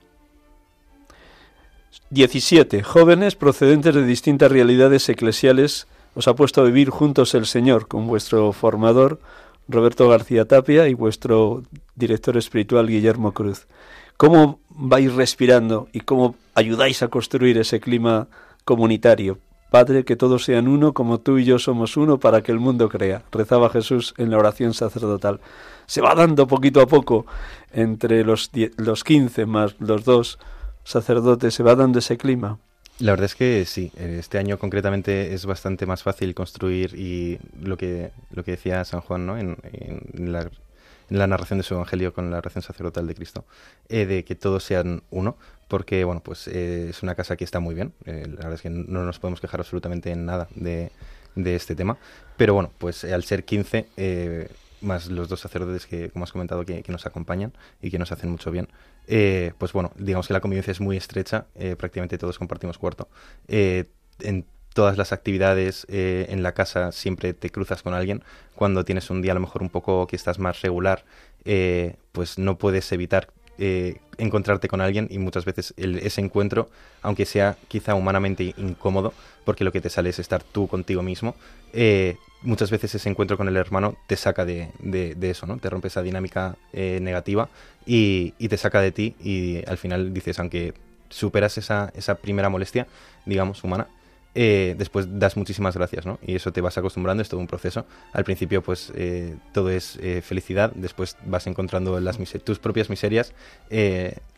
17. 2.11 2.83
Jóvenes 2.83 3.35
procedentes 3.35 3.95
de 3.95 4.05
distintas 4.05 4.51
realidades 4.51 5.09
eclesiales 5.09 5.87
os 6.15 6.29
ha 6.29 6.35
puesto 6.35 6.61
a 6.61 6.65
vivir 6.65 6.91
juntos 6.91 7.35
el 7.35 7.47
Señor 7.47 7.89
con 7.89 8.07
vuestro 8.07 8.53
formador 8.53 9.21
Roberto 9.69 10.09
García 10.09 10.45
Tapia 10.45 10.89
y 10.89 10.95
vuestro 10.95 11.63
director 11.95 12.37
espiritual 12.37 12.87
Guillermo 12.87 13.33
Cruz. 13.33 13.67
¿Cómo 14.17 14.61
vais 14.69 15.13
respirando 15.13 15.89
y 15.93 16.01
cómo 16.01 16.37
ayudáis 16.55 17.03
a 17.03 17.09
construir 17.09 17.59
ese 17.59 17.81
clima 17.81 18.29
comunitario? 18.65 19.39
Padre, 19.71 20.05
que 20.05 20.15
todos 20.15 20.45
sean 20.45 20.69
uno 20.69 20.93
como 20.93 21.19
tú 21.19 21.39
y 21.39 21.45
yo 21.45 21.59
somos 21.59 21.97
uno 21.97 22.21
para 22.21 22.43
que 22.43 22.53
el 22.53 22.61
mundo 22.61 22.89
crea. 22.89 23.25
Rezaba 23.33 23.71
Jesús 23.71 24.15
en 24.19 24.31
la 24.31 24.39
oración 24.39 24.73
sacerdotal. 24.73 25.41
Se 25.87 26.01
va 26.01 26.15
dando 26.15 26.47
poquito 26.47 26.81
a 26.81 26.87
poco 26.87 27.27
entre 27.73 28.23
los, 28.23 28.53
los 28.77 29.03
15 29.03 29.47
más 29.47 29.75
los 29.81 30.05
dos 30.05 30.39
sacerdotes, 30.85 31.55
se 31.55 31.65
va 31.65 31.75
dando 31.75 31.99
ese 31.99 32.17
clima. 32.17 32.59
La 33.01 33.11
verdad 33.11 33.25
es 33.25 33.35
que 33.35 33.65
sí, 33.65 33.91
este 33.97 34.39
año 34.39 34.57
concretamente 34.57 35.35
es 35.35 35.47
bastante 35.47 35.85
más 35.85 36.05
fácil 36.05 36.33
construir 36.33 36.95
y 36.95 37.41
lo 37.61 37.77
que, 37.77 38.13
lo 38.31 38.45
que 38.45 38.53
decía 38.53 38.85
San 38.85 39.01
Juan 39.01 39.27
¿no? 39.27 39.37
en, 39.37 39.57
la, 40.33 41.27
narración 41.27 41.59
de 41.59 41.65
su 41.65 41.75
evangelio 41.75 42.15
con 42.15 42.31
la 42.31 42.39
oración 42.39 42.63
sacerdotal 42.63 43.09
de 43.09 43.17
Cristo, 43.17 43.45
eh, 43.89 44.07
de 44.07 44.25
que 44.25 44.37
todos 44.37 44.63
sean 44.63 45.03
uno, 45.11 45.37
porque 45.67 46.05
bueno, 46.05 46.23
pues 46.23 46.47
eh, 46.47 46.91
es 46.91 47.03
una 47.03 47.17
casa 47.17 47.37
que 47.37 47.43
está 47.43 47.59
muy 47.59 47.75
bien, 47.75 47.93
eh, 48.05 48.27
la 48.29 48.37
verdad 48.37 48.55
es 48.55 48.63
que 48.63 48.71
no 48.71 49.05
nos 49.05 49.19
podemos 49.19 49.41
quejar 49.41 49.59
absolutamente 49.59 50.13
en 50.13 50.25
nada 50.25 50.47
de, 50.55 50.93
de 51.35 51.57
este 51.57 51.75
tema, 51.75 51.99
pero 52.37 52.55
bueno, 52.55 52.71
pues 52.79 53.03
al 53.03 53.25
ser 53.25 53.45
15 53.45 53.89
más 54.85 55.09
los 55.09 55.29
dos 55.29 55.41
sacerdotes 55.41 55.87
que, 55.87 56.11
como 56.11 56.25
has 56.25 56.33
comentado, 56.33 56.65
que, 56.65 56.85
nos 56.89 57.07
acompañan 57.07 57.53
y 57.83 57.91
que 57.91 57.99
nos 57.99 58.13
hacen 58.13 58.31
mucho 58.31 58.51
bien, 58.51 58.69
eh, 59.07 59.53
pues 59.59 59.73
bueno, 59.73 59.93
digamos 59.97 60.29
que 60.29 60.33
la 60.33 60.41
convivencia 60.41 60.71
es 60.71 60.81
muy 60.81 60.97
estrecha, 60.97 61.47
eh, 61.55 61.77
prácticamente 61.77 62.19
todos 62.19 62.39
compartimos 62.39 62.79
cuarto. 62.79 63.09
Eh, 63.49 63.85
en 64.21 64.47
todas 64.75 64.99
las 64.99 65.13
actividades 65.13 65.87
en 65.89 66.43
la 66.43 66.53
casa 66.53 66.91
siempre 66.91 67.33
te 67.33 67.51
cruzas 67.51 67.83
con 67.83 67.95
alguien. 67.95 68.25
Cuando 68.57 68.85
tienes 68.85 69.09
un 69.09 69.23
día 69.23 69.31
a 69.31 69.35
lo 69.35 69.41
mejor 69.41 69.63
un 69.63 69.71
poco 69.71 70.09
que 70.09 70.17
estás 70.17 70.41
más 70.41 70.63
regular, 70.63 71.05
pues 72.11 72.39
no 72.39 72.59
puedes 72.59 72.91
evitar 72.91 73.29
encontrarte 74.19 74.67
con 74.67 74.81
alguien 74.81 75.07
y 75.13 75.19
muchas 75.19 75.45
veces 75.45 75.75
ese 75.77 76.21
encuentro, 76.21 76.71
aunque 77.03 77.25
sea 77.25 77.57
quizá 77.69 77.95
humanamente 77.95 78.53
incómodo, 78.57 79.15
porque 79.45 79.63
lo 79.63 79.71
que 79.71 79.81
te 79.81 79.91
sale 79.91 80.11
es 80.11 80.19
estar 80.19 80.43
tú 80.43 80.67
contigo 80.67 81.03
mismo, 81.03 81.37
muchas 82.45 82.71
veces 82.71 82.95
ese 82.95 83.09
encuentro 83.09 83.37
con 83.37 83.49
el 83.49 83.57
hermano 83.57 83.97
te 84.07 84.17
saca 84.17 84.45
de, 84.45 84.71
de, 84.81 85.31
eso, 85.31 85.47
¿no? 85.47 85.59
Te 85.59 85.69
rompe 85.69 85.89
esa 85.89 86.03
dinámica 86.03 86.57
eh, 86.73 86.99
negativa 87.03 87.49
y, 87.87 88.35
y, 88.39 88.49
te 88.49 88.57
saca 88.57 88.81
de 88.81 88.93
ti 88.93 89.17
y 89.21 89.67
al 89.69 89.79
final 89.79 90.15
dices, 90.15 90.39
aunque 90.39 90.75
superas 91.09 91.59
esa, 91.59 91.93
esa 91.97 92.17
primera 92.17 92.49
molestia, 92.49 92.87
digamos, 93.27 93.65
humana, 93.65 93.89
eh, 94.35 94.75
después 94.77 95.07
das 95.19 95.37
muchísimas 95.37 95.77
gracias, 95.77 96.07
¿no? 96.07 96.19
Y 96.27 96.35
eso 96.35 96.53
te 96.53 96.61
vas 96.61 96.77
acostumbrando, 96.77 97.23
es 97.23 97.29
todo 97.29 97.41
un 97.41 97.47
proceso. 97.47 97.87
Al 98.13 98.25
principio, 98.25 98.63
pues 98.63 98.93
eh, 98.97 99.37
todo 99.53 99.71
es 99.71 99.97
eh, 100.03 100.23
felicidad, 100.23 100.73
después 100.75 101.17
vas 101.25 101.47
encontrando 101.47 101.99
las 102.01 102.19
tus 102.45 102.59
propias 102.59 102.91
miserias, 102.91 103.35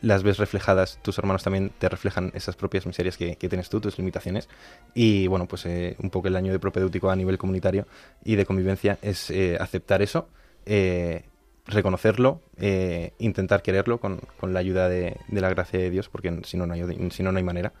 las 0.01 0.23
ves 0.23 0.37
reflejadas, 0.37 0.99
tus 1.01 1.17
hermanos 1.17 1.43
también 1.43 1.71
te 1.79 1.87
reflejan 1.89 2.31
esas 2.35 2.55
propias 2.55 2.85
miserias 2.85 3.17
que, 3.17 3.35
tienes 3.35 3.69
tú, 3.69 3.79
tus 3.79 3.97
limitaciones. 3.97 4.49
Y 4.93 5.27
bueno, 5.27 5.47
pues 5.47 5.65
un 5.65 6.09
poco 6.09 6.27
el 6.27 6.35
año 6.35 6.51
de 6.51 6.59
propedéutico 6.59 7.09
a 7.09 7.15
nivel 7.15 7.37
comunitario 7.37 7.87
y 8.23 8.35
de 8.35 8.45
convivencia 8.45 8.97
es 9.01 9.31
aceptar 9.59 10.01
eso 10.01 10.27
reconocerlo, 11.65 12.41
intentar 13.19 13.61
quererlo 13.61 13.99
con, 13.99 14.21
con 14.39 14.53
la 14.53 14.59
ayuda 14.59 14.89
de, 14.89 15.17
de, 15.27 15.41
la 15.41 15.49
gracia 15.49 15.79
de 15.79 15.89
Dios, 15.89 16.09
porque 16.09 16.41
si 16.43 16.57
no, 16.57 16.65
no 16.65 16.73
hay, 16.73 16.83
si 17.11 17.23
no, 17.23 17.31
no 17.31 17.37
hay 17.37 17.43
manera. 17.43 17.73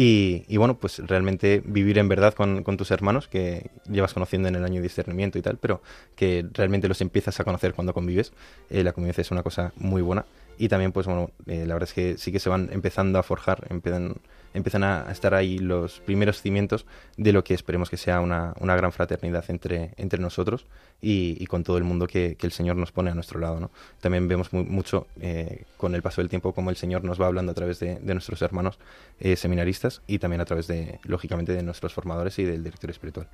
Y, 0.00 0.56
bueno, 0.58 0.78
pues 0.78 1.00
realmente 1.00 1.60
vivir 1.64 1.98
en 1.98 2.08
verdad 2.08 2.32
con, 2.32 2.62
tus 2.76 2.92
hermanos, 2.92 3.26
que 3.26 3.72
llevas 3.90 4.14
conociendo 4.14 4.46
en 4.46 4.54
el 4.54 4.62
año 4.64 4.76
de 4.76 4.82
discernimiento 4.82 5.40
y 5.40 5.42
tal, 5.42 5.56
pero 5.58 5.82
que 6.14 6.46
realmente 6.52 6.86
los 6.86 7.00
empiezas 7.00 7.40
a 7.40 7.42
conocer 7.42 7.74
cuando 7.74 7.92
convives. 7.92 8.32
Eh, 8.70 8.84
la 8.84 8.92
convivencia 8.92 9.22
es 9.22 9.32
una 9.32 9.42
cosa 9.42 9.72
muy 9.74 10.00
buena. 10.00 10.24
Y 10.56 10.68
también, 10.68 10.92
pues 10.92 11.06
bueno, 11.06 11.32
eh, 11.46 11.66
la 11.66 11.74
verdad 11.74 11.88
es 11.88 11.94
que 11.94 12.16
sí 12.16 12.30
que 12.30 12.38
se 12.38 12.48
van 12.48 12.68
empezando 12.70 13.18
a 13.18 13.24
forjar, 13.24 13.66
empiezan, 13.70 14.14
empiezan 14.58 14.84
a 14.84 15.10
estar 15.10 15.34
ahí 15.34 15.58
los 15.58 16.00
primeros 16.00 16.42
cimientos 16.42 16.84
de 17.16 17.32
lo 17.32 17.42
que 17.42 17.54
esperemos 17.54 17.88
que 17.88 17.96
sea 17.96 18.20
una, 18.20 18.54
una 18.60 18.76
gran 18.76 18.92
fraternidad 18.92 19.44
entre, 19.48 19.92
entre 19.96 20.20
nosotros 20.20 20.66
y, 21.00 21.46
con 21.46 21.64
todo 21.64 21.78
el 21.78 21.84
mundo 21.84 22.06
que, 22.06 22.36
el 22.40 22.52
Señor 22.52 22.76
nos 22.76 22.92
pone 22.92 23.10
a 23.10 23.14
nuestro 23.14 23.38
lado. 23.38 23.60
¿no? 23.60 23.70
También 24.00 24.28
vemos 24.28 24.52
mucho 24.52 25.06
eh, 25.20 25.64
con 25.76 25.94
el 25.94 26.02
paso 26.02 26.20
del 26.20 26.28
tiempo 26.28 26.52
cómo 26.52 26.70
el 26.70 26.76
Señor 26.76 27.04
nos 27.04 27.20
va 27.20 27.26
hablando 27.26 27.52
a 27.52 27.54
través 27.54 27.78
de, 27.80 27.98
nuestros 28.00 28.42
hermanos 28.42 28.78
eh, 29.20 29.36
seminaristas 29.36 30.02
y 30.06 30.18
también 30.18 30.40
a 30.40 30.44
través 30.44 30.66
de, 30.66 30.98
lógicamente, 31.04 31.52
de 31.52 31.62
nuestros 31.62 31.94
formadores 31.94 32.38
y 32.38 32.44
del 32.44 32.64
director 32.64 32.90
espiritual. 32.90 33.28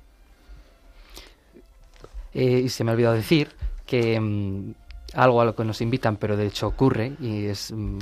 Eh, 2.33 2.61
y 2.65 2.69
se 2.69 2.83
me 2.83 2.91
ha 2.91 2.93
olvidado 2.93 3.15
decir 3.15 3.49
que 3.85 4.19
mm, 4.19 4.73
algo 5.13 5.41
a 5.41 5.45
lo 5.45 5.55
que 5.55 5.63
nos 5.63 5.81
invitan, 5.81 6.17
pero 6.17 6.37
de 6.37 6.47
hecho 6.47 6.67
ocurre 6.67 7.13
y 7.19 7.45
es 7.45 7.71
mm, 7.71 7.99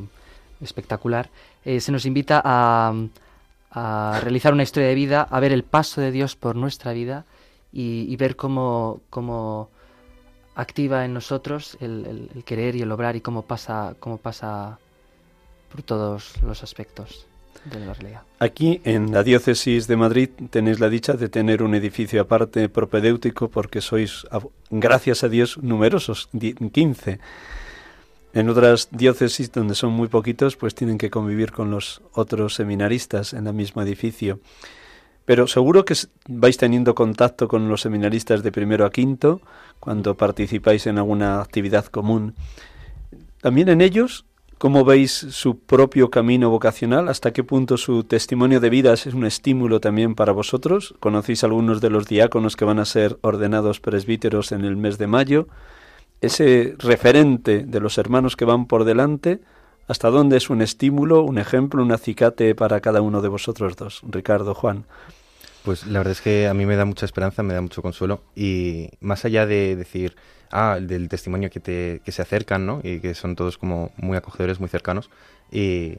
espectacular, 0.61 1.29
se 1.65 1.91
nos 1.91 2.05
invita 2.05 2.41
a, 2.43 2.93
a 3.73 4.19
realizar 4.21 4.53
una 4.53 4.63
historia 4.63 4.89
de 4.89 4.95
vida, 4.95 5.27
a 5.29 5.39
ver 5.39 5.51
el 5.51 5.63
paso 5.63 6.01
de 6.01 6.11
Dios 6.11 6.35
por 6.35 6.55
nuestra 6.55 6.93
vida 6.93 7.25
y, 7.71 8.15
ver 8.17 8.35
cómo, 8.35 9.01
cómo, 9.09 9.69
activa 10.55 11.05
en 11.05 11.13
nosotros 11.13 11.77
el, 11.81 12.29
querer 12.45 12.75
y 12.75 12.83
el 12.83 12.91
obrar 12.91 13.15
y 13.15 13.21
cómo 13.21 13.41
pasa, 13.41 13.95
cómo 13.99 14.17
pasa 14.17 14.77
por 15.71 15.81
todos 15.81 16.41
los 16.43 16.61
aspectos 16.61 17.25
de 17.65 17.79
la 17.79 17.93
realidad. 17.93 18.21
Aquí 18.37 18.79
en 18.83 19.11
la 19.11 19.23
diócesis 19.23 19.87
de 19.87 19.95
Madrid 19.95 20.29
tenéis 20.51 20.79
la 20.79 20.89
dicha 20.89 21.13
de 21.13 21.29
tener 21.29 21.63
un 21.63 21.73
edificio 21.73 22.21
aparte 22.21 22.69
propedéutico 22.69 23.49
porque 23.49 23.81
sois, 23.81 24.27
gracias 24.69 25.23
a 25.23 25.29
Dios, 25.29 25.57
numerosos, 25.57 26.29
15. 26.31 27.19
En 28.33 28.49
otras 28.49 28.89
diócesis 28.89 29.51
donde 29.51 29.75
son 29.75 29.93
muy 29.93 30.07
poquitos, 30.07 30.57
pues 30.57 30.73
tienen 30.73 30.97
que 30.97 31.11
convivir 31.11 31.51
con 31.51 31.69
los 31.69 32.01
otros 32.13 32.55
seminaristas 32.55 33.33
en 33.33 33.45
el 33.45 33.53
mismo 33.53 33.83
edificio. 33.83 34.39
Pero 35.25 35.47
seguro 35.47 35.85
que 35.85 35.93
vais 36.27 36.57
teniendo 36.57 36.95
contacto 36.95 37.47
con 37.47 37.69
los 37.69 37.81
seminaristas 37.81 38.41
de 38.41 38.51
primero 38.51 38.85
a 38.85 38.91
quinto 38.91 39.39
cuando 39.79 40.17
participáis 40.17 40.87
en 40.87 40.97
alguna 40.97 41.41
actividad 41.41 41.85
común. 41.85 42.33
También 43.39 43.69
en 43.69 43.81
ellos, 43.81 44.25
¿cómo 44.57 44.83
veis 44.83 45.11
su 45.11 45.59
propio 45.59 46.09
camino 46.09 46.49
vocacional? 46.49 47.09
¿Hasta 47.09 47.33
qué 47.33 47.43
punto 47.43 47.77
su 47.77 48.03
testimonio 48.03 48.59
de 48.59 48.71
vida 48.71 48.93
es 48.93 49.05
un 49.05 49.25
estímulo 49.25 49.79
también 49.79 50.15
para 50.15 50.31
vosotros? 50.33 50.95
¿Conocéis 50.99 51.43
algunos 51.43 51.81
de 51.81 51.91
los 51.91 52.07
diáconos 52.07 52.55
que 52.55 52.65
van 52.65 52.79
a 52.79 52.85
ser 52.85 53.19
ordenados 53.21 53.79
presbíteros 53.79 54.51
en 54.51 54.65
el 54.65 54.75
mes 54.75 54.97
de 54.97 55.07
mayo? 55.07 55.47
Ese 56.23 56.75
referente 56.79 57.63
de 57.65 57.79
los 57.79 57.97
hermanos 57.97 58.35
que 58.35 58.45
van 58.45 58.65
por 58.65 58.85
delante 58.85 59.41
¿Hasta 59.87 60.09
dónde 60.09 60.37
es 60.37 60.49
un 60.49 60.61
estímulo, 60.61 61.23
un 61.23 61.37
ejemplo, 61.37 61.83
un 61.83 61.91
acicate 61.91 62.55
para 62.55 62.79
cada 62.79 63.01
uno 63.01 63.21
de 63.21 63.27
vosotros 63.27 63.75
dos? 63.75 64.01
Ricardo, 64.07 64.53
Juan. 64.55 64.85
Pues 65.63 65.85
la 65.85 65.99
verdad 65.99 66.13
es 66.13 66.21
que 66.21 66.47
a 66.47 66.53
mí 66.53 66.65
me 66.65 66.75
da 66.75 66.85
mucha 66.85 67.05
esperanza, 67.05 67.43
me 67.43 67.53
da 67.53 67.61
mucho 67.61 67.81
consuelo 67.81 68.21
y 68.35 68.89
más 69.01 69.25
allá 69.25 69.45
de 69.45 69.75
decir, 69.75 70.15
ah, 70.51 70.77
del 70.81 71.09
testimonio 71.09 71.49
que, 71.49 71.59
te, 71.59 72.01
que 72.03 72.11
se 72.13 72.21
acercan, 72.21 72.65
¿no? 72.65 72.79
Y 72.81 72.99
que 72.99 73.13
son 73.13 73.35
todos 73.35 73.57
como 73.57 73.91
muy 73.97 74.15
acogedores, 74.15 74.59
muy 74.59 74.69
cercanos 74.69 75.09
y 75.51 75.97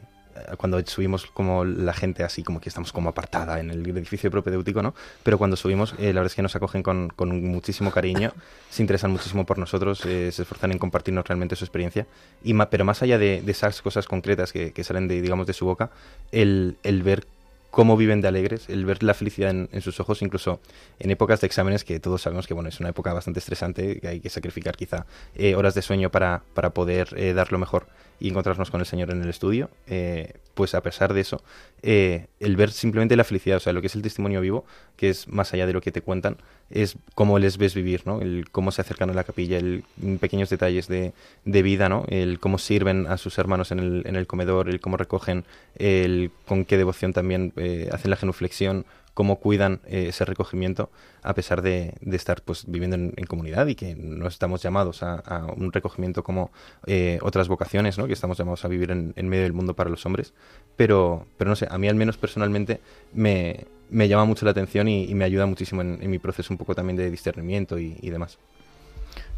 cuando 0.57 0.85
subimos 0.87 1.26
como 1.26 1.64
la 1.64 1.93
gente 1.93 2.22
así 2.22 2.43
como 2.43 2.61
que 2.61 2.68
estamos 2.68 2.93
como 2.93 3.11
apartada 3.11 3.61
en 3.61 3.70
el 3.70 3.87
edificio 3.87 4.30
propedéutico, 4.30 4.82
¿no? 4.82 4.95
Pero 5.22 5.39
cuando 5.39 5.57
subimos, 5.57 5.95
eh, 5.99 6.12
la 6.12 6.20
verdad 6.20 6.26
es 6.26 6.35
que 6.35 6.43
nos 6.43 6.57
acogen 6.57 6.82
con, 6.82 7.11
con, 7.11 7.45
muchísimo 7.45 7.91
cariño, 7.91 8.32
se 8.70 8.82
interesan 8.82 9.11
muchísimo 9.11 9.45
por 9.47 9.59
nosotros, 9.59 10.05
eh, 10.07 10.30
se 10.32 10.43
esfuerzan 10.43 10.72
en 10.72 10.78
compartirnos 10.78 11.26
realmente 11.26 11.57
su 11.57 11.64
experiencia. 11.64 12.07
Y 12.43 12.55
pero 12.70 12.85
más 12.85 13.03
allá 13.03 13.18
de, 13.18 13.43
esas 13.47 13.82
cosas 13.82 14.07
concretas 14.07 14.53
que, 14.53 14.72
que, 14.72 14.85
salen 14.85 15.09
de, 15.09 15.20
digamos, 15.20 15.47
de 15.47 15.53
su 15.53 15.64
boca, 15.64 15.91
el, 16.32 16.76
el 16.82 17.03
ver 17.03 17.26
cómo 17.74 17.96
viven 17.96 18.20
de 18.20 18.28
alegres, 18.28 18.68
el 18.68 18.86
ver 18.86 19.02
la 19.02 19.14
felicidad 19.14 19.50
en, 19.50 19.82
sus 19.82 19.98
ojos, 19.98 20.22
incluso 20.22 20.60
en 21.00 21.10
épocas 21.10 21.40
de 21.40 21.48
exámenes 21.48 21.82
que 21.82 21.98
todos 21.98 22.22
sabemos 22.22 22.46
que 22.46 22.54
bueno 22.54 22.68
es 22.68 22.78
una 22.78 22.90
época 22.90 23.12
bastante 23.12 23.40
estresante, 23.40 24.00
que 24.00 24.06
hay 24.06 24.20
que 24.20 24.30
sacrificar 24.30 24.76
quizá 24.76 25.06
eh, 25.34 25.56
horas 25.56 25.74
de 25.74 25.82
sueño 25.82 26.08
para, 26.08 26.44
para 26.54 26.70
poder 26.70 27.34
dar 27.34 27.50
lo 27.50 27.58
mejor 27.58 27.88
y 28.20 28.28
encontrarnos 28.28 28.70
con 28.70 28.80
el 28.80 28.86
Señor 28.86 29.10
en 29.10 29.22
el 29.22 29.28
estudio, 29.28 29.70
eh, 29.86 30.34
pues 30.54 30.74
a 30.74 30.82
pesar 30.82 31.14
de 31.14 31.20
eso, 31.20 31.42
eh, 31.82 32.26
el 32.40 32.56
ver 32.56 32.70
simplemente 32.70 33.16
la 33.16 33.24
felicidad, 33.24 33.56
o 33.56 33.60
sea, 33.60 33.72
lo 33.72 33.80
que 33.80 33.88
es 33.88 33.94
el 33.94 34.02
testimonio 34.02 34.40
vivo, 34.40 34.64
que 34.96 35.10
es 35.10 35.28
más 35.28 35.52
allá 35.52 35.66
de 35.66 35.72
lo 35.72 35.80
que 35.80 35.92
te 35.92 36.00
cuentan, 36.00 36.38
es 36.70 36.96
cómo 37.14 37.38
les 37.38 37.58
ves 37.58 37.74
vivir, 37.74 38.02
¿no? 38.06 38.20
El 38.20 38.50
cómo 38.50 38.72
se 38.72 38.80
acercan 38.80 39.10
a 39.10 39.14
la 39.14 39.24
capilla, 39.24 39.58
el 39.58 39.84
pequeños 40.20 40.50
detalles 40.50 40.88
de, 40.88 41.12
de 41.44 41.62
vida, 41.62 41.88
¿no? 41.88 42.04
El 42.08 42.40
cómo 42.40 42.58
sirven 42.58 43.06
a 43.06 43.16
sus 43.16 43.38
hermanos 43.38 43.70
en 43.72 43.78
el, 43.78 44.02
en 44.06 44.16
el 44.16 44.26
comedor, 44.26 44.68
el 44.68 44.80
cómo 44.80 44.96
recogen, 44.96 45.44
el 45.76 46.30
con 46.46 46.64
qué 46.64 46.76
devoción 46.76 47.12
también 47.12 47.52
eh, 47.56 47.88
hacen 47.92 48.10
la 48.10 48.16
genuflexión, 48.16 48.84
cómo 49.14 49.36
cuidan 49.36 49.80
eh, 49.86 50.06
ese 50.08 50.24
recogimiento 50.24 50.90
a 51.22 51.34
pesar 51.34 51.62
de, 51.62 51.94
estar 52.12 52.42
pues 52.42 52.64
viviendo 52.66 52.96
en, 52.96 53.12
comunidad 53.26 53.66
y 53.66 53.74
que 53.74 53.94
no 53.96 54.26
estamos 54.26 54.62
llamados 54.62 55.02
a, 55.02 55.46
un 55.56 55.72
recogimiento 55.72 56.22
como 56.22 56.50
eh, 56.86 57.18
otras 57.22 57.48
vocaciones, 57.48 57.96
¿no? 57.96 58.06
que 58.06 58.12
estamos 58.12 58.36
llamados 58.36 58.64
a 58.64 58.68
vivir 58.68 58.90
en, 58.90 59.28
medio 59.28 59.44
del 59.44 59.54
mundo 59.54 59.74
para 59.74 59.88
los 59.88 60.04
hombres. 60.04 60.34
Pero, 60.76 61.26
pero 61.38 61.48
no 61.48 61.56
sé, 61.56 61.66
a 61.70 61.78
mí 61.78 61.88
al 61.88 61.94
menos 61.94 62.18
personalmente 62.18 62.80
me, 63.14 63.66
me 63.91 64.09
llama 64.09 64.24
mucho 64.24 64.45
la 64.45 64.51
atención 64.51 64.89
y, 64.89 65.14
me 65.14 65.24
ayuda 65.24 65.47
muchísimo 65.47 65.82
en, 65.82 66.11
mi 66.11 66.18
proceso 66.18 66.53
un 66.53 66.59
poco 66.59 66.74
también 66.74 66.97
de 66.97 67.11
discernimiento 67.11 67.78
y, 67.78 68.11
demás. 68.11 68.39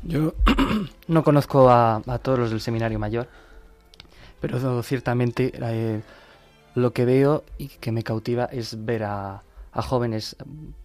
Yo 0.03 0.35
no 1.09 1.25
conozco 1.25 1.71
a, 1.71 2.03
todos 2.23 2.39
los 2.39 2.51
del 2.51 2.61
seminario 2.61 2.99
mayor, 2.99 3.29
pero 4.41 4.83
ciertamente 4.83 5.53
eh, 5.55 6.01
lo 6.75 6.93
que 6.93 7.05
veo 7.05 7.45
y 7.59 7.69
que 7.69 7.93
me 7.93 8.03
cautiva 8.03 8.45
es 8.47 8.85
ver 8.85 9.05
a, 9.05 9.43
jóvenes, 9.73 10.37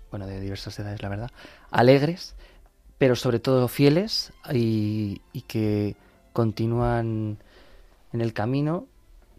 bueno, 0.10 0.28
de 0.28 0.42
diversas 0.42 0.78
edades, 0.80 1.02
la 1.02 1.10
verdad, 1.10 1.32
alegres, 1.70 2.36
pero 2.98 3.16
sobre 3.16 3.40
todo 3.40 3.68
fieles 3.68 4.34
y, 4.54 5.22
que 5.48 5.96
continúan 6.34 7.38
en 8.14 8.22
el 8.22 8.34
camino, 8.34 8.86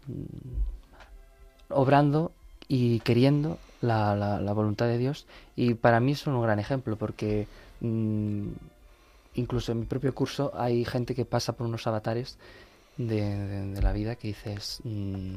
mm, 0.07 1.73
obrando 1.73 2.31
y 2.67 2.99
queriendo 3.01 3.57
la, 3.83 4.15
la, 4.15 4.53
voluntad 4.53 4.87
de 4.87 4.97
Dios. 4.97 5.27
Y 5.55 5.73
para 5.75 5.99
mí 5.99 6.15
son 6.15 6.35
un 6.35 6.43
gran 6.43 6.59
ejemplo, 6.59 6.95
porque 6.95 7.47
mm, 7.81 8.47
incluso 9.35 9.71
en 9.71 9.81
mi 9.81 9.85
propio 9.85 10.15
curso 10.15 10.51
hay 10.55 10.85
gente 10.85 11.13
que 11.13 11.25
pasa 11.25 11.53
por 11.53 11.67
unos 11.67 11.85
avatares 11.85 12.37
de, 12.97 13.75
la 13.81 13.91
vida 13.91 14.15
que 14.15 14.29
dices, 14.29 14.79
mm, 14.83 15.35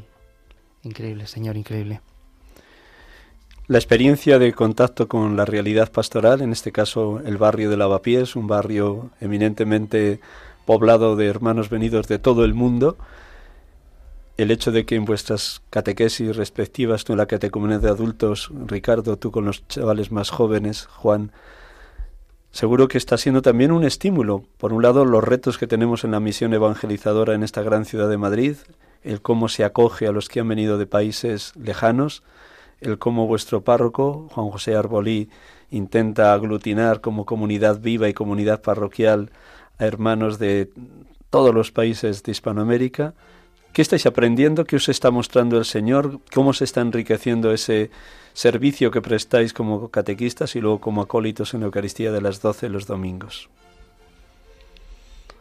increíble, 0.85 1.27
Señor, 1.27 1.57
increíble. 1.57 2.01
La 3.67 3.79
experiencia 3.79 4.39
de 4.39 4.53
contacto 4.53 5.09
con 5.09 5.37
la 5.37 5.45
realidad 5.45 5.91
pastoral, 5.91 6.41
en 6.41 6.53
este 6.53 6.71
caso 6.71 7.21
el 7.25 7.37
barrio 7.37 7.69
de 7.69 7.77
Lavapiés, 7.77 8.37
un 8.37 8.47
barrio 8.47 9.11
eminentemente 9.21 10.21
poblado 10.65 11.17
de 11.17 11.27
hermanos 11.27 11.69
venidos 11.69 12.07
de 12.07 12.21
todo 12.21 12.45
el 12.45 12.55
mundo, 12.55 12.97
el 14.37 14.51
hecho 14.51 14.71
de 14.71 14.85
que 14.85 14.97
en 14.97 15.05
vuestras 15.05 15.63
catequesis 15.71 16.37
respectivas, 16.37 17.05
tú 17.05 17.13
en 17.13 17.19
la 17.19 17.27
catecumenea 17.27 17.79
de 17.79 17.89
adultos, 17.89 18.51
Ricardo, 18.67 19.17
tú 19.17 19.31
con 19.31 19.47
los 19.47 19.67
chavales 19.69 20.13
más 20.13 20.31
jóvenes, 20.31 20.87
Juan, 20.87 21.33
seguro 22.51 22.89
que 22.89 22.99
está 22.99 23.17
siendo 23.17 23.43
también 23.43 23.73
un 23.73 23.85
estímulo. 23.85 24.45
Por 24.59 24.73
un 24.73 24.83
lado, 24.83 25.05
los 25.05 25.25
retos 25.25 25.57
que 25.57 25.67
tenemos 25.67 26.05
en 26.05 26.11
la 26.11 26.21
misión 26.21 26.53
evangelizadora 26.53 27.35
en 27.35 27.43
esta 27.43 27.63
gran 27.63 27.85
ciudad 27.85 28.09
de 28.09 28.19
Madrid, 28.19 28.57
el 29.03 29.23
cómo 29.23 29.49
se 29.49 29.65
acoge 29.65 30.07
a 30.07 30.13
los 30.13 30.29
que 30.29 30.41
han 30.41 30.49
venido 30.49 30.77
de 30.77 30.87
países 30.87 31.53
lejanos, 31.57 32.23
el 32.81 32.99
cómo 32.99 33.27
vuestro 33.27 33.63
párroco, 33.63 34.29
Juan 34.33 34.51
José 34.51 34.75
Arbolí, 34.75 35.31
intenta 35.71 36.35
aglutinar 36.35 37.01
como 37.01 37.25
comunidad 37.25 37.81
viva 37.81 38.09
y 38.09 38.15
comunidad 38.15 38.63
parroquial 38.63 39.31
a 39.79 39.87
hermanos 39.87 40.39
de 40.39 40.71
todos 41.31 41.55
los 41.55 41.73
países 41.73 42.23
de 42.23 42.33
Hispanoamérica. 42.33 43.15
¿Qué 43.77 43.83
estáis 43.83 44.07
aprendiendo? 44.07 44.65
¿Qué 44.65 44.77
os 44.77 44.89
está 44.89 45.11
mostrando 45.11 45.59
el 45.59 45.67
Señor? 45.67 46.21
¿Cómo 46.33 46.55
se 46.55 46.65
está 46.65 46.81
enriqueciendo 46.81 47.53
ese 47.53 47.91
servicio 48.33 48.91
que 48.91 49.03
prestáis 49.03 49.53
como 49.53 49.91
catequistas 49.91 50.57
y 50.57 50.63
luego 50.63 50.81
como 50.81 51.03
acólitos 51.03 51.53
en 51.53 51.61
la 51.61 51.67
Eucaristía 51.67 52.11
de 52.11 52.23
las 52.23 52.41
12 52.41 52.71
los 52.71 52.87
domingos. 52.87 53.51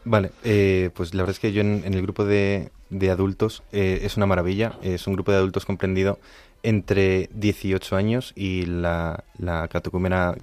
Vale, 0.03 0.31
eh, 0.43 0.89
pues 0.95 1.13
la 1.13 1.23
verdad 1.23 1.36
es 1.36 1.39
que 1.39 1.53
yo 1.53 1.61
en, 1.61 1.86
el 1.86 2.01
grupo 2.01 2.25
de, 2.25 2.71
adultos 3.09 3.63
eh, 3.71 4.01
es 4.03 4.17
una 4.17 4.25
maravilla, 4.25 4.73
es 4.81 5.07
un 5.07 5.13
grupo 5.13 5.31
de 5.31 5.38
adultos 5.38 5.65
comprendido 5.65 6.19
entre 6.61 7.29
18 7.36 7.95
años 7.95 8.33
y 8.36 8.65
la, 8.65 9.23
la 9.38 9.69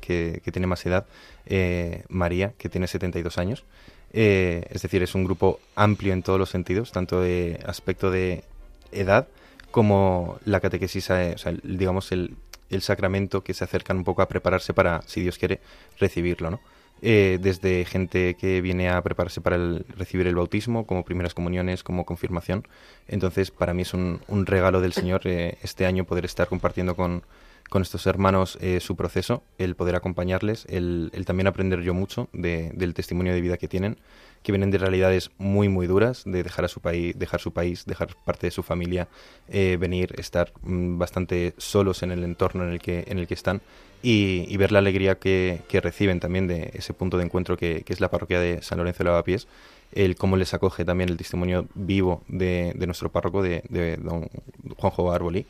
que, 0.00 0.40
tiene 0.50 0.66
más 0.66 0.86
edad, 0.86 1.04
eh, 1.44 2.04
María, 2.08 2.54
que 2.56 2.70
tiene 2.70 2.86
72 2.86 3.36
años. 3.36 3.64
Es 4.12 4.82
decir, 4.82 5.02
es 5.02 5.14
un 5.14 5.24
grupo 5.24 5.60
amplio 5.74 6.12
en 6.12 6.22
todos 6.22 6.38
los 6.38 6.50
sentidos, 6.50 6.92
tanto 6.92 7.20
de 7.20 7.60
aspecto 7.66 8.10
de 8.10 8.44
edad 8.92 9.26
como 9.70 10.38
la 10.44 10.60
catequesis, 10.60 11.10
o 11.10 11.38
sea, 11.38 11.54
digamos, 11.62 12.12
el, 12.12 12.36
el, 12.70 12.82
sacramento 12.82 13.42
que 13.42 13.54
se 13.54 13.64
acercan 13.64 13.96
un 13.96 14.04
poco 14.04 14.22
a 14.22 14.28
prepararse 14.28 14.74
para, 14.74 15.02
si 15.06 15.22
Dios 15.22 15.38
quiere, 15.38 15.60
recibirlo, 15.98 16.50
¿no? 16.50 16.60
Eh, 17.04 17.38
desde 17.42 17.84
gente 17.84 18.34
que 18.34 18.60
viene 18.60 18.88
a 18.88 19.02
prepararse 19.02 19.40
para 19.40 19.58
recibir 19.96 20.28
el 20.28 20.36
bautismo, 20.36 20.86
como 20.86 21.04
primeras 21.04 21.34
comuniones, 21.34 21.82
como 21.82 22.06
confirmación. 22.06 22.68
Entonces, 23.08 23.50
para 23.50 23.74
mí 23.74 23.82
es 23.82 23.92
un, 23.92 24.20
regalo 24.46 24.80
del 24.80 24.92
Señor 24.92 25.22
eh, 25.24 25.58
este 25.62 25.84
año 25.84 26.04
poder 26.04 26.24
estar 26.24 26.46
compartiendo 26.46 26.94
con, 26.94 27.24
con 27.72 27.80
estos 27.80 28.06
hermanos 28.06 28.58
eh, 28.60 28.80
su 28.80 28.96
proceso, 28.96 29.42
el 29.56 29.76
poder 29.76 29.96
acompañarles, 29.96 30.66
el, 30.68 31.10
también 31.24 31.46
aprender 31.46 31.80
yo 31.80 31.94
mucho 31.94 32.28
de, 32.34 32.70
del 32.74 32.92
testimonio 32.92 33.32
de 33.32 33.40
vida 33.40 33.56
que 33.56 33.66
tienen 33.66 33.96
que 34.42 34.52
vienen 34.52 34.70
de 34.70 34.76
realidades 34.76 35.30
muy 35.38 35.70
muy 35.70 35.86
duras, 35.86 36.24
de 36.26 36.42
dejar 36.42 36.66
a 36.66 36.68
su 36.68 36.80
país, 36.80 37.18
dejar 37.18 37.40
su 37.40 37.52
país, 37.54 37.86
dejar 37.86 38.14
parte 38.26 38.46
de 38.46 38.50
su 38.50 38.62
familia, 38.62 39.08
eh, 39.48 39.78
venir, 39.80 40.14
estar 40.18 40.52
mm, 40.60 40.98
bastante 40.98 41.54
solos 41.56 42.02
en 42.02 42.10
el 42.10 42.24
entorno 42.24 42.62
en 42.64 42.74
el 42.74 42.78
que, 42.78 43.04
en 43.06 43.18
el 43.18 43.26
que 43.26 43.32
están 43.32 43.62
y, 44.02 44.54
ver 44.58 44.70
la 44.70 44.80
alegría 44.80 45.14
que, 45.14 45.62
reciben 45.82 46.20
también 46.20 46.48
de 46.48 46.72
ese 46.74 46.92
punto 46.92 47.16
de 47.16 47.24
encuentro 47.24 47.56
que, 47.56 47.86
es 47.88 48.00
la 48.02 48.10
parroquia 48.10 48.38
de 48.38 48.60
San 48.60 48.76
Lorenzo 48.76 48.98
de 48.98 49.04
Lavapiés, 49.04 49.48
el 49.94 50.16
cómo 50.16 50.36
les 50.36 50.52
acoge 50.52 50.84
también 50.84 51.08
el 51.08 51.16
testimonio 51.16 51.68
vivo 51.74 52.22
de, 52.28 52.74
nuestro 52.84 53.10
párroco, 53.10 53.42
de, 53.42 53.62
de 53.70 53.96
don 53.96 54.28
Juanjo 54.76 55.10
Arboli, 55.10 55.46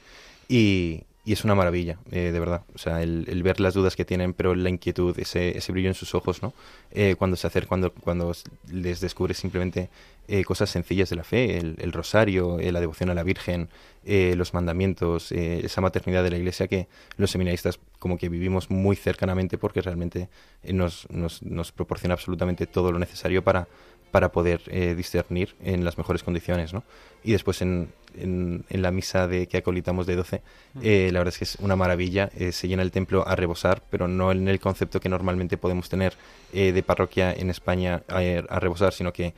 y, 0.48 1.02
y 1.24 1.32
es 1.32 1.44
una 1.44 1.54
maravilla, 1.54 1.98
eh, 2.10 2.32
de 2.32 2.40
verdad. 2.40 2.62
O 2.74 2.78
sea, 2.78 3.02
el, 3.02 3.42
ver 3.44 3.60
las 3.60 3.74
dudas 3.74 3.94
que 3.94 4.04
tienen, 4.04 4.34
pero 4.34 4.56
la 4.56 4.68
inquietud, 4.68 5.16
ese, 5.18 5.56
ese 5.56 5.70
brillo 5.70 5.88
en 5.88 5.94
sus 5.94 6.16
ojos, 6.16 6.42
¿no? 6.42 6.52
Eh, 6.90 7.14
cuando 7.16 7.36
se 7.36 7.46
acerca, 7.46 7.68
cuando, 7.68 7.92
cuando 7.92 8.32
les 8.70 9.00
descubre 9.00 9.32
simplemente 9.32 9.88
eh, 10.26 10.42
cosas 10.42 10.70
sencillas 10.70 11.10
de 11.10 11.16
la 11.16 11.22
fe, 11.22 11.58
el, 11.58 11.92
rosario, 11.92 12.58
la 12.58 12.80
devoción 12.80 13.10
a 13.10 13.14
la 13.14 13.22
Virgen, 13.22 13.68
los 14.04 14.52
mandamientos, 14.52 15.30
esa 15.30 15.80
maternidad 15.80 16.24
de 16.24 16.30
la 16.30 16.38
Iglesia 16.38 16.66
que 16.66 16.88
los 17.16 17.30
seminaristas 17.30 17.78
como 18.00 18.18
que 18.18 18.28
vivimos 18.28 18.68
muy 18.68 18.96
cercanamente 18.96 19.58
porque 19.58 19.80
realmente 19.80 20.28
nos, 20.64 21.08
nos, 21.08 21.42
nos 21.42 21.70
proporciona 21.70 22.14
absolutamente 22.14 22.66
todo 22.66 22.90
lo 22.90 22.98
necesario 22.98 23.44
para 23.44 23.68
para 24.12 24.30
poder 24.30 24.60
eh, 24.66 24.94
discernir 24.94 25.56
en 25.64 25.84
las 25.84 25.98
mejores 25.98 26.22
condiciones, 26.22 26.72
¿no? 26.72 26.84
Y 27.24 27.32
después 27.32 27.62
en, 27.62 27.92
en, 28.16 28.64
la 28.68 28.90
misa 28.90 29.26
de 29.26 29.46
que 29.46 29.58
acolitamos 29.58 30.06
de 30.06 30.16
12, 30.16 30.42
eh, 30.82 31.10
la 31.12 31.20
verdad 31.20 31.34
es 31.34 31.38
que 31.38 31.44
es 31.44 31.56
una 31.56 31.76
maravilla, 31.76 32.30
eh, 32.36 32.52
se 32.52 32.68
llena 32.68 32.82
el 32.82 32.90
templo 32.90 33.26
a 33.26 33.36
rebosar, 33.36 33.82
pero 33.90 34.08
no 34.08 34.32
en 34.32 34.48
el 34.48 34.60
concepto 34.60 35.00
que 35.00 35.08
normalmente 35.08 35.56
podemos 35.56 35.88
tener 35.88 36.14
de 36.52 36.82
parroquia 36.82 37.32
en 37.32 37.48
España 37.48 38.02
a, 38.08 38.18
a 38.18 38.60
rebosar, 38.60 38.92
sino 38.92 39.12
que 39.12 39.32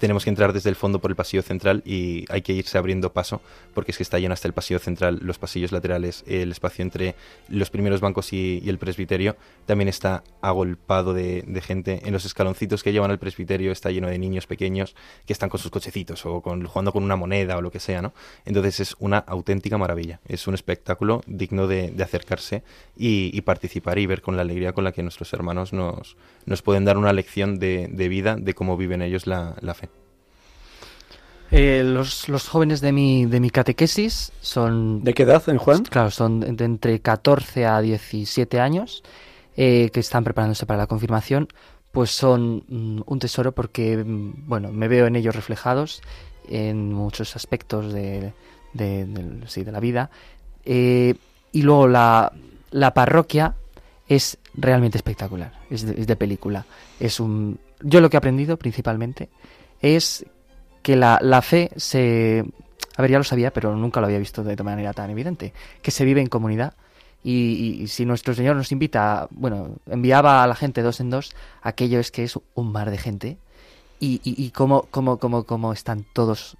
tenemos 0.00 0.24
que 0.24 0.30
entrar 0.30 0.52
desde 0.54 0.70
el 0.70 0.76
fondo 0.76 0.98
por 0.98 1.10
el 1.10 1.14
pasillo 1.14 1.42
central 1.42 1.82
y 1.84 2.24
hay 2.30 2.40
que 2.40 2.54
irse 2.54 2.78
abriendo 2.78 3.12
paso 3.12 3.42
porque 3.74 3.92
es 3.92 3.98
que 3.98 4.02
está 4.02 4.18
lleno 4.18 4.32
hasta 4.32 4.48
el 4.48 4.54
pasillo 4.54 4.80
central, 4.80 5.20
los 5.22 5.38
pasillos 5.38 5.72
laterales, 5.72 6.24
el 6.26 6.50
espacio 6.50 6.82
entre 6.82 7.14
los 7.48 7.70
primeros 7.70 8.00
bancos 8.00 8.32
y, 8.32 8.62
el 8.70 8.78
presbiterio 8.78 9.36
también 9.66 9.88
está 9.88 10.22
agolpado 10.40 11.12
de, 11.12 11.44
gente. 11.60 12.00
En 12.04 12.12
los 12.12 12.24
escaloncitos 12.24 12.82
que 12.82 12.92
llevan 12.92 13.10
al 13.10 13.18
presbiterio 13.18 13.72
está 13.72 13.90
lleno 13.90 14.08
de 14.08 14.18
niños 14.18 14.46
pequeños 14.46 14.94
que 15.26 15.32
están 15.32 15.50
con 15.50 15.60
sus 15.60 15.70
cochecitos 15.70 16.24
o 16.24 16.40
jugando 16.40 16.92
con 16.92 17.02
una 17.02 17.16
moneda 17.16 17.58
o 17.58 17.60
lo 17.60 17.70
que 17.70 17.80
sea, 17.80 18.00
¿no? 18.00 18.14
Entonces 18.46 18.80
es 18.80 18.96
una 19.00 19.18
auténtica 19.18 19.76
maravilla, 19.76 20.20
es 20.26 20.46
un 20.46 20.54
espectáculo 20.54 21.20
digno 21.26 21.66
de, 21.66 21.92
acercarse 22.02 22.62
y, 22.96 23.38
participar 23.42 23.98
y 23.98 24.06
ver 24.06 24.22
con 24.22 24.36
la 24.36 24.42
alegría 24.42 24.72
con 24.72 24.84
la 24.84 24.92
que 24.92 25.02
nuestros 25.02 25.32
hermanos 25.34 25.72
nos, 25.72 26.16
nos 26.46 26.62
pueden 26.62 26.84
dar 26.84 26.96
una 26.96 27.12
lección 27.12 27.58
de, 27.58 27.88
vida 28.08 28.36
de 28.36 28.54
cómo 28.54 28.76
viven 28.78 29.02
ellos 29.02 29.26
la 29.26 29.74
fe. 29.74 29.89
Eh, 31.50 31.82
los, 31.84 32.28
los, 32.28 32.48
jóvenes 32.48 32.80
de 32.80 32.92
mi, 32.92 33.26
de 33.26 33.40
mi 33.40 33.50
catequesis 33.50 34.32
son... 34.40 35.02
¿De 35.02 35.14
qué 35.14 35.24
edad, 35.24 35.42
en 35.48 35.58
Juan? 35.58 35.82
Claro, 35.82 36.10
son 36.10 36.40
de, 36.40 36.64
entre 36.64 37.00
14 37.00 37.66
a 37.66 37.80
17 37.80 38.60
años, 38.60 39.02
eh, 39.56 39.90
que 39.92 40.00
están 40.00 40.22
preparándose 40.22 40.66
para 40.66 40.78
la 40.78 40.86
confirmación, 40.86 41.48
pues 41.90 42.12
son 42.12 42.64
mm, 42.68 43.02
un 43.04 43.18
tesoro 43.18 43.52
porque, 43.52 43.96
mm, 43.96 44.46
bueno, 44.46 44.70
me 44.70 44.86
veo 44.86 45.06
en 45.06 45.16
ellos 45.16 45.34
reflejados 45.34 46.02
en 46.48 46.92
muchos 46.92 47.34
aspectos 47.34 47.92
de, 47.92 48.32
de, 48.72 49.04
de 49.04 49.72
la 49.72 49.80
vida. 49.80 50.10
Eh, 50.64 51.14
y 51.52 51.62
luego 51.62 51.88
la, 51.88 52.32
la 52.70 52.94
parroquia 52.94 53.56
es 54.08 54.38
realmente 54.54 54.98
espectacular, 54.98 55.52
es 55.68 55.82
de, 55.82 56.00
es 56.00 56.06
de 56.06 56.16
película. 56.16 56.64
Es 56.98 57.18
un... 57.18 57.58
Yo 57.82 58.00
lo 58.00 58.10
que 58.10 58.16
he 58.16 58.18
aprendido 58.18 58.56
principalmente 58.56 59.30
es 59.80 60.24
que 60.82 60.96
la, 60.96 61.18
la 61.22 61.42
fe 61.42 61.70
se... 61.76 62.44
A 62.96 63.02
ver, 63.02 63.10
ya 63.10 63.18
lo 63.18 63.24
sabía, 63.24 63.52
pero 63.52 63.74
nunca 63.76 64.00
lo 64.00 64.06
había 64.06 64.18
visto 64.18 64.42
de 64.42 64.62
manera 64.62 64.92
tan 64.92 65.10
evidente. 65.10 65.54
Que 65.82 65.90
se 65.90 66.04
vive 66.04 66.20
en 66.20 66.26
comunidad. 66.26 66.74
Y, 67.22 67.86
si 67.88 68.06
nuestro 68.06 68.34
Señor 68.34 68.56
nos 68.56 68.72
invita, 68.72 69.28
bueno, 69.30 69.76
enviaba 69.86 70.42
a 70.42 70.46
la 70.46 70.54
gente 70.54 70.82
dos 70.82 71.00
en 71.00 71.10
dos, 71.10 71.32
aquello 71.62 72.00
es 72.00 72.10
que 72.10 72.24
es 72.24 72.38
un 72.54 72.72
mar 72.72 72.90
de 72.90 72.98
gente. 72.98 73.38
Y, 74.00 74.20
y, 74.24 74.50
cómo, 74.50 74.86
cómo, 74.90 75.18
cómo, 75.18 75.44
cómo 75.44 75.72
están 75.72 76.06
todos 76.14 76.56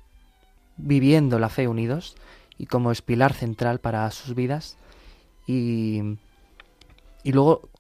viviendo 0.77 1.39
la 1.39 1.49
fe 1.49 1.69
unidos 1.69 2.17
y 2.59 2.67
como 2.67 2.93
es 2.93 3.01
pilar 3.01 3.33
central 3.33 3.81
para 3.81 4.11
sus 4.11 4.35
vidas. 4.35 4.77
Y, 5.47 6.19
y 7.23 7.33
luego, 7.33 7.71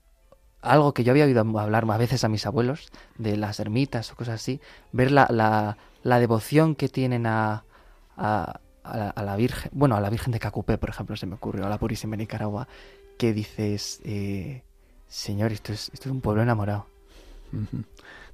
algo 0.62 0.95
que 0.95 1.05
yo 1.05 1.12
había 1.12 1.26
oído 1.26 1.41
hablar 1.59 1.84
a 1.91 1.99
veces 1.99 2.24
a 2.24 2.28
mis 2.28 2.47
abuelos, 2.47 2.88
de 3.18 3.36
las 3.36 3.61
ermitas 3.61 4.11
o 4.12 4.16
cosas 4.16 4.36
así, 4.36 4.61
ver 4.93 5.11
la, 5.12 5.26
la, 5.30 5.76
la 6.03 6.18
devoción 6.20 6.74
que 6.74 6.88
tienen 6.88 7.26
a, 7.26 7.64
a, 8.16 8.61
la, 8.84 9.36
Virgen, 9.36 9.70
bueno, 9.74 9.96
a 9.96 10.01
la 10.01 10.11
Virgen 10.11 10.32
de 10.32 10.38
Cacupé, 10.38 10.78
por 10.78 10.90
ejemplo, 10.90 11.16
se 11.16 11.26
me 11.26 11.34
ocurrió, 11.34 11.66
a 11.66 11.68
la 11.68 11.78
Purísima 11.78 12.16
Nicaragua, 12.16 12.68
que 13.18 13.32
dices, 13.32 14.01
eh, 14.05 14.62
Señor, 15.09 15.53
esto 15.53 15.72
es, 15.72 15.90
esto 15.92 16.09
es 16.09 16.12
un 16.12 16.20
pueblo 16.20 16.42
enamorado. 16.42 16.86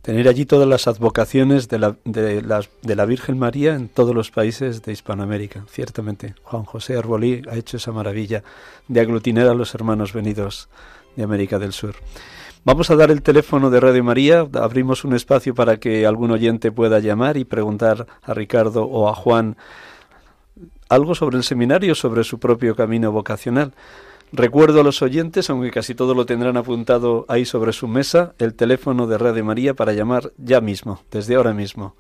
Tener 0.03 0.29
allí 0.29 0.47
todas 0.47 0.69
las 0.69 0.87
advocaciones 0.87 1.69
de 1.69 1.79
la, 1.79 1.97
de, 2.05 2.43
de 2.83 2.97
la 2.97 3.05
Virgen 3.07 3.39
María 3.39 3.75
en 3.75 3.89
todos 3.89 4.15
los 4.15 4.31
países 4.31 4.83
de 4.83 4.93
Hispanoamérica, 4.93 5.65
ciertamente. 5.69 6.35
Juan 6.45 6.65
José 6.65 6.97
Arbolí 6.97 7.43
ha 7.51 7.57
hecho 7.57 7.79
esa 7.79 7.91
maravilla 7.91 8.45
de 8.87 9.01
aglutinar 9.01 9.49
a 9.49 9.55
los 9.55 9.75
hermanos 9.75 10.13
venidos 10.13 10.69
de 11.17 11.25
América 11.25 11.59
del 11.59 11.73
Sur. 11.73 11.97
Vamos 12.67 12.91
a 12.91 12.97
dar 12.97 13.13
el 13.13 13.23
teléfono 13.23 13.71
de 13.71 13.79
Radio 13.79 14.03
María, 14.03 14.45
abrimos 14.55 15.05
un 15.05 15.15
espacio 15.15 15.55
para 15.55 15.77
que 15.77 16.05
algún 16.05 16.33
oyente 16.33 16.73
pueda 16.73 16.99
llamar 16.99 17.37
y 17.37 17.45
preguntar 17.45 18.09
a 18.25 18.35
Ricardo 18.35 18.87
o 18.87 19.09
a 19.09 19.15
Juan 19.15 19.57
algo 20.89 21.15
sobre 21.15 21.37
el 21.37 21.45
seminario, 21.45 21.95
sobre 21.95 22.25
su 22.25 22.41
propio 22.41 22.75
camino 22.75 23.13
vocacional. 23.13 23.73
Recuerdo 24.33 24.81
a 24.81 24.83
los 24.83 25.01
oyentes, 25.01 25.49
aunque 25.49 25.71
casi 25.71 25.95
todo 25.95 26.13
lo 26.13 26.27
tendrán 26.27 26.57
apuntado 26.57 27.25
ahí 27.29 27.45
sobre 27.45 27.73
su 27.73 27.87
mesa, 27.87 28.35
el 28.41 28.55
teléfono 28.55 29.07
de 29.07 29.17
Radio 29.17 29.45
María 29.45 29.75
para 29.75 29.93
llamar 29.93 30.33
ya 30.37 30.61
mismo, 30.61 31.03
desde 31.13 31.37
ahora 31.37 31.55
mismo. 31.55 31.95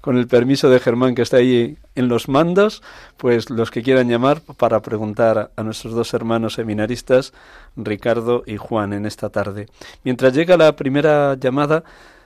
con 0.00 0.16
el 0.16 0.26
permiso 0.26 0.70
de 0.70 0.80
Germán 0.80 1.14
que 1.14 1.22
está 1.22 1.38
ahí 1.38 1.76
en 1.94 2.08
los 2.08 2.28
mandos, 2.28 2.82
pues 3.16 3.50
los 3.50 3.70
que 3.70 3.82
quieran 3.82 4.08
llamar 4.08 4.40
para 4.56 4.80
preguntar 4.80 5.50
a 5.54 5.62
nuestros 5.62 5.94
dos 5.94 6.14
hermanos 6.14 6.54
seminaristas, 6.54 7.32
Ricardo 7.76 8.42
y 8.46 8.56
Juan, 8.56 8.92
en 8.92 9.06
esta 9.06 9.28
tarde. 9.28 9.66
Mientras 10.04 10.32
llega 10.32 10.56
la 10.56 10.74
primera 10.74 11.34
llamada, 11.34 11.84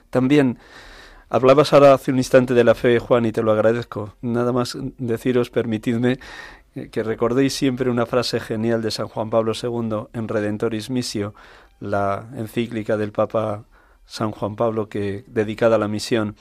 también 0.09 0.57
hablabas 1.29 1.73
ahora 1.73 1.93
hace 1.93 2.11
un 2.11 2.17
instante 2.17 2.53
de 2.53 2.63
la 2.63 2.75
fe, 2.75 2.99
Juan, 2.99 3.25
y 3.25 3.33
te 3.33 3.43
lo 3.43 3.51
agradezco. 3.51 4.15
Nada 4.21 4.53
más 4.53 4.77
deciros, 4.97 5.49
permitidme 5.49 6.19
que 6.91 7.03
recordéis 7.03 7.53
siempre 7.53 7.89
una 7.89 8.05
frase 8.05 8.39
genial 8.39 8.81
de 8.81 8.91
San 8.91 9.07
Juan 9.07 9.29
Pablo 9.29 9.53
II 9.61 10.07
en 10.13 10.27
Redentoris 10.27 10.89
Missio, 10.89 11.33
la 11.79 12.27
encíclica 12.35 12.97
del 12.97 13.11
Papa 13.11 13.63
San 14.05 14.31
Juan 14.31 14.55
Pablo 14.55 14.89
que 14.89 15.23
dedicada 15.27 15.77
a 15.77 15.79
la 15.79 15.87
misión. 15.87 16.35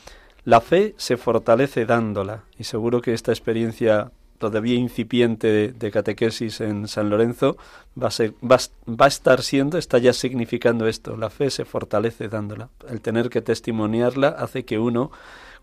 La 0.44 0.60
fe 0.60 0.94
se 0.98 1.16
fortalece 1.16 1.86
dándola 1.86 2.44
y 2.58 2.64
seguro 2.64 3.00
que 3.00 3.14
esta 3.14 3.32
experiencia 3.32 4.10
todavía 4.38 4.74
incipiente 4.74 5.72
de, 5.72 5.90
catequesis 5.90 6.60
en 6.60 6.88
San 6.88 7.08
Lorenzo 7.08 7.56
va 8.00 8.08
a, 8.08 8.90
va 8.90 9.04
a 9.04 9.08
estar 9.08 9.42
siendo, 9.42 9.78
está 9.78 9.98
ya 9.98 10.12
significando 10.12 10.86
esto. 10.86 11.16
La 11.16 11.30
fe 11.30 11.48
se 11.50 11.64
fortalece 11.64 12.28
dándola. 12.28 12.68
El 12.88 13.00
tener 13.00 13.30
que 13.30 13.40
testimoniarla 13.40 14.28
hace 14.28 14.64
que 14.64 14.78
uno 14.78 15.12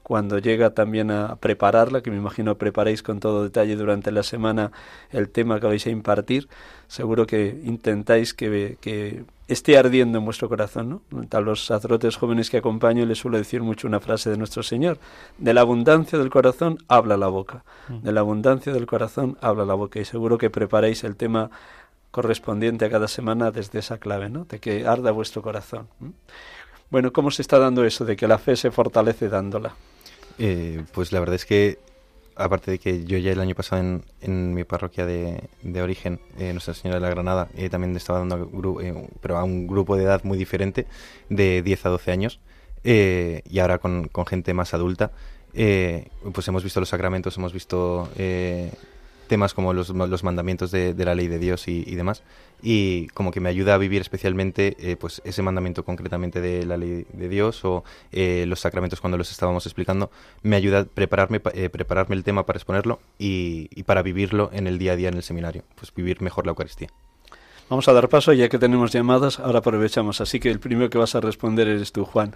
cuando 0.03 0.39
llega 0.39 0.71
también 0.71 1.11
a 1.11 1.35
prepararla, 1.37 2.01
que 2.01 2.11
me 2.11 2.17
imagino 2.17 2.57
preparéis 2.57 3.03
con 3.03 3.19
todo 3.19 3.43
detalle 3.43 3.75
durante 3.75 4.11
la 4.11 4.23
semana 4.23 4.71
el 5.11 5.29
tema 5.29 5.59
que 5.59 5.67
vais 5.67 5.85
a 5.85 5.89
impartir, 5.89 6.47
seguro 6.87 7.25
que 7.25 7.61
intentáis 7.63 8.33
que, 8.33 8.77
que 8.81 9.23
esté 9.47 9.77
ardiendo 9.77 10.17
en 10.17 10.25
vuestro 10.25 10.49
corazón. 10.49 11.01
¿no? 11.11 11.25
A 11.31 11.41
los 11.41 11.65
sacerdotes 11.65 12.15
jóvenes 12.15 12.49
que 12.49 12.57
acompaño 12.57 13.05
les 13.05 13.19
suelo 13.19 13.37
decir 13.37 13.61
mucho 13.61 13.87
una 13.87 13.99
frase 13.99 14.29
de 14.29 14.37
nuestro 14.37 14.63
Señor, 14.63 14.97
de 15.37 15.53
la 15.53 15.61
abundancia 15.61 16.17
del 16.17 16.29
corazón 16.29 16.77
habla 16.87 17.17
la 17.17 17.27
boca, 17.27 17.63
mm. 17.89 18.01
de 18.01 18.11
la 18.11 18.21
abundancia 18.21 18.73
del 18.73 18.85
corazón 18.85 19.37
habla 19.41 19.65
la 19.65 19.73
boca, 19.73 19.99
y 19.99 20.05
seguro 20.05 20.37
que 20.37 20.49
preparéis 20.49 21.03
el 21.03 21.15
tema 21.15 21.51
correspondiente 22.11 22.85
a 22.85 22.89
cada 22.89 23.07
semana 23.07 23.51
desde 23.51 23.79
esa 23.79 23.97
clave, 23.97 24.29
¿no? 24.29 24.45
de 24.45 24.59
que 24.59 24.85
arda 24.85 25.11
vuestro 25.11 25.41
corazón. 25.41 25.87
Bueno, 26.91 27.13
¿cómo 27.13 27.31
se 27.31 27.41
está 27.41 27.57
dando 27.57 27.85
eso 27.85 28.03
de 28.03 28.17
que 28.17 28.27
la 28.27 28.37
fe 28.37 28.57
se 28.57 28.69
fortalece 28.69 29.29
dándola? 29.29 29.73
Eh, 30.37 30.83
pues 30.91 31.13
la 31.13 31.21
verdad 31.21 31.35
es 31.35 31.45
que, 31.45 31.79
aparte 32.35 32.69
de 32.69 32.79
que 32.79 33.05
yo 33.05 33.17
ya 33.17 33.31
el 33.31 33.39
año 33.39 33.55
pasado 33.55 34.01
en, 34.19 34.53
mi 34.53 34.65
parroquia 34.65 35.05
de, 35.05 35.41
origen, 35.81 36.19
eh, 36.37 36.51
Nuestra 36.51 36.73
Señora 36.73 36.99
de 36.99 37.05
la 37.05 37.09
Granada, 37.09 37.47
eh, 37.55 37.69
también 37.69 37.95
estaba 37.95 38.19
dando 38.19 38.81
eh, 38.81 39.07
pero 39.21 39.37
a 39.37 39.45
un 39.45 39.67
grupo 39.67 39.95
de 39.95 40.03
edad 40.03 40.21
muy 40.25 40.37
diferente, 40.37 40.85
de 41.29 41.61
10 41.61 41.85
a 41.85 41.89
12 41.89 42.11
años, 42.11 42.39
y 42.83 43.59
ahora 43.59 43.77
con, 43.77 44.09
gente 44.27 44.53
más 44.53 44.73
adulta, 44.73 45.11
pues 45.53 46.47
hemos 46.47 46.61
visto 46.61 46.81
los 46.81 46.89
sacramentos, 46.89 47.37
hemos 47.37 47.53
visto 47.53 48.09
temas 49.31 49.53
como 49.53 49.71
los, 49.71 49.87
los 49.91 50.23
mandamientos 50.25 50.71
de, 50.71 50.93
la 50.93 51.15
ley 51.15 51.29
de 51.29 51.39
Dios 51.39 51.69
y, 51.69 51.95
demás, 51.95 52.21
y 52.61 53.07
como 53.13 53.31
que 53.31 53.39
me 53.39 53.47
ayuda 53.47 53.75
a 53.75 53.77
vivir 53.77 54.01
especialmente 54.01 54.75
eh, 54.77 54.97
pues 54.97 55.21
ese 55.23 55.41
mandamiento 55.41 55.85
concretamente 55.85 56.41
de 56.41 56.65
la 56.65 56.75
ley 56.75 57.05
de 57.13 57.29
Dios 57.29 57.63
o 57.63 57.85
eh, 58.11 58.43
los 58.45 58.59
sacramentos 58.59 58.99
cuando 58.99 59.17
los 59.17 59.31
estábamos 59.31 59.65
explicando, 59.65 60.11
me 60.43 60.57
ayuda 60.57 60.79
a 60.79 60.83
prepararme, 60.83 61.39
eh, 61.53 61.69
prepararme 61.69 62.17
el 62.17 62.25
tema 62.25 62.45
para 62.45 62.57
exponerlo 62.57 62.99
y, 63.17 63.69
y 63.73 63.83
para 63.83 64.01
vivirlo 64.01 64.49
en 64.51 64.67
el 64.67 64.77
día 64.77 64.91
a 64.91 64.95
día 64.97 65.07
en 65.07 65.15
el 65.15 65.23
seminario, 65.23 65.63
pues 65.75 65.93
vivir 65.93 66.21
mejor 66.21 66.45
la 66.45 66.49
Eucaristía. 66.49 66.89
Vamos 67.69 67.87
a 67.87 67.93
dar 67.93 68.09
paso, 68.09 68.33
ya 68.33 68.49
que 68.49 68.59
tenemos 68.59 68.91
llamadas, 68.91 69.39
ahora 69.39 69.59
aprovechamos. 69.59 70.19
Así 70.19 70.41
que 70.41 70.51
el 70.51 70.59
primero 70.59 70.89
que 70.89 70.97
vas 70.97 71.15
a 71.15 71.21
responder 71.21 71.69
eres 71.69 71.93
tú, 71.93 72.03
Juan. 72.03 72.33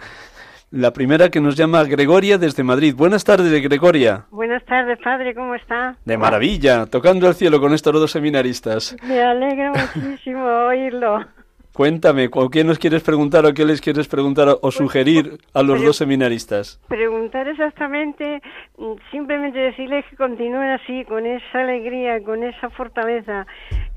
La 0.72 0.92
primera 0.92 1.30
que 1.30 1.40
nos 1.40 1.54
llama 1.54 1.84
Gregoria 1.84 2.38
desde 2.38 2.64
Madrid. 2.64 2.92
Buenas 2.92 3.22
tardes, 3.22 3.52
Gregoria. 3.62 4.24
Buenas 4.32 4.64
tardes, 4.64 4.98
padre, 4.98 5.32
¿cómo 5.32 5.54
está? 5.54 5.96
De 6.04 6.18
maravilla, 6.18 6.86
tocando 6.86 7.28
el 7.28 7.34
cielo 7.34 7.60
con 7.60 7.72
estos 7.72 7.92
dos 7.92 8.10
seminaristas. 8.10 8.96
Me 9.04 9.22
alegra 9.22 9.72
muchísimo 9.94 10.44
oírlo. 10.44 11.24
Cuéntame, 11.72 12.30
¿qué 12.50 12.64
nos 12.64 12.78
quieres 12.80 13.02
preguntar 13.02 13.46
o 13.46 13.54
qué 13.54 13.64
les 13.64 13.80
quieres 13.80 14.08
preguntar 14.08 14.48
o 14.48 14.60
pues, 14.60 14.74
sugerir 14.74 15.38
a 15.52 15.62
los 15.62 15.84
dos 15.84 15.98
seminaristas? 15.98 16.80
Preguntar 16.88 17.46
exactamente, 17.46 18.42
mm, 18.78 18.92
simplemente 19.10 19.58
decirles 19.58 20.04
que 20.10 20.16
continúen 20.16 20.70
así, 20.70 21.04
con 21.04 21.26
esa 21.26 21.60
alegría, 21.60 22.20
con 22.24 22.42
esa 22.42 22.70
fortaleza. 22.70 23.46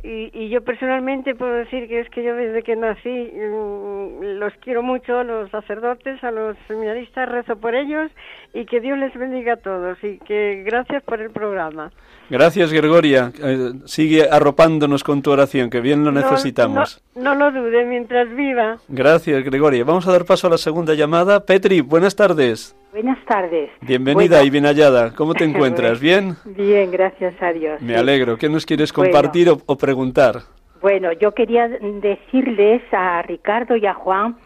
Y, 0.01 0.49
yo 0.49 0.61
personalmente 0.61 1.35
puedo 1.35 1.51
decir 1.51 1.89
que 1.89 1.99
es 1.99 2.09
que 2.09 2.23
yo 2.23 2.33
desde 2.33 2.63
que 2.63 2.75
nací 2.75 3.09
mm, 3.09 4.39
los 4.39 4.53
quiero 4.61 4.81
mucho, 4.81 5.19
a 5.19 5.23
los 5.25 5.51
sacerdotes, 5.51 6.23
a 6.23 6.31
los 6.31 6.55
seminaristas, 6.67 7.27
rezo 7.27 7.57
por 7.57 7.75
ellos 7.75 8.09
y 8.53 8.65
que 8.65 8.79
Dios 8.79 8.97
les 8.97 9.13
bendiga 9.13 9.53
a 9.53 9.57
todos 9.57 10.01
y 10.03 10.17
que 10.19 10.63
gracias 10.65 11.03
por 11.03 11.21
el 11.21 11.31
programa. 11.31 11.91
Gracias, 12.29 12.71
Gregoria. 12.71 13.33
Eh, 13.43 13.73
sigue 13.85 14.29
arropándonos 14.29 15.03
con 15.03 15.21
tu 15.21 15.31
oración, 15.31 15.69
que 15.69 15.81
bien 15.81 16.05
lo 16.05 16.11
necesitamos. 16.11 17.01
No, 17.15 17.35
lo 17.35 17.51
dude 17.51 17.85
mientras 17.85 18.33
viva. 18.33 18.77
Gracias, 18.87 19.43
Gregoria. 19.43 19.83
Vamos 19.83 20.07
a 20.07 20.13
dar 20.13 20.25
paso 20.25 20.47
a 20.47 20.51
la 20.51 20.57
segunda 20.57 20.93
llamada. 20.93 21.45
Petri, 21.45 21.81
buenas 21.81 22.15
tardes. 22.15 22.78
Buenas 22.91 23.23
tardes. 23.25 23.69
Bienvenida 23.81 24.43
y 24.43 24.49
bien 24.49 24.65
hallada. 24.65 25.13
¿Cómo 25.13 25.33
te 25.33 25.43
encuentras? 25.49 25.99
¿Bien? 25.99 26.35
Bien, 26.45 26.89
gracias 26.89 27.39
a 27.41 27.53
Dios. 27.53 27.81
Me 27.81 27.95
alegro. 27.95 28.37
¿Qué 28.37 28.49
nos 28.49 28.65
quieres 28.65 28.91
compartir 28.91 29.49
o, 29.49 29.77
preguntar? 29.77 30.41
Bueno, 30.81 31.11
yo 31.13 31.33
quería 31.33 31.67
decirles 31.67 32.81
a 32.91 33.21
Ricardo 33.21 33.75
y 33.75 33.85
a 33.85 33.93
Juan 33.93 34.37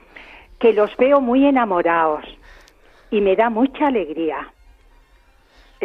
que 0.60 0.74
los 0.74 0.96
veo 0.98 1.22
muy 1.22 1.46
enamorados 1.46 2.26
y 3.12 3.22
me 3.22 3.36
da 3.36 3.50
mucha 3.50 3.88
alegría. 3.88 4.52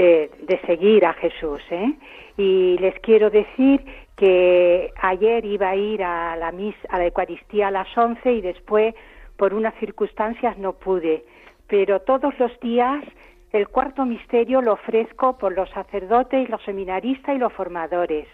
Eh, 0.00 0.30
de 0.46 0.60
seguir 0.60 1.04
a 1.04 1.12
Jesús. 1.14 1.60
¿eh? 1.72 1.92
Y 2.36 2.78
les 2.78 2.94
quiero 3.00 3.30
decir 3.30 3.84
que 4.14 4.92
ayer 5.02 5.44
iba 5.44 5.70
a 5.70 5.74
ir 5.74 6.04
a 6.04 6.36
la, 6.36 6.52
mis, 6.52 6.76
a 6.88 6.98
la 6.98 7.06
Eucaristía 7.06 7.66
a 7.66 7.70
las 7.72 7.98
11 7.98 8.32
y 8.32 8.40
después, 8.40 8.94
por 9.36 9.54
unas 9.54 9.74
circunstancias, 9.80 10.56
no 10.56 10.74
pude. 10.74 11.24
Pero 11.68 12.00
todos 12.00 12.38
los 12.38 12.58
días 12.60 13.04
el 13.52 13.68
cuarto 13.68 14.04
misterio 14.04 14.60
lo 14.60 14.74
ofrezco 14.74 15.38
por 15.38 15.54
los 15.54 15.70
sacerdotes, 15.70 16.50
los 16.50 16.62
seminaristas 16.62 17.34
y 17.34 17.38
los 17.38 17.52
formadores. 17.52 18.26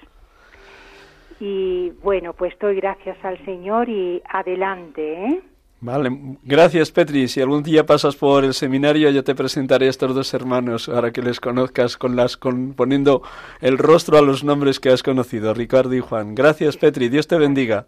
Y 1.40 1.90
bueno, 2.02 2.32
pues 2.32 2.58
doy 2.58 2.76
gracias 2.76 3.22
al 3.24 3.44
Señor 3.44 3.88
y 3.88 4.22
adelante, 4.28 5.24
¿eh? 5.24 5.42
Vale, 5.84 6.38
gracias 6.42 6.90
Petri. 6.90 7.28
Si 7.28 7.42
algún 7.42 7.62
día 7.62 7.84
pasas 7.84 8.16
por 8.16 8.42
el 8.42 8.54
seminario, 8.54 9.10
yo 9.10 9.22
te 9.22 9.34
presentaré 9.34 9.86
a 9.86 9.90
estos 9.90 10.14
dos 10.14 10.32
hermanos 10.32 10.86
para 10.86 11.10
que 11.10 11.20
les 11.20 11.40
conozcas 11.40 11.98
con 11.98 12.16
las 12.16 12.38
con, 12.38 12.72
poniendo 12.72 13.20
el 13.60 13.76
rostro 13.76 14.16
a 14.16 14.22
los 14.22 14.44
nombres 14.44 14.80
que 14.80 14.88
has 14.88 15.02
conocido, 15.02 15.52
Ricardo 15.52 15.94
y 15.94 16.00
Juan. 16.00 16.34
Gracias 16.34 16.78
Petri, 16.78 17.10
Dios 17.10 17.26
te 17.26 17.36
bendiga. 17.36 17.84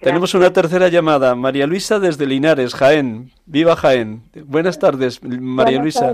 Tenemos 0.00 0.34
una 0.34 0.52
tercera 0.52 0.88
llamada, 0.88 1.36
María 1.36 1.68
Luisa 1.68 2.00
desde 2.00 2.26
Linares, 2.26 2.74
Jaén. 2.74 3.30
Viva 3.46 3.76
Jaén. 3.76 4.24
Buenas 4.46 4.80
tardes, 4.80 5.22
María 5.22 5.80
Luisa. 5.80 6.12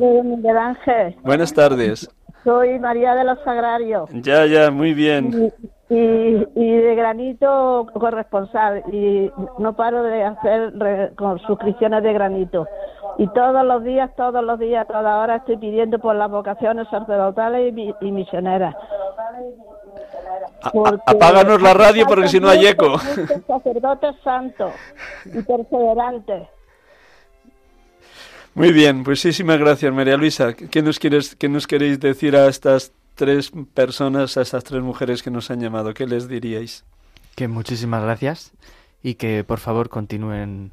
Buenas 1.22 1.54
tardes. 1.54 2.10
Soy 2.44 2.78
María 2.78 3.14
de 3.14 3.24
los 3.24 3.42
Sagrarios. 3.42 4.10
Ya, 4.12 4.44
ya, 4.44 4.70
muy 4.70 4.92
bien 4.92 5.50
y, 5.88 5.94
y 6.54 6.76
de 6.76 6.94
granito 6.96 7.86
corresponsal 7.94 8.82
y 8.92 9.30
no 9.58 9.76
paro 9.76 10.02
de 10.02 10.24
hacer 10.24 10.72
con 11.16 11.38
suscripciones 11.40 12.02
de 12.02 12.12
granito 12.12 12.66
y 13.18 13.26
todos 13.28 13.64
los 13.64 13.82
días, 13.84 14.10
todos 14.16 14.44
los 14.44 14.58
días, 14.58 14.86
toda 14.86 15.18
hora 15.18 15.36
estoy 15.36 15.56
pidiendo 15.56 15.98
por 15.98 16.16
las 16.16 16.30
vocaciones 16.30 16.86
sacerdotales 16.90 17.74
y, 17.76 17.94
y 18.00 18.12
misioneras. 18.12 18.74
apáganos 21.06 21.62
la 21.62 21.74
radio 21.74 22.04
porque 22.06 22.28
si 22.28 22.40
no 22.40 22.48
hay 22.48 22.66
eco. 22.66 22.98
Sacerdotes 23.46 24.16
santos 24.22 24.72
y 25.24 25.42
perseverantes. 25.42 26.48
Muy 28.54 28.72
bien, 28.72 29.04
pues 29.04 29.24
muchísimas 29.24 29.58
gracias, 29.58 29.92
María 29.92 30.16
Luisa. 30.16 30.54
¿Qué 30.54 30.82
nos, 30.82 30.98
quieres, 30.98 31.36
¿Qué 31.36 31.48
nos 31.48 31.66
queréis 31.66 32.00
decir 32.00 32.36
a 32.36 32.46
estas 32.46 32.92
tres 33.16 33.50
personas, 33.74 34.36
a 34.36 34.42
estas 34.42 34.62
tres 34.62 34.82
mujeres 34.82 35.22
que 35.22 35.32
nos 35.32 35.50
han 35.50 35.60
llamado? 35.60 35.94
¿Qué 35.94 36.06
les 36.06 36.28
diríais? 36.28 36.84
Que 37.34 37.48
muchísimas 37.48 38.02
gracias 38.02 38.52
y 39.02 39.14
que 39.14 39.42
por 39.42 39.58
favor 39.58 39.88
continúen 39.88 40.70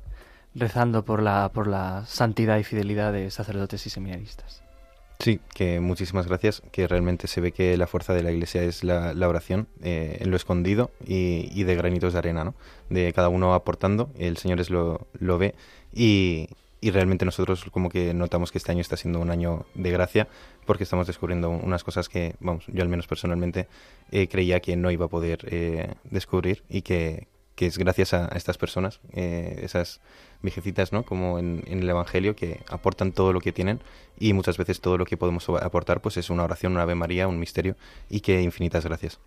rezando 0.54 1.04
por 1.04 1.24
la, 1.24 1.50
por 1.52 1.68
la 1.68 2.06
santidad 2.06 2.58
y 2.60 2.64
fidelidad 2.64 3.12
de 3.12 3.32
sacerdotes 3.32 3.86
y 3.88 3.90
seminaristas. 3.90 4.62
Sí, 5.20 5.40
que 5.54 5.80
muchísimas 5.80 6.28
gracias, 6.28 6.62
que 6.72 6.86
realmente 6.86 7.28
se 7.28 7.40
ve 7.40 7.54
que 7.54 7.78
la 7.78 7.88
fuerza 7.88 8.14
de 8.14 8.24
la 8.24 8.32
Iglesia 8.32 8.62
es 8.62 8.84
la, 8.84 9.14
oración 9.28 9.68
eh, 9.82 10.18
en 10.20 10.32
lo 10.32 10.36
escondido 10.36 10.92
y, 11.06 11.64
de 11.64 11.76
granitos 11.76 12.12
de 12.14 12.20
arena, 12.20 12.44
¿no? 12.44 12.56
De 12.90 13.14
cada 13.14 13.30
uno 13.30 13.54
aportando, 13.54 14.10
el 14.18 14.36
Señor 14.36 14.60
es 14.60 14.70
lo, 14.70 15.08
lo 15.14 15.38
ve 15.38 15.56
y, 15.94 16.50
y 16.84 16.92
realmente 16.92 17.24
nosotros 17.24 17.64
como 17.72 17.88
que 17.88 18.14
notamos 18.14 18.52
que 18.52 18.58
este 18.58 18.74
año 18.74 18.82
está 18.82 18.98
siendo 18.98 19.22
un 19.22 19.32
año 19.32 19.66
de 19.74 19.90
gracia 19.90 20.28
porque 20.66 20.84
estamos 20.84 21.08
descubriendo 21.08 21.50
unas 21.50 21.82
cosas 21.82 22.10
que, 22.10 22.36
vamos, 22.42 22.66
yo 22.68 22.82
al 22.82 22.90
menos 22.90 23.08
personalmente 23.08 23.70
eh, 24.12 24.28
creía 24.28 24.60
que 24.60 24.76
no 24.76 24.92
iba 24.92 25.06
a 25.06 25.08
poder 25.08 25.48
eh, 25.50 25.94
descubrir 26.04 26.62
y 26.68 26.82
que, 26.82 27.28
que 27.56 27.68
es 27.68 27.78
gracias 27.78 28.14
a, 28.14 28.28
estas 28.36 28.58
personas, 28.58 29.00
eh, 29.14 29.62
esas 29.64 30.02
viejecitas, 30.42 30.92
¿no? 30.92 31.04
Como 31.04 31.40
en, 31.40 31.64
el 31.66 31.90
Evangelio, 31.90 32.36
que 32.36 32.60
aportan 32.68 33.14
todo 33.14 33.32
lo 33.32 33.40
que 33.40 33.54
tienen 33.54 33.80
y 34.20 34.34
muchas 34.34 34.58
veces 34.58 34.82
todo 34.82 34.98
lo 34.98 35.06
que 35.06 35.16
podemos 35.16 35.48
aportar 35.48 36.02
pues 36.02 36.18
es 36.18 36.30
una 36.30 36.44
oración, 36.44 36.74
una 36.74 36.82
Ave 36.82 36.96
María, 36.96 37.30
un 37.30 37.40
misterio 37.40 37.78
y 38.10 38.20
que 38.20 38.42
infinitas 38.42 38.84
gracias. 38.84 39.20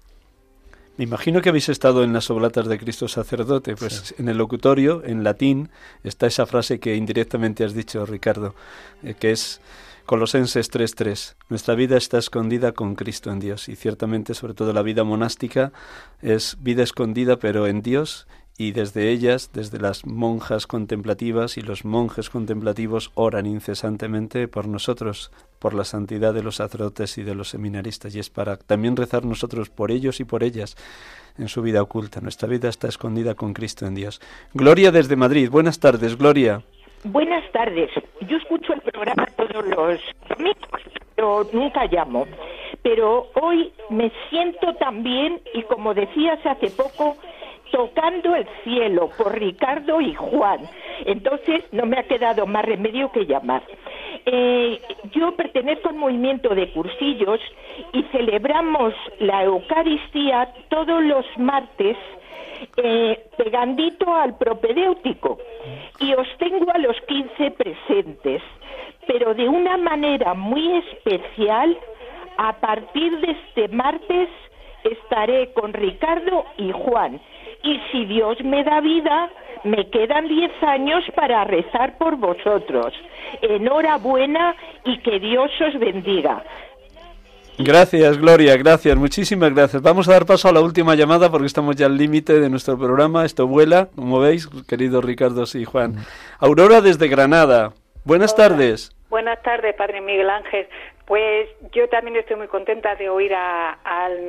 Me 0.96 1.04
imagino 1.04 1.42
que 1.42 1.50
habéis 1.50 1.68
estado 1.68 2.04
en 2.04 2.14
las 2.14 2.30
oblatas 2.30 2.68
de 2.68 2.78
Cristo 2.78 3.06
sacerdote, 3.06 3.76
pues 3.76 4.14
en 4.18 4.30
el 4.30 4.38
locutorio, 4.38 5.02
en 5.04 5.24
latín, 5.24 5.68
está 6.02 6.26
esa 6.26 6.46
frase 6.46 6.80
que 6.80 6.96
indirectamente 6.96 7.64
has 7.64 7.74
dicho, 7.74 8.06
Ricardo, 8.06 8.54
eh, 9.02 9.14
que 9.14 9.32
es 9.32 9.60
Colosenses 10.06 10.70
3.3. 10.70 11.34
Nuestra 11.50 11.74
vida 11.74 11.98
está 11.98 12.16
escondida 12.16 12.72
con 12.72 12.94
Cristo 12.94 13.30
en 13.30 13.40
Dios 13.40 13.68
y 13.68 13.76
ciertamente 13.76 14.32
sobre 14.32 14.54
todo 14.54 14.72
la 14.72 14.82
vida 14.82 15.04
monástica 15.04 15.72
es 16.22 16.56
vida 16.60 16.82
escondida 16.82 17.36
pero 17.38 17.66
en 17.66 17.82
Dios 17.82 18.26
y 18.58 18.72
desde 18.72 19.10
ellas, 19.10 19.50
desde 19.52 19.78
las 19.78 20.06
monjas 20.06 20.66
contemplativas 20.66 21.58
y 21.58 21.60
los 21.60 21.84
monjes 21.84 22.30
contemplativos 22.30 23.10
oran 23.14 23.44
incesantemente 23.44 24.48
por 24.48 24.66
nosotros, 24.66 25.30
por 25.58 25.74
la 25.74 25.84
santidad 25.84 26.32
de 26.32 26.42
los 26.42 26.56
sacerdotes 26.56 27.18
y 27.18 27.22
de 27.22 27.34
los 27.34 27.50
seminaristas 27.50 28.14
y 28.14 28.18
es 28.18 28.30
para 28.30 28.56
también 28.56 28.96
rezar 28.96 29.24
nosotros 29.24 29.68
por 29.68 29.90
ellos 29.90 30.20
y 30.20 30.24
por 30.24 30.42
ellas 30.42 30.76
en 31.38 31.48
su 31.48 31.60
vida 31.60 31.82
oculta. 31.82 32.20
Nuestra 32.22 32.48
vida 32.48 32.68
está 32.68 32.88
escondida 32.88 33.34
con 33.34 33.52
Cristo 33.52 33.86
en 33.86 33.94
Dios. 33.94 34.20
Gloria 34.54 34.90
desde 34.90 35.16
Madrid. 35.16 35.50
Buenas 35.50 35.78
tardes, 35.78 36.16
Gloria. 36.16 36.62
Buenas 37.04 37.44
tardes. 37.52 37.90
Yo 38.22 38.38
escucho 38.38 38.72
el 38.72 38.80
programa 38.80 39.26
todos 39.36 39.66
los 39.66 40.00
domingos, 40.30 40.82
pero 41.14 41.46
nunca 41.52 41.84
llamo. 41.86 42.26
Pero 42.82 43.28
hoy 43.34 43.70
me 43.90 44.10
siento 44.30 44.74
también, 44.76 45.40
y 45.54 45.62
como 45.64 45.92
decías 45.92 46.38
hace 46.46 46.70
poco, 46.70 47.16
tocando 47.70 48.34
el 48.34 48.46
cielo 48.64 49.10
por 49.16 49.38
Ricardo 49.38 50.00
y 50.00 50.14
Juan. 50.14 50.60
Entonces 51.04 51.64
no 51.72 51.86
me 51.86 51.98
ha 51.98 52.04
quedado 52.04 52.46
más 52.46 52.64
remedio 52.64 53.10
que 53.12 53.26
llamar. 53.26 53.62
Eh, 54.24 54.80
yo 55.12 55.36
pertenezco 55.36 55.88
al 55.88 55.96
movimiento 55.96 56.54
de 56.54 56.72
cursillos 56.72 57.40
y 57.92 58.02
celebramos 58.04 58.94
la 59.20 59.44
Eucaristía 59.44 60.52
todos 60.68 61.02
los 61.02 61.24
martes 61.38 61.96
eh, 62.76 63.28
pegandito 63.36 64.14
al 64.14 64.36
propedéutico 64.38 65.38
y 66.00 66.12
os 66.14 66.26
tengo 66.38 66.70
a 66.72 66.78
los 66.78 66.96
15 67.02 67.50
presentes, 67.52 68.42
pero 69.06 69.34
de 69.34 69.48
una 69.48 69.76
manera 69.76 70.34
muy 70.34 70.78
especial, 70.78 71.76
a 72.38 72.54
partir 72.54 73.18
de 73.20 73.32
este 73.32 73.68
martes 73.68 74.28
estaré 74.84 75.52
con 75.52 75.72
Ricardo 75.72 76.44
y 76.56 76.72
Juan. 76.72 77.20
Y 77.66 77.80
si 77.90 78.04
Dios 78.04 78.38
me 78.44 78.62
da 78.62 78.80
vida, 78.80 79.28
me 79.64 79.90
quedan 79.90 80.28
10 80.28 80.62
años 80.62 81.02
para 81.16 81.42
rezar 81.44 81.98
por 81.98 82.16
vosotros. 82.16 82.94
Enhorabuena 83.42 84.54
y 84.84 84.98
que 84.98 85.18
Dios 85.18 85.50
os 85.60 85.78
bendiga. 85.80 86.44
Gracias, 87.58 88.18
Gloria, 88.18 88.56
gracias, 88.56 88.96
muchísimas 88.96 89.52
gracias. 89.52 89.82
Vamos 89.82 90.08
a 90.08 90.12
dar 90.12 90.26
paso 90.26 90.48
a 90.48 90.52
la 90.52 90.60
última 90.60 90.94
llamada 90.94 91.30
porque 91.30 91.46
estamos 91.46 91.74
ya 91.74 91.86
al 91.86 91.96
límite 91.96 92.38
de 92.38 92.50
nuestro 92.50 92.78
programa. 92.78 93.24
Esto 93.24 93.46
vuela, 93.46 93.88
como 93.96 94.20
veis, 94.20 94.46
queridos 94.68 95.04
Ricardo 95.04 95.44
y 95.54 95.64
Juan. 95.64 95.96
Aurora 96.38 96.82
desde 96.82 97.08
Granada. 97.08 97.72
Buenas 98.04 98.36
tardes. 98.36 98.95
Buenas 99.08 99.40
tardes, 99.42 99.72
Padre 99.76 100.00
Miguel 100.00 100.28
Ángel. 100.28 100.66
Pues 101.06 101.48
yo 101.70 101.88
también 101.88 102.16
estoy 102.16 102.34
muy 102.34 102.48
contenta 102.48 102.96
de 102.96 103.08
oír 103.08 103.32
a, 103.32 103.78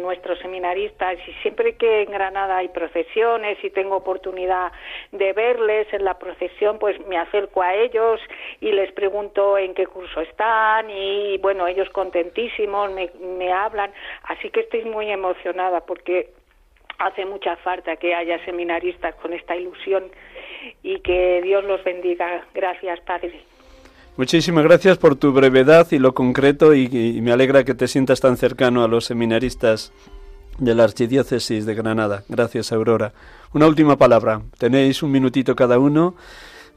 nuestros 0.02 0.38
seminaristas 0.40 1.18
y 1.28 1.34
siempre 1.42 1.76
que 1.76 2.04
en 2.04 2.12
Granada 2.12 2.58
hay 2.58 2.68
procesiones 2.70 3.58
y 3.64 3.72
tengo 3.72 3.96
oportunidad 3.96 4.72
de 5.12 5.34
verles 5.34 5.88
en 5.92 6.06
la 6.06 6.18
procesión, 6.20 6.78
pues 6.78 7.00
me 7.08 7.18
acerco 7.18 7.62
a 7.62 7.74
ellos 7.74 8.22
y 8.62 8.72
les 8.72 8.92
pregunto 8.92 9.58
en 9.58 9.74
qué 9.74 9.88
curso 9.88 10.22
están 10.22 10.90
y 10.90 11.38
bueno, 11.40 11.68
ellos 11.68 11.90
contentísimos 11.90 12.92
me, 12.92 13.10
me 13.20 13.52
hablan, 13.52 13.92
así 14.24 14.50
que 14.50 14.62
estoy 14.62 14.86
muy 14.86 15.10
emocionada 15.12 15.82
porque 15.82 16.30
hace 17.00 17.26
mucha 17.26 17.56
falta 17.58 17.96
que 17.98 18.14
haya 18.16 18.44
seminaristas 18.46 19.16
con 19.16 19.34
esta 19.34 19.56
ilusión 19.56 20.12
y 20.84 21.00
que 21.02 21.42
Dios 21.42 21.64
los 21.64 21.84
bendiga. 21.84 22.46
Gracias, 22.54 23.00
Padre. 23.02 23.57
Muchísimas 24.18 24.64
gracias 24.64 24.98
por 24.98 25.16
tu 25.16 25.32
brevedad 25.32 25.86
y 25.92 26.00
lo 26.00 26.16
concreto 26.16 26.74
y, 26.74 27.22
me 27.22 27.32
alegra 27.32 27.64
que 27.64 27.76
te 27.76 27.88
sientas 27.88 28.20
tan 28.20 28.36
cercano 28.36 28.84
a 28.84 28.88
los 28.88 29.06
seminaristas 29.06 29.92
de 30.58 30.74
la 30.74 30.86
Archidiócesis 30.86 31.68
de 31.68 31.76
Granada. 31.76 32.24
Gracias, 32.28 32.72
Aurora. 32.72 33.14
Una 33.54 33.68
última 33.68 33.96
palabra. 33.96 34.42
Tenéis 34.58 35.04
un 35.04 35.12
minutito 35.12 35.56
cada 35.56 35.78
uno. 35.78 36.16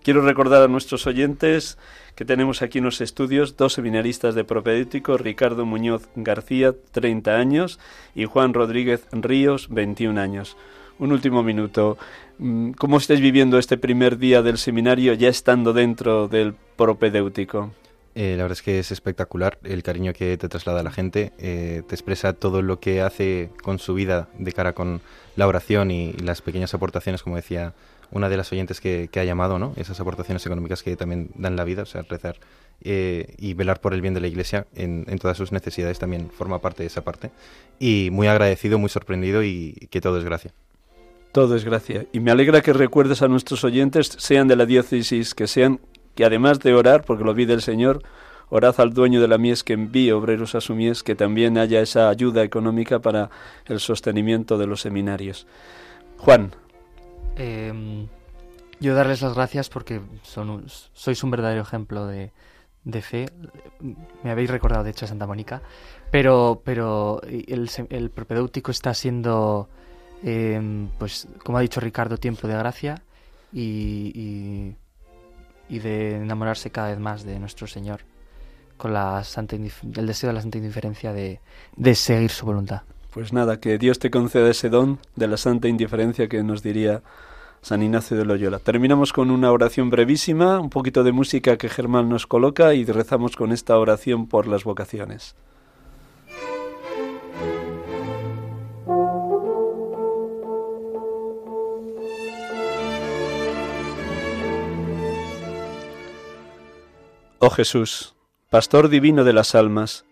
Quiero 0.03 0.21
recordar 0.21 0.63
a 0.63 0.69
nuestros 0.69 1.07
oyentes 1.07 1.79
que 2.15 2.27
tenemos 2.27 2.61
aquí 2.61 2.77
en 2.77 2.85
los 2.85 3.01
estudios 3.01 3.57
dos 3.57 3.73
seminaristas 3.73 4.35
de 4.35 4.45
propedéutico, 4.45 5.17
Ricardo 5.17 5.65
Muñoz 5.65 6.11
García, 6.17 6.75
30 6.93 7.39
años, 7.39 7.81
y 8.15 8.27
Juan 8.27 8.53
Rodríguez 8.53 9.07
Ríos, 9.13 9.71
21 9.71 10.21
años. 10.21 10.59
Un 10.99 11.13
último 11.13 11.43
minuto. 11.43 11.97
Mm, 12.41 12.73
¿Cómo 12.73 12.97
estáis 12.97 13.21
viviendo 13.21 13.59
este 13.59 13.77
primer 13.77 14.17
día 14.17 14.41
del 14.41 14.57
seminario 14.57 15.13
ya 15.13 15.29
estando 15.29 15.75
dentro 15.75 16.27
del 16.27 16.55
propedéutico? 16.55 17.71
Eh, 18.15 18.35
la 18.35 18.45
verdad 18.45 18.57
es 18.57 18.63
que 18.63 18.79
es 18.79 18.91
espectacular 18.91 19.59
el 19.63 19.83
cariño 19.83 20.15
que 20.15 20.39
te 20.39 20.49
traslada 20.49 20.83
la 20.83 20.91
gente, 20.91 21.33
eh, 21.39 21.83
te 21.87 21.95
expresa 21.95 22.33
todo 22.33 22.63
lo 22.63 22.81
que 22.81 23.03
hace 23.03 23.51
con 23.63 23.79
su 23.79 23.93
vida 23.93 24.31
de 24.39 24.53
cara 24.53 24.73
con 24.73 25.03
la 25.37 25.47
oración 25.47 25.91
y, 25.91 26.15
las 26.15 26.41
pequeñas 26.41 26.73
aportaciones, 26.73 27.23
como 27.23 27.37
decía 27.37 27.75
una 28.11 28.31
de 28.31 28.39
las 28.39 28.51
oyentes 28.53 28.81
que, 28.81 29.11
ha 29.15 29.25
llamado, 29.25 29.59
¿no? 29.59 29.75
esas 29.77 30.01
aportaciones 30.01 30.45
económicas 30.47 30.83
que 30.83 30.97
también 30.97 31.31
dan 31.35 31.57
la 31.57 31.65
vida, 31.65 31.83
o 31.83 31.87
sea, 31.87 32.03
rezar 32.09 32.37
eh, 32.81 33.35
y 33.37 33.53
velar 33.53 33.83
por 33.83 33.93
el 33.93 34.01
bien 34.01 34.15
de 34.15 34.21
la 34.21 34.29
Iglesia 34.29 34.67
en, 34.75 35.05
en, 35.09 35.19
todas 35.19 35.37
sus 35.37 35.53
necesidades 35.53 35.99
también 35.99 36.31
forma 36.31 36.59
parte 36.61 36.83
de 36.83 36.87
esa 36.87 37.05
parte. 37.05 37.31
Y 37.79 38.09
muy 38.11 38.29
agradecido, 38.29 38.79
muy 38.79 38.89
sorprendido 38.89 39.45
y 39.45 39.89
que 39.91 40.01
todo 40.01 40.19
es 40.19 40.25
gracia. 40.25 40.53
Todo 41.33 41.55
es 41.55 41.65
gracia. 41.65 42.07
Y 42.13 42.21
me 42.21 42.33
alegra 42.33 42.61
que 42.61 42.73
recuerdes 42.73 43.23
a 43.23 43.29
nuestros 43.29 43.63
oyentes, 43.63 44.17
sean 44.19 44.49
de 44.49 44.57
la 44.57 44.67
diócesis, 44.67 45.35
que 45.35 45.47
sean, 45.47 45.81
que 46.17 46.25
además 46.25 46.59
de 46.59 46.75
orar, 46.75 47.05
porque 47.05 47.25
lo 47.25 47.35
pide 47.35 47.53
el 47.53 47.63
Señor, 47.63 48.03
orad 48.49 48.75
al 48.79 48.93
dueño 48.93 49.21
de 49.21 49.29
la 49.29 49.39
mies 49.39 49.63
que 49.63 49.75
envíe 49.75 50.11
obreros 50.11 50.57
a 50.57 50.61
su 50.61 50.75
mies, 50.75 51.05
que 51.05 51.15
también 51.15 51.57
haya 51.57 51.81
esa 51.81 52.09
ayuda 52.09 52.43
económica 52.43 52.99
para 52.99 53.31
el 53.67 53.79
sostenimiento 53.79 54.59
de 54.59 54.67
los 54.67 54.81
seminarios. 54.81 55.47
Juan. 56.19 56.51
Em, 57.37 58.09
yo 58.81 58.95
darles 58.97 59.23
las 59.23 59.35
gracias 59.35 59.69
porque 59.69 60.01
son 60.23 60.65
sois 60.69 61.23
un 61.23 61.31
verdadero 61.31 61.63
ejemplo 61.63 62.07
de, 62.07 62.33
de, 62.83 63.03
fe. 63.03 63.27
Me 64.25 64.33
habéis 64.33 64.51
recordado, 64.51 64.83
de 64.83 64.91
hecho, 64.91 65.05
a 65.05 65.09
Santa 65.09 65.29
Mónica. 65.29 65.63
Pero, 66.11 66.61
pero 66.65 67.23
el, 67.23 67.71
el 67.89 68.11
propedéutico 68.11 68.73
está 68.73 68.95
siendo 68.95 69.69
Em, 70.23 70.89
pues 70.99 71.29
como 71.43 71.59
ha 71.59 71.61
dicho 71.63 71.81
Ricardo, 71.81 72.19
tiempo 72.19 72.47
de 72.47 72.55
gracia 72.55 73.03
y, 73.53 74.75
de 75.69 76.17
enamorarse 76.17 76.71
cada 76.71 76.89
vez 76.89 76.99
más 76.99 77.25
de 77.25 77.39
nuestro 77.39 77.67
Señor 77.67 78.01
con 78.77 78.93
la 78.93 79.23
santa 79.25 79.57
el 79.57 80.07
deseo 80.07 80.29
de 80.29 80.35
la 80.35 80.41
santa 80.41 80.59
indiferencia 80.59 81.13
de, 81.13 81.41
de 81.77 81.95
seguir 81.95 82.31
su 82.31 82.47
voluntad. 82.47 82.83
Pues 83.13 83.33
nada, 83.33 83.61
que 83.61 83.77
Dios 83.77 83.99
te 83.99 84.11
conceda 84.11 84.49
ese 84.51 84.69
don 84.69 84.99
de 85.17 85.27
la 85.27 85.37
santa 85.37 85.69
indiferencia 85.69 86.29
que 86.29 86.43
nos 86.43 86.63
diría 86.63 87.03
San 87.63 87.83
Ignacio 87.83 88.17
de 88.17 88.25
Loyola. 88.25 88.59
Terminamos 88.59 89.13
con 89.13 89.31
una 89.31 89.53
oración 89.53 89.91
brevísima, 89.91 90.61
un 90.61 90.71
poquito 90.71 91.05
de 91.05 91.13
música 91.13 91.57
que 91.57 91.69
Germán 91.69 92.09
nos 92.09 92.27
coloca 92.27 92.73
y 92.75 92.85
rezamos 92.85 93.37
con 93.37 93.53
esta 93.53 93.79
oración 93.79 94.29
por 94.29 94.47
las 94.47 94.65
vocaciones. 94.65 95.35
Oh 107.43 107.49
Jesús, 107.49 108.15
Pastor 108.51 108.91
divino 108.91 109.25
de 109.25 109.33
las 109.33 109.55
almas, 109.55 110.05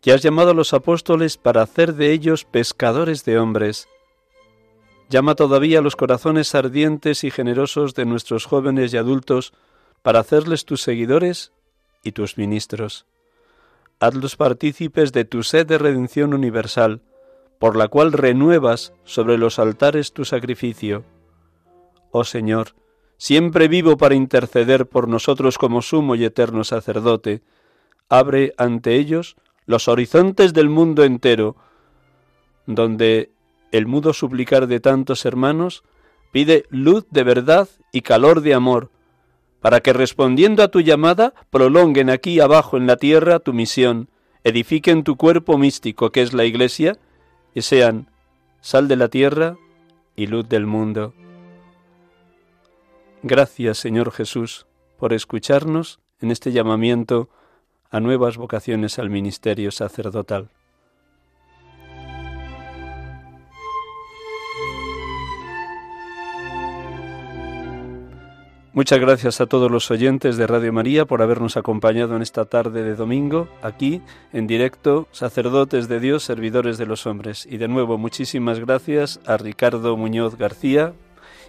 que 0.00 0.12
has 0.12 0.22
llamado 0.22 0.50
a 0.50 0.54
los 0.54 0.74
apóstoles 0.74 1.36
para 1.36 1.62
hacer 1.62 1.94
de 1.94 2.10
ellos 2.10 2.44
pescadores 2.44 3.24
de 3.24 3.38
hombres, 3.38 3.86
llama 5.08 5.36
todavía 5.36 5.78
a 5.78 5.82
los 5.82 5.94
corazones 5.94 6.52
ardientes 6.56 7.22
y 7.22 7.30
generosos 7.30 7.94
de 7.94 8.06
nuestros 8.06 8.46
jóvenes 8.46 8.92
y 8.92 8.96
adultos 8.96 9.52
para 10.02 10.18
hacerles 10.18 10.64
tus 10.64 10.82
seguidores 10.82 11.52
y 12.02 12.10
tus 12.10 12.36
ministros. 12.36 13.06
Hazlos 14.00 14.34
partícipes 14.34 15.12
de 15.12 15.24
tu 15.24 15.44
sed 15.44 15.68
de 15.68 15.78
redención 15.78 16.34
universal, 16.34 17.02
por 17.60 17.76
la 17.76 17.86
cual 17.86 18.12
renuevas 18.12 18.92
sobre 19.04 19.38
los 19.38 19.60
altares 19.60 20.12
tu 20.12 20.24
sacrificio. 20.24 21.04
Oh 22.10 22.24
Señor, 22.24 22.74
siempre 23.22 23.68
vivo 23.68 23.96
para 23.96 24.16
interceder 24.16 24.88
por 24.88 25.06
nosotros 25.06 25.56
como 25.56 25.80
sumo 25.80 26.16
y 26.16 26.24
eterno 26.24 26.64
sacerdote, 26.64 27.40
abre 28.08 28.52
ante 28.56 28.96
ellos 28.96 29.36
los 29.64 29.86
horizontes 29.86 30.52
del 30.52 30.68
mundo 30.68 31.04
entero, 31.04 31.54
donde 32.66 33.30
el 33.70 33.86
mudo 33.86 34.12
suplicar 34.12 34.66
de 34.66 34.80
tantos 34.80 35.24
hermanos 35.24 35.84
pide 36.32 36.64
luz 36.68 37.06
de 37.10 37.22
verdad 37.22 37.68
y 37.92 38.00
calor 38.00 38.40
de 38.40 38.54
amor, 38.54 38.90
para 39.60 39.78
que 39.82 39.92
respondiendo 39.92 40.64
a 40.64 40.72
tu 40.72 40.80
llamada 40.80 41.32
prolonguen 41.50 42.10
aquí 42.10 42.40
abajo 42.40 42.76
en 42.76 42.88
la 42.88 42.96
tierra 42.96 43.38
tu 43.38 43.52
misión, 43.52 44.08
edifiquen 44.42 45.04
tu 45.04 45.16
cuerpo 45.16 45.58
místico 45.58 46.10
que 46.10 46.22
es 46.22 46.32
la 46.32 46.44
Iglesia, 46.44 46.98
y 47.54 47.62
sean 47.62 48.10
sal 48.60 48.88
de 48.88 48.96
la 48.96 49.06
tierra 49.06 49.56
y 50.16 50.26
luz 50.26 50.48
del 50.48 50.66
mundo. 50.66 51.14
Gracias, 53.24 53.78
Señor 53.78 54.10
Jesús, 54.10 54.66
por 54.98 55.12
escucharnos 55.12 56.00
en 56.20 56.32
este 56.32 56.50
llamamiento 56.50 57.28
a 57.88 58.00
nuevas 58.00 58.36
vocaciones 58.36 58.98
al 58.98 59.10
ministerio 59.10 59.70
sacerdotal. 59.70 60.50
Muchas 68.74 68.98
gracias 68.98 69.40
a 69.40 69.46
todos 69.46 69.70
los 69.70 69.90
oyentes 69.90 70.38
de 70.38 70.46
Radio 70.46 70.72
María 70.72 71.04
por 71.04 71.20
habernos 71.20 71.56
acompañado 71.56 72.16
en 72.16 72.22
esta 72.22 72.46
tarde 72.46 72.82
de 72.82 72.96
domingo, 72.96 73.46
aquí 73.60 74.00
en 74.32 74.46
directo, 74.46 75.06
sacerdotes 75.12 75.88
de 75.88 76.00
Dios, 76.00 76.24
servidores 76.24 76.78
de 76.78 76.86
los 76.86 77.06
hombres. 77.06 77.46
Y 77.48 77.58
de 77.58 77.68
nuevo, 77.68 77.98
muchísimas 77.98 78.58
gracias 78.58 79.20
a 79.26 79.36
Ricardo 79.36 79.96
Muñoz 79.98 80.36
García 80.36 80.94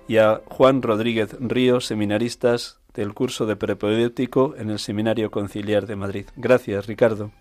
y 0.08 0.18
a 0.18 0.42
Juan 0.46 0.82
Rodríguez 0.82 1.36
Ríos, 1.40 1.86
seminaristas 1.86 2.80
del 2.94 3.14
curso 3.14 3.46
de 3.46 3.56
prepodéutico 3.56 4.56
en 4.58 4.70
el 4.70 4.80
Seminario 4.80 5.32
Conciliar 5.32 5.88
de 5.88 5.96
Madrid. 5.96 6.26
Gracias, 6.36 6.88
Ricardo. 6.88 7.32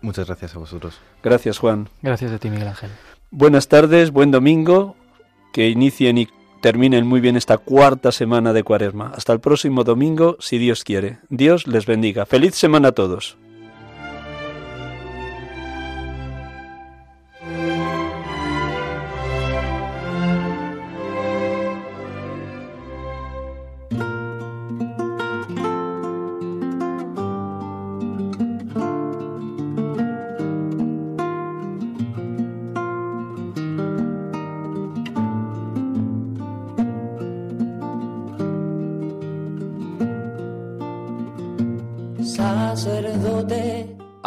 Muchas 0.00 0.26
gracias 0.26 0.54
a 0.54 0.58
vosotros. 0.58 0.98
Gracias, 1.22 1.58
Juan. 1.58 1.88
Gracias 2.02 2.32
a 2.32 2.38
ti, 2.38 2.50
Miguel 2.50 2.68
Ángel. 2.68 2.90
Buenas 3.30 3.68
tardes, 3.68 4.12
buen 4.12 4.30
domingo, 4.30 4.96
que 5.52 5.68
inicien 5.68 6.18
y 6.18 6.28
terminen 6.60 7.06
muy 7.06 7.20
bien 7.20 7.36
esta 7.36 7.58
cuarta 7.58 8.12
semana 8.12 8.52
de 8.52 8.62
Cuaresma. 8.62 9.12
Hasta 9.14 9.32
el 9.32 9.40
próximo 9.40 9.84
domingo, 9.84 10.36
si 10.40 10.58
Dios 10.58 10.84
quiere. 10.84 11.18
Dios 11.28 11.66
les 11.66 11.86
bendiga. 11.86 12.26
Feliz 12.26 12.54
semana 12.54 12.88
a 12.88 12.92
todos. 12.92 13.36